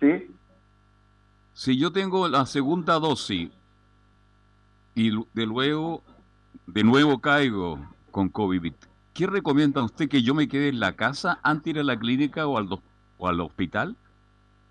Sí. 0.00 0.30
Si 1.54 1.78
yo 1.78 1.92
tengo 1.92 2.28
la 2.28 2.46
segunda 2.46 2.98
dosis 2.98 3.50
y 4.94 5.10
de 5.32 5.46
luego, 5.46 6.02
de 6.66 6.84
nuevo 6.84 7.20
caigo 7.20 7.78
con 8.10 8.28
COVID, 8.28 8.74
¿qué 9.12 9.26
recomienda 9.26 9.82
usted 9.82 10.08
que 10.08 10.22
yo 10.22 10.34
me 10.34 10.48
quede 10.48 10.68
en 10.68 10.80
la 10.80 10.92
casa 10.92 11.38
antes 11.42 11.64
de 11.64 11.70
ir 11.70 11.78
a 11.78 11.84
la 11.84 11.98
clínica 11.98 12.46
o 12.46 12.58
al, 12.58 12.68
o 13.18 13.28
al 13.28 13.40
hospital? 13.40 13.96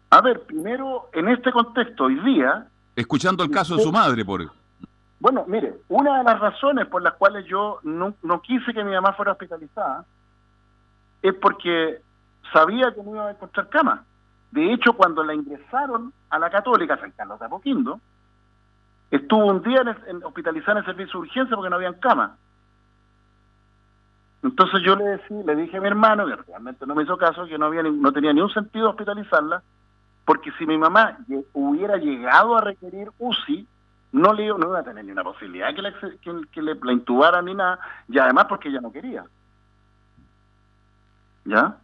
A 0.10 0.22
ver, 0.22 0.43
primero, 0.43 1.10
en 1.14 1.30
este 1.30 1.51
contexto, 1.51 2.04
hoy 2.04 2.20
día... 2.24 2.68
Escuchando 2.95 3.43
el 3.43 3.49
caso 3.49 3.76
de 3.76 3.84
su 3.84 3.91
madre, 3.91 4.24
por 4.24 4.41
Bueno, 5.24 5.45
mire, 5.47 5.76
una 5.88 6.17
de 6.17 6.26
las 6.26 6.38
razones 6.38 6.86
por 6.88 7.01
las 7.01 7.13
cuales 7.13 7.45
yo 7.45 7.80
no, 7.84 8.13
quise 8.41 8.74
que 8.74 8.84
mi 8.84 8.91
mamá 8.91 9.13
fuera 9.13 9.32
hospitalizada 9.32 10.03
es 11.21 11.34
porque 11.36 12.01
sabía 12.51 12.93
que 12.93 13.01
no 13.01 13.11
iba 13.11 13.28
a 13.28 13.32
encontrar 13.32 13.69
cama. 13.69 14.03
De 14.51 14.74
hecho, 14.74 14.91
cuando 14.91 15.24
la 15.24 15.34
ingresaron 15.34 16.11
a 16.30 16.38
la 16.39 16.49
Católica, 16.49 16.97
San 16.97 17.11
Carlos 17.11 17.39
de 17.39 17.45
Apoquindo, 17.45 18.01
estuvo 19.11 19.45
un 19.45 19.63
día 19.63 19.97
en, 20.07 20.26
hospitalizada 20.26 20.74
en 20.74 20.78
el 20.80 20.86
servicio 20.88 21.13
de 21.13 21.28
urgencia 21.28 21.55
porque 21.55 21.69
no 21.69 21.78
habían 21.78 22.01
cama. 22.01 22.36
Entonces 24.43 24.82
yo 24.86 24.97
le, 24.97 25.05
decía, 25.05 25.38
le 25.45 25.55
dije 25.55 25.78
a 25.78 25.80
mi 25.80 25.88
hermano, 25.88 26.28
que 26.28 26.36
realmente 26.36 26.86
no 26.86 26.95
me 26.95 27.03
hizo 27.03 27.15
caso, 27.15 27.45
que 27.45 27.57
no, 27.57 27.67
había 27.67 27.82
no 27.82 28.11
tenía 28.11 28.34
ni 28.34 28.41
un 28.41 28.53
sentido 28.53 28.89
hospitalizarla, 28.89 29.63
porque 30.26 30.51
si 30.59 30.65
mi 30.65 30.78
mamá 30.78 31.17
hubiera 31.53 31.95
llegado 31.95 32.57
a 32.57 32.61
requerir 32.61 33.09
UCI, 33.19 33.69
no 34.14 34.32
le 34.32 34.47
no 34.47 34.68
iba 34.68 34.80
a 34.80 34.84
tener 34.84 35.03
ni 35.03 35.11
una 35.11 35.24
posibilidad 35.24 35.74
que, 35.74 35.82
le, 35.82 35.93
que, 36.51 36.61
le, 36.61 36.76
la 36.76 36.93
intubaran 36.93 37.45
ni 37.45 37.55
nada, 37.55 37.80
y 38.07 38.20
además 38.20 38.45
porque 38.47 38.70
ella 38.70 38.80
no 38.80 38.91
quería. 38.91 39.26
¿Ya? 41.45 41.76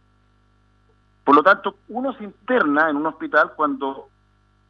Por 1.24 1.34
lo 1.34 1.42
tanto, 1.42 1.76
uno 1.88 2.12
se 2.14 2.24
interna 2.24 2.88
en 2.88 2.96
un 2.96 3.06
hospital 3.06 3.52
cuando 3.56 4.08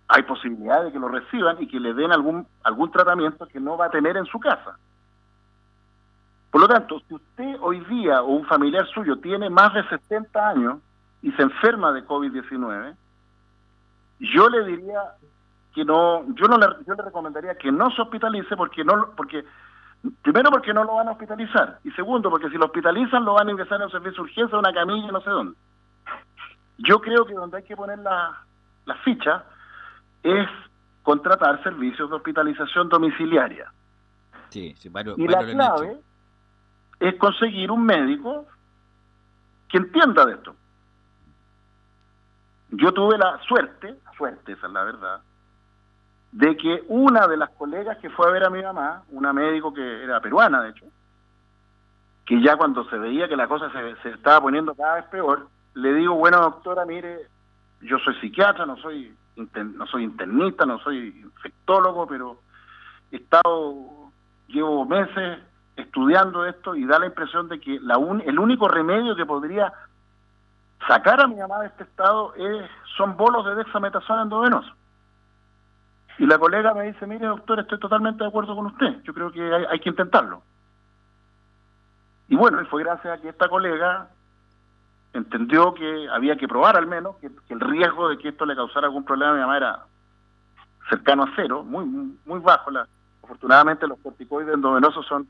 hay 0.08 0.22
posibilidad 0.22 0.82
de 0.82 0.90
que 0.90 0.98
lo 0.98 1.08
reciban 1.08 1.62
y 1.62 1.68
que 1.68 1.78
le 1.78 1.92
den 1.92 2.10
algún, 2.12 2.46
algún 2.64 2.90
tratamiento 2.90 3.46
que 3.46 3.60
no 3.60 3.76
va 3.76 3.86
a 3.86 3.90
tener 3.90 4.16
en 4.16 4.24
su 4.24 4.40
casa. 4.40 4.76
Por 6.50 6.62
lo 6.62 6.66
tanto, 6.66 7.00
si 7.06 7.14
usted 7.14 7.56
hoy 7.60 7.80
día 7.80 8.22
o 8.22 8.28
un 8.28 8.46
familiar 8.46 8.86
suyo 8.88 9.18
tiene 9.18 9.50
más 9.50 9.72
de 9.74 9.86
70 9.86 10.48
años 10.48 10.78
y 11.22 11.30
se 11.32 11.42
enferma 11.42 11.92
de 11.92 12.04
COVID-19, 12.06 12.96
yo 14.18 14.48
le 14.48 14.64
diría 14.64 15.00
que 15.74 15.84
no, 15.84 16.24
yo 16.34 16.46
no 16.46 16.58
le, 16.58 16.66
yo 16.86 16.94
le 16.94 17.02
recomendaría 17.02 17.54
que 17.54 17.70
no 17.70 17.90
se 17.90 18.02
hospitalice 18.02 18.56
porque 18.56 18.84
no, 18.84 19.10
porque 19.16 19.44
primero 20.22 20.50
porque 20.50 20.74
no 20.74 20.84
lo 20.84 20.94
van 20.96 21.08
a 21.08 21.12
hospitalizar 21.12 21.78
y 21.84 21.90
segundo 21.92 22.30
porque 22.30 22.48
si 22.48 22.56
lo 22.56 22.66
hospitalizan 22.66 23.24
lo 23.24 23.34
van 23.34 23.48
a 23.48 23.50
ingresar 23.52 23.78
en 23.78 23.84
un 23.84 23.90
servicio 23.90 24.22
de 24.24 24.30
urgencia, 24.30 24.58
una 24.58 24.72
camilla, 24.72 25.12
no 25.12 25.20
sé 25.20 25.30
dónde. 25.30 25.56
Yo 26.78 27.00
creo 27.00 27.24
que 27.24 27.34
donde 27.34 27.58
hay 27.58 27.62
que 27.62 27.76
poner 27.76 27.98
la, 27.98 28.42
la 28.86 28.94
ficha 28.96 29.44
es 30.22 30.48
contratar 31.02 31.62
servicios 31.62 32.08
de 32.10 32.16
hospitalización 32.16 32.88
domiciliaria. 32.88 33.72
Sí, 34.48 34.74
sí, 34.78 34.88
varios, 34.88 35.18
y 35.18 35.28
la 35.28 35.44
clave 35.44 36.00
es 36.98 37.14
conseguir 37.16 37.70
un 37.70 37.84
médico 37.84 38.46
que 39.68 39.78
entienda 39.78 40.24
de 40.26 40.32
esto. 40.32 40.56
Yo 42.70 42.92
tuve 42.92 43.16
la 43.18 43.38
suerte, 43.46 43.96
suerte, 44.16 44.52
esa 44.52 44.66
es 44.66 44.72
la 44.72 44.84
verdad, 44.84 45.20
de 46.32 46.56
que 46.56 46.84
una 46.88 47.26
de 47.26 47.36
las 47.36 47.50
colegas 47.50 47.98
que 47.98 48.10
fue 48.10 48.28
a 48.28 48.30
ver 48.30 48.44
a 48.44 48.50
mi 48.50 48.62
mamá, 48.62 49.02
una 49.10 49.32
médico 49.32 49.74
que 49.74 50.04
era 50.04 50.20
peruana, 50.20 50.62
de 50.62 50.70
hecho, 50.70 50.86
que 52.24 52.40
ya 52.40 52.56
cuando 52.56 52.84
se 52.84 52.96
veía 52.98 53.28
que 53.28 53.36
la 53.36 53.48
cosa 53.48 53.70
se, 53.72 54.10
estaba 54.10 54.40
poniendo 54.40 54.74
cada 54.74 54.96
vez 54.96 55.04
peor, 55.06 55.48
le 55.74 55.94
digo, 55.94 56.14
bueno, 56.14 56.40
doctora, 56.40 56.84
mire, 56.84 57.26
yo 57.80 57.98
soy 57.98 58.14
psiquiatra, 58.20 58.66
no 58.66 58.76
soy, 58.76 59.14
no 59.36 59.86
soy 59.86 60.04
internista, 60.04 60.64
no 60.64 60.78
soy 60.78 61.20
infectólogo, 61.24 62.06
pero 62.06 62.40
he 63.10 63.16
estado, 63.16 64.10
llevo 64.46 64.84
meses 64.84 65.40
estudiando 65.76 66.44
esto 66.46 66.76
y 66.76 66.84
da 66.84 66.98
la 66.98 67.06
impresión 67.06 67.48
de 67.48 67.58
que 67.58 67.80
la 67.80 67.94
el 68.24 68.38
único 68.38 68.68
remedio 68.68 69.16
que 69.16 69.26
podría 69.26 69.72
sacar 70.86 71.20
a 71.20 71.26
mi 71.26 71.36
mamá 71.36 71.60
de 71.60 71.66
este 71.68 71.84
estado 71.84 72.34
es, 72.34 72.70
son 72.96 73.16
bolos 73.16 73.44
de 73.46 73.56
dexametasona 73.56 74.22
endovenoso. 74.22 74.72
Y 76.20 76.26
la 76.26 76.38
colega 76.38 76.74
me 76.74 76.84
dice, 76.84 77.06
mire 77.06 77.26
doctor, 77.26 77.60
estoy 77.60 77.78
totalmente 77.78 78.22
de 78.22 78.28
acuerdo 78.28 78.54
con 78.54 78.66
usted, 78.66 79.00
yo 79.04 79.14
creo 79.14 79.32
que 79.32 79.40
hay, 79.70 79.80
que 79.80 79.88
intentarlo. 79.88 80.42
Y 82.28 82.36
bueno, 82.36 82.60
y 82.60 82.66
fue 82.66 82.82
gracias 82.82 83.18
a 83.18 83.22
que 83.22 83.30
esta 83.30 83.48
colega 83.48 84.06
entendió 85.14 85.72
que 85.72 86.10
había 86.12 86.36
que 86.36 86.46
probar 86.46 86.76
al 86.76 86.86
menos 86.86 87.16
que, 87.16 87.30
el 87.48 87.60
riesgo 87.60 88.10
de 88.10 88.18
que 88.18 88.28
esto 88.28 88.44
le 88.44 88.54
causara 88.54 88.88
algún 88.88 89.02
problema 89.02 89.32
a 89.32 89.34
mi 89.34 89.40
mamá 89.40 89.56
era 89.56 89.84
cercano 90.90 91.22
a 91.22 91.32
cero, 91.34 91.64
muy 91.64 91.86
muy 91.86 92.40
bajo. 92.40 92.70
La, 92.70 92.86
afortunadamente 93.22 93.86
los 93.86 93.98
corticoides 94.00 94.52
endovenosos 94.52 95.06
son 95.06 95.26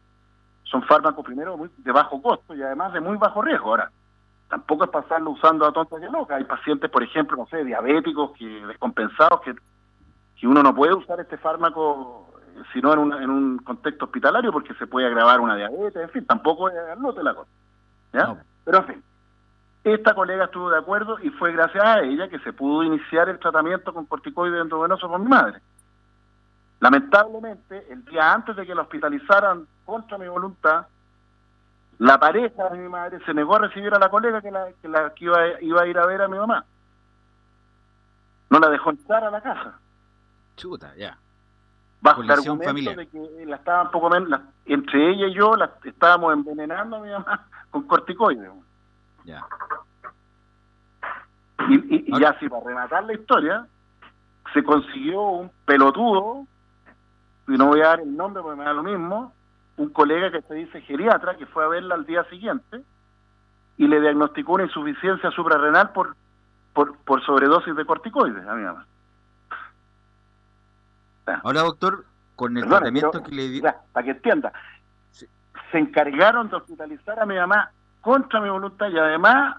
son 0.64 0.82
fármacos 0.82 1.24
primero 1.24 1.56
muy 1.56 1.70
de 1.76 1.92
bajo 1.92 2.20
costo 2.20 2.52
y 2.52 2.62
además 2.62 2.92
de 2.92 3.00
muy 3.00 3.16
bajo 3.16 3.42
riesgo. 3.42 3.68
Ahora, 3.70 3.92
tampoco 4.48 4.82
es 4.82 4.90
pasarlo 4.90 5.30
usando 5.30 5.66
a 5.66 5.72
tontas 5.72 6.02
y 6.02 6.10
locas. 6.10 6.38
Hay 6.38 6.44
pacientes, 6.44 6.90
por 6.90 7.04
ejemplo, 7.04 7.36
no 7.36 7.46
sé, 7.46 7.62
diabéticos, 7.64 8.32
que 8.32 8.66
descompensados, 8.66 9.40
que, 9.42 9.54
que 10.40 10.48
uno 10.48 10.62
no 10.62 10.74
puede 10.74 10.94
usar 10.94 11.20
este 11.20 11.36
fármaco 11.36 12.26
sino 12.72 12.92
en, 12.92 13.12
en 13.22 13.30
un 13.30 13.58
contexto 13.58 14.06
hospitalario 14.06 14.52
porque 14.52 14.74
se 14.74 14.86
puede 14.86 15.06
agravar 15.06 15.40
una 15.40 15.56
diabetes, 15.56 16.02
en 16.02 16.10
fin, 16.10 16.26
tampoco 16.26 16.68
es 16.68 16.76
al 16.76 17.24
la 17.24 17.34
cosa. 17.34 17.50
¿ya? 18.12 18.42
Pero 18.64 18.78
en 18.78 18.86
fin, 18.86 19.02
esta 19.84 20.14
colega 20.14 20.44
estuvo 20.44 20.70
de 20.70 20.78
acuerdo 20.78 21.18
y 21.20 21.30
fue 21.30 21.52
gracias 21.52 21.84
a 21.84 22.00
ella 22.00 22.28
que 22.28 22.38
se 22.40 22.52
pudo 22.52 22.82
iniciar 22.82 23.28
el 23.28 23.38
tratamiento 23.38 23.94
con 23.94 24.06
corticoides 24.06 24.60
endovenosos 24.60 25.10
con 25.10 25.22
mi 25.22 25.28
madre. 25.28 25.60
Lamentablemente, 26.80 27.86
el 27.90 28.04
día 28.06 28.32
antes 28.32 28.56
de 28.56 28.66
que 28.66 28.74
la 28.74 28.82
hospitalizaran 28.82 29.66
contra 29.84 30.18
mi 30.18 30.28
voluntad, 30.28 30.86
la 31.98 32.18
pareja 32.18 32.68
de 32.70 32.78
mi 32.78 32.88
madre 32.88 33.20
se 33.26 33.34
negó 33.34 33.56
a 33.56 33.60
recibir 33.60 33.92
a 33.94 33.98
la 33.98 34.08
colega 34.08 34.40
que, 34.40 34.50
la, 34.50 34.68
que, 34.80 34.88
la, 34.88 35.10
que 35.10 35.24
iba, 35.26 35.60
iba, 35.60 35.82
a 35.82 35.86
ir 35.86 35.98
a 35.98 36.06
ver 36.06 36.22
a 36.22 36.28
mi 36.28 36.38
mamá. 36.38 36.64
No 38.48 38.58
la 38.58 38.70
dejó 38.70 38.90
entrar 38.90 39.22
a 39.24 39.30
la 39.30 39.42
casa. 39.42 39.79
Chuta, 40.60 40.94
ya. 40.96 41.16
Bajo 42.02 42.22
el 42.22 42.30
argumento 42.30 42.94
de 42.94 43.08
que 43.08 43.46
la 43.46 43.56
estaban 43.56 43.90
poco 43.90 44.10
menos, 44.10 44.40
entre 44.66 45.10
ella 45.10 45.26
y 45.26 45.34
yo 45.34 45.56
la 45.56 45.72
estábamos 45.84 46.32
envenenando 46.32 46.96
a 46.96 47.00
mi 47.00 47.10
mamá 47.10 47.46
con 47.70 47.82
corticoides. 47.82 48.50
Ya. 49.24 49.44
Y, 51.68 52.16
y, 52.16 52.24
así, 52.24 52.48
para 52.48 52.64
rematar 52.64 53.04
la 53.04 53.12
historia, 53.12 53.66
se 54.52 54.62
consiguió 54.62 55.22
un 55.22 55.50
pelotudo, 55.64 56.46
y 57.48 57.52
no 57.52 57.66
voy 57.66 57.80
a 57.80 57.88
dar 57.88 58.00
el 58.00 58.16
nombre 58.16 58.42
porque 58.42 58.58
me 58.58 58.64
da 58.64 58.72
lo 58.72 58.82
mismo, 58.82 59.32
un 59.76 59.90
colega 59.90 60.30
que 60.30 60.42
se 60.42 60.54
dice 60.54 60.80
geriatra, 60.82 61.36
que 61.36 61.46
fue 61.46 61.64
a 61.64 61.68
verla 61.68 61.94
al 61.94 62.06
día 62.06 62.24
siguiente 62.24 62.82
y 63.76 63.88
le 63.88 64.00
diagnosticó 64.00 64.54
una 64.54 64.64
insuficiencia 64.64 65.30
suprarrenal 65.30 65.92
por, 65.92 66.14
por, 66.74 66.96
por 66.98 67.24
sobredosis 67.24 67.74
de 67.74 67.86
corticoides 67.86 68.46
a 68.46 68.54
mi 68.54 68.62
mamá. 68.62 68.86
Ahora, 71.26 71.62
doctor, 71.62 72.04
con 72.36 72.56
el 72.56 72.66
tratamiento 72.66 73.22
que 73.22 73.32
le 73.32 73.48
di... 73.48 73.60
Para 73.60 74.04
que 74.04 74.10
entienda, 74.10 74.52
se 75.12 75.78
encargaron 75.78 76.48
de 76.48 76.56
hospitalizar 76.56 77.18
a 77.20 77.26
mi 77.26 77.36
mamá 77.36 77.70
contra 78.00 78.40
mi 78.40 78.48
voluntad 78.48 78.88
y 78.88 78.98
además 78.98 79.56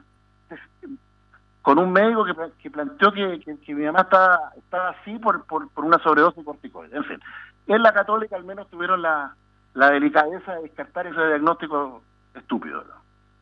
con 1.61 1.79
un 1.79 1.91
médico 1.91 2.25
que, 2.25 2.33
que 2.61 2.71
planteó 2.71 3.11
que, 3.11 3.39
que, 3.39 3.75
mi 3.75 3.85
mamá 3.85 4.01
estaba, 4.01 4.51
estaba 4.57 4.89
así 4.89 5.17
por, 5.19 5.45
por, 5.45 5.69
por 5.69 5.85
una 5.85 5.99
sobredosis 5.99 6.37
de 6.37 6.43
corticoides. 6.43 6.93
En 6.93 7.03
fin, 7.05 7.19
en 7.67 7.83
la 7.83 7.93
católica 7.93 8.35
al 8.35 8.43
menos 8.43 8.69
tuvieron 8.69 9.01
la, 9.01 9.35
la 9.73 9.91
delicadeza 9.91 10.55
de 10.55 10.63
descartar 10.63 11.07
ese 11.07 11.27
diagnóstico 11.27 12.01
estúpido. 12.33 12.83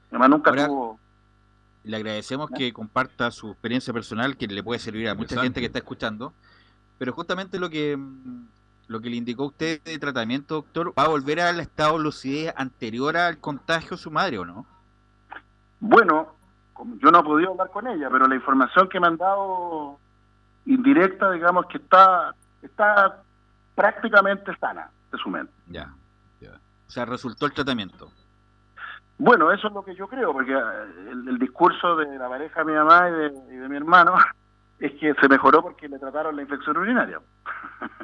Además, 0.10 0.30
nunca 0.30 0.52
tuvo... 0.68 1.00
Le 1.84 1.96
agradecemos 1.96 2.50
que 2.52 2.74
comparta 2.74 3.32
su 3.32 3.52
experiencia 3.52 3.94
personal, 3.94 4.36
que 4.36 4.48
le 4.48 4.62
puede 4.62 4.80
servir 4.80 5.08
a 5.08 5.16
mucha 5.16 5.42
gente 5.42 5.62
que 5.62 5.68
está 5.68 5.80
escuchando. 5.80 6.34
Pero 7.00 7.14
justamente 7.14 7.58
lo 7.58 7.70
que 7.70 7.98
lo 8.88 9.02
que 9.02 9.10
le 9.10 9.16
indicó 9.18 9.46
usted 9.46 9.82
de 9.84 10.00
tratamiento, 10.00 10.56
doctor, 10.56 10.94
¿va 10.98 11.04
a 11.04 11.08
volver 11.10 11.40
al 11.40 11.60
estado 11.60 11.98
de 11.98 12.04
lucidez 12.04 12.54
anterior 12.58 13.18
al 13.18 13.38
contagio 13.38 13.92
de 13.92 13.98
su 13.98 14.12
madre 14.12 14.40
o 14.40 14.46
no? 14.46 14.66
Bueno, 15.80 16.34
yo 17.02 17.12
no 17.12 17.20
he 17.20 17.24
podido 17.24 17.52
hablar 17.52 17.70
con 17.70 17.88
ella, 17.88 18.10
pero 18.12 18.28
la 18.28 18.36
información 18.36 18.90
que 18.90 19.00
me 19.00 19.08
han 19.08 19.18
dado 19.18 20.00
indirecta, 20.66 21.32
digamos 21.32 21.66
que 21.68 21.78
está 21.78 22.34
está 22.62 23.22
prácticamente 23.76 24.56
sana 24.58 24.90
de 25.12 25.18
su 25.18 25.30
mente. 25.30 25.54
Ya. 25.68 25.94
O 26.90 26.92
sea, 26.92 27.06
resultó 27.06 27.46
el 27.46 27.54
tratamiento. 27.54 28.12
Bueno, 29.20 29.52
eso 29.52 29.68
es 29.68 29.74
lo 29.74 29.84
que 29.84 29.94
yo 29.94 30.08
creo, 30.08 30.34
porque 30.34 30.54
eh, 30.54 31.12
el, 31.12 31.38
discurso 31.38 31.96
de 31.96 32.18
la 32.18 32.28
pareja 32.28 32.64
de 32.64 32.66
mi 32.66 32.74
mamá 32.74 33.10
y 33.10 33.12
de, 33.12 33.70
mi 33.70 33.78
hermano 33.78 34.16
es 34.80 34.94
que 34.94 35.14
se 35.14 35.28
mejoró 35.28 35.62
porque 35.62 35.90
le 35.90 36.00
trataron 36.00 36.36
la 36.36 36.42
infección 36.42 36.78
urinaria. 36.78 37.20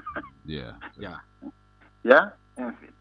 Ya, 0.48 0.78
ya. 0.96 1.24
¿Ya? 2.04 2.36
En 2.56 2.78
fin. 2.78 2.92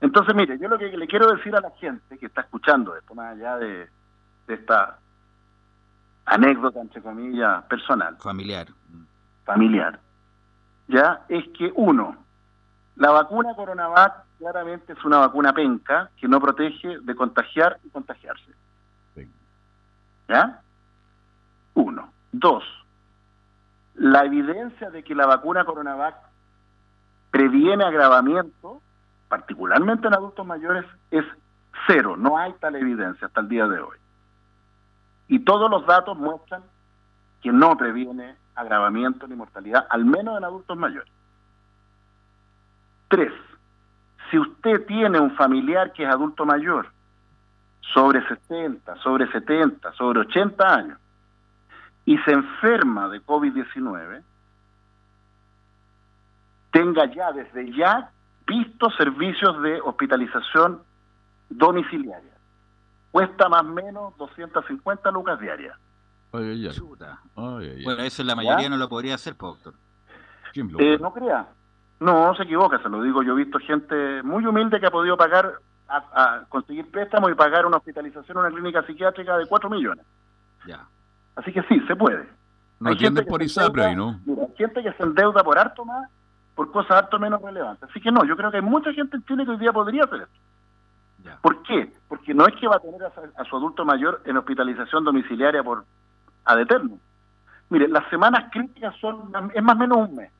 Entonces, 0.00 0.34
mire, 0.34 0.58
yo 0.58 0.66
lo 0.66 0.76
que 0.76 0.88
le 0.88 1.06
quiero 1.06 1.32
decir 1.32 1.54
a 1.54 1.60
la 1.60 1.70
gente 1.70 2.18
que 2.18 2.26
está 2.26 2.40
escuchando 2.40 2.96
esto, 2.96 3.14
más 3.14 3.36
allá 3.36 3.56
de, 3.58 3.88
de 4.48 4.54
esta 4.54 4.98
anécdota, 6.24 6.80
entre 6.80 7.00
comillas, 7.00 7.62
personal. 7.66 8.16
Familiar. 8.18 8.66
Familiar. 9.44 10.00
Ya, 10.88 11.24
es 11.28 11.44
que 11.56 11.72
uno, 11.76 12.16
la 12.96 13.12
vacuna 13.12 13.54
Coronavac 13.54 14.24
claramente 14.38 14.92
es 14.92 15.04
una 15.04 15.18
vacuna 15.18 15.52
penca 15.52 16.10
que 16.16 16.26
no 16.26 16.40
protege 16.40 16.98
de 17.00 17.14
contagiar 17.14 17.78
y 17.84 17.90
contagiarse. 17.90 18.52
¿Ya? 20.28 20.60
Uno. 21.74 22.15
Dos. 22.38 22.64
La 23.94 24.24
evidencia 24.24 24.90
de 24.90 25.02
que 25.02 25.14
la 25.14 25.24
vacuna 25.24 25.64
Coronavac 25.64 26.16
previene 27.30 27.82
agravamiento, 27.82 28.82
particularmente 29.28 30.06
en 30.06 30.14
adultos 30.14 30.46
mayores, 30.46 30.84
es 31.10 31.24
cero. 31.86 32.14
No 32.18 32.36
hay 32.36 32.52
tal 32.60 32.76
evidencia 32.76 33.26
hasta 33.26 33.40
el 33.40 33.48
día 33.48 33.66
de 33.66 33.80
hoy. 33.80 33.96
Y 35.28 35.38
todos 35.40 35.70
los 35.70 35.86
datos 35.86 36.18
muestran 36.18 36.62
que 37.40 37.50
no 37.52 37.74
previene 37.78 38.36
agravamiento 38.54 39.26
ni 39.26 39.34
mortalidad, 39.34 39.86
al 39.88 40.04
menos 40.04 40.36
en 40.36 40.44
adultos 40.44 40.76
mayores. 40.76 41.10
Tres, 43.08 43.32
si 44.30 44.38
usted 44.38 44.84
tiene 44.84 45.18
un 45.20 45.34
familiar 45.36 45.92
que 45.94 46.02
es 46.02 46.10
adulto 46.10 46.44
mayor, 46.44 46.92
sobre 47.94 48.26
60, 48.28 48.96
sobre 48.96 49.26
70, 49.32 49.92
sobre 49.94 50.20
80 50.20 50.74
años, 50.74 50.98
y 52.06 52.16
se 52.18 52.30
enferma 52.30 53.08
de 53.08 53.20
COVID-19, 53.20 54.22
tenga 56.70 57.12
ya 57.12 57.32
desde 57.32 57.72
ya 57.76 58.10
visto 58.46 58.90
servicios 58.90 59.60
de 59.62 59.80
hospitalización 59.80 60.82
domiciliaria. 61.50 62.32
Cuesta 63.10 63.48
más 63.48 63.62
o 63.62 63.64
menos 63.64 64.16
250 64.18 65.10
lucas 65.10 65.40
diarias. 65.40 65.76
Ay, 67.34 67.82
bueno, 67.82 68.02
eso 68.02 68.22
la 68.22 68.36
mayoría 68.36 68.68
no 68.68 68.76
lo 68.76 68.88
podría 68.88 69.14
hacer, 69.14 69.36
doctor. 69.36 69.74
Eh, 70.54 70.98
no 71.00 71.12
crea. 71.12 71.48
No, 71.98 72.34
se 72.34 72.44
equivoca, 72.44 72.80
se 72.82 72.88
lo 72.88 73.02
digo. 73.02 73.22
Yo 73.22 73.32
he 73.32 73.44
visto 73.44 73.58
gente 73.58 74.22
muy 74.22 74.44
humilde 74.46 74.78
que 74.78 74.86
ha 74.86 74.90
podido 74.90 75.16
pagar, 75.16 75.54
a, 75.88 76.44
conseguir 76.48 76.90
préstamos 76.90 77.30
y 77.30 77.34
pagar 77.34 77.66
una 77.66 77.78
hospitalización 77.78 78.36
en 78.36 78.44
una 78.44 78.50
clínica 78.50 78.82
psiquiátrica 78.86 79.38
de 79.38 79.46
4 79.46 79.70
millones. 79.70 80.04
Ya. 80.66 80.86
Así 81.36 81.52
que 81.52 81.62
sí, 81.64 81.80
se 81.86 81.96
puede. 81.96 82.28
No 82.80 82.90
hay 82.90 82.96
gente 82.96 83.22
por 83.22 83.42
ISAPRE 83.42 83.94
¿no? 83.94 84.20
Mira, 84.24 84.42
hay 84.44 84.56
gente 84.56 84.82
que 84.82 84.92
se 84.92 85.02
endeuda 85.02 85.42
por 85.42 85.58
harto 85.58 85.84
más, 85.84 86.10
por 86.54 86.70
cosas 86.70 86.92
harto 86.92 87.18
menos 87.18 87.40
relevantes. 87.40 87.88
Así 87.88 88.00
que 88.00 88.10
no, 88.10 88.24
yo 88.24 88.36
creo 88.36 88.50
que 88.50 88.58
hay 88.58 88.62
mucha 88.62 88.92
gente 88.92 89.16
en 89.16 89.24
Chile 89.24 89.44
que 89.44 89.52
hoy 89.52 89.58
día 89.58 89.72
podría 89.72 90.04
hacer 90.04 90.22
esto. 90.22 90.38
Ya. 91.24 91.38
¿Por 91.40 91.62
qué? 91.62 91.92
Porque 92.08 92.34
no 92.34 92.46
es 92.46 92.54
que 92.56 92.68
va 92.68 92.76
a 92.76 92.80
tener 92.80 93.02
a, 93.02 93.44
su 93.44 93.56
adulto 93.56 93.84
mayor 93.84 94.22
en 94.24 94.36
hospitalización 94.36 95.04
domiciliaria 95.04 95.62
por 95.62 95.84
ad 96.44 96.60
eterno. 96.60 96.98
Mire, 97.70 97.88
las 97.88 98.08
semanas 98.10 98.50
críticas 98.52 98.94
son, 99.00 99.32
es 99.54 99.62
más 99.62 99.76
o 99.76 99.78
menos 99.78 100.08
un 100.08 100.14
mes. 100.14 100.30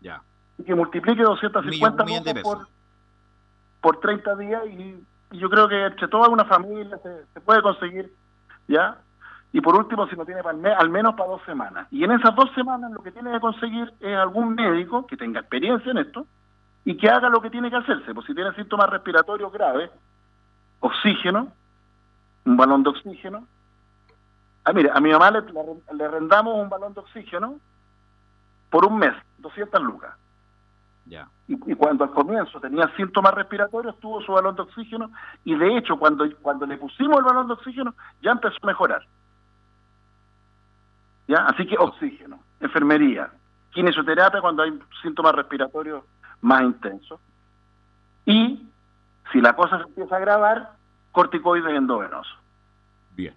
Ya 0.00 0.22
que 0.64 0.74
multiplique 0.74 1.22
250 1.22 2.04
por, 2.42 2.68
por 3.80 4.00
30 4.00 4.36
días 4.36 4.62
y, 4.66 5.04
yo 5.32 5.48
creo 5.48 5.68
que 5.68 5.86
entre 5.86 6.08
toda 6.08 6.28
una 6.28 6.44
familia 6.44 6.98
se, 7.04 7.40
puede 7.42 7.62
conseguir, 7.62 8.12
¿ya? 8.66 8.98
Y 9.52 9.60
por 9.60 9.74
último, 9.74 10.06
si 10.06 10.16
no 10.16 10.24
tiene 10.24 10.42
para 10.42 10.78
al 10.78 10.90
menos 10.90 11.14
para 11.14 11.30
dos 11.30 11.42
semanas. 11.44 11.88
Y 11.90 12.04
en 12.04 12.12
esas 12.12 12.34
dos 12.34 12.50
semanas 12.54 12.92
lo 12.92 13.02
que 13.02 13.10
tiene 13.10 13.32
que 13.32 13.40
conseguir 13.40 13.92
es 14.00 14.16
algún 14.16 14.54
médico 14.54 15.06
que 15.06 15.16
tenga 15.16 15.40
experiencia 15.40 15.90
en 15.90 15.98
esto 15.98 16.26
y 16.84 16.96
que 16.96 17.08
haga 17.08 17.28
lo 17.28 17.40
que 17.40 17.50
tiene 17.50 17.68
que 17.68 17.76
hacerse. 17.76 18.14
Pues 18.14 18.26
si 18.26 18.34
tiene 18.34 18.52
síntomas 18.54 18.88
respiratorios 18.88 19.52
graves, 19.52 19.90
oxígeno, 20.78 21.48
un 22.44 22.56
balón 22.56 22.82
de 22.82 22.90
oxígeno. 22.90 23.46
Ah, 24.64 24.72
mire, 24.72 24.90
a 24.92 25.00
mi 25.00 25.10
mamá 25.10 25.30
le, 25.30 25.42
le, 25.94 26.08
rendamos 26.08 26.54
un 26.54 26.68
balón 26.68 26.94
de 26.94 27.00
oxígeno 27.00 27.58
por 28.70 28.86
un 28.86 28.98
mes, 28.98 29.14
200 29.38 29.82
lucas. 29.82 30.14
Y, 31.48 31.74
cuando 31.74 32.04
al 32.04 32.10
comienzo 32.10 32.60
tenía 32.60 32.88
síntomas 32.96 33.34
respiratorios, 33.34 33.98
tuvo 33.98 34.22
su 34.22 34.30
balón 34.30 34.54
de 34.54 34.62
oxígeno 34.62 35.10
y 35.44 35.56
de 35.56 35.76
hecho 35.76 35.98
cuando, 35.98 36.24
cuando 36.40 36.64
le 36.64 36.76
pusimos 36.76 37.18
el 37.18 37.24
balón 37.24 37.48
de 37.48 37.54
oxígeno 37.54 37.94
ya 38.22 38.30
empezó 38.30 38.56
a 38.62 38.66
mejorar. 38.66 39.04
¿Ya? 41.30 41.46
Así 41.46 41.64
que 41.64 41.76
oxígeno, 41.78 42.42
enfermería, 42.58 43.30
kinesioterapia 43.70 44.40
cuando 44.40 44.64
hay 44.64 44.76
síntomas 45.00 45.32
respiratorios 45.32 46.02
más 46.40 46.62
intensos. 46.62 47.20
Y 48.26 48.66
si 49.30 49.40
la 49.40 49.54
cosa 49.54 49.78
se 49.78 49.84
empieza 49.84 50.16
a 50.16 50.18
agravar, 50.18 50.72
corticoides 51.12 51.72
endovenosos. 51.72 52.36
Bien. 53.14 53.32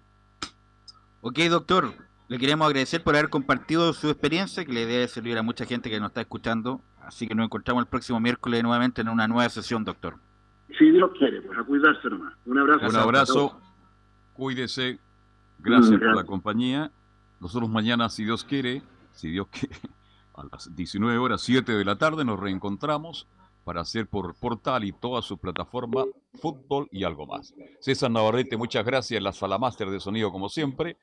Ok, 1.20 1.38
doctor. 1.48 1.92
Le 2.26 2.38
queremos 2.38 2.66
agradecer 2.66 3.04
por 3.04 3.14
haber 3.14 3.30
compartido 3.30 3.92
su 3.92 4.08
experiencia, 4.08 4.64
que 4.64 4.72
le 4.72 4.86
debe 4.86 5.06
servir 5.06 5.38
a 5.38 5.42
mucha 5.42 5.64
gente 5.64 5.88
que 5.88 6.00
nos 6.00 6.08
está 6.08 6.22
escuchando. 6.22 6.80
Así 7.00 7.28
que 7.28 7.36
nos 7.36 7.44
encontramos 7.44 7.82
el 7.82 7.88
próximo 7.88 8.18
miércoles 8.18 8.60
nuevamente 8.64 9.02
en 9.02 9.08
una 9.08 9.28
nueva 9.28 9.48
sesión, 9.50 9.84
doctor. 9.84 10.16
Si 10.76 10.90
Dios 10.90 11.12
quiere, 11.16 11.42
pues 11.42 11.56
a 11.56 11.62
cuidarse 11.62 12.10
nomás. 12.10 12.34
Un 12.44 12.58
abrazo. 12.58 12.88
Un 12.88 12.96
abrazo. 12.96 13.60
Cuídese. 14.32 14.98
Gracias 15.60 16.00
por 16.00 16.16
la 16.16 16.24
compañía. 16.24 16.90
Nosotros 17.44 17.68
mañana, 17.68 18.08
si 18.08 18.24
Dios 18.24 18.42
quiere, 18.42 18.82
si 19.12 19.28
Dios 19.28 19.48
quiere, 19.48 19.76
a 20.34 20.44
las 20.50 20.74
19 20.74 21.18
horas 21.18 21.42
7 21.42 21.72
de 21.72 21.84
la 21.84 21.98
tarde 21.98 22.24
nos 22.24 22.40
reencontramos 22.40 23.28
para 23.64 23.82
hacer 23.82 24.08
por 24.08 24.34
portal 24.34 24.82
y 24.82 24.92
toda 24.92 25.20
su 25.20 25.36
plataforma 25.36 26.06
fútbol 26.40 26.88
y 26.90 27.04
algo 27.04 27.26
más. 27.26 27.52
César 27.80 28.10
Navarrete, 28.10 28.56
muchas 28.56 28.82
gracias, 28.86 29.22
la 29.22 29.34
sala 29.34 29.58
máster 29.58 29.90
de 29.90 30.00
sonido 30.00 30.32
como 30.32 30.48
siempre, 30.48 30.96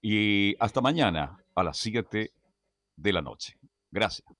y 0.00 0.54
hasta 0.60 0.80
mañana 0.80 1.36
a 1.56 1.64
las 1.64 1.76
7 1.78 2.30
de 2.94 3.12
la 3.12 3.20
noche. 3.20 3.58
Gracias. 3.90 4.39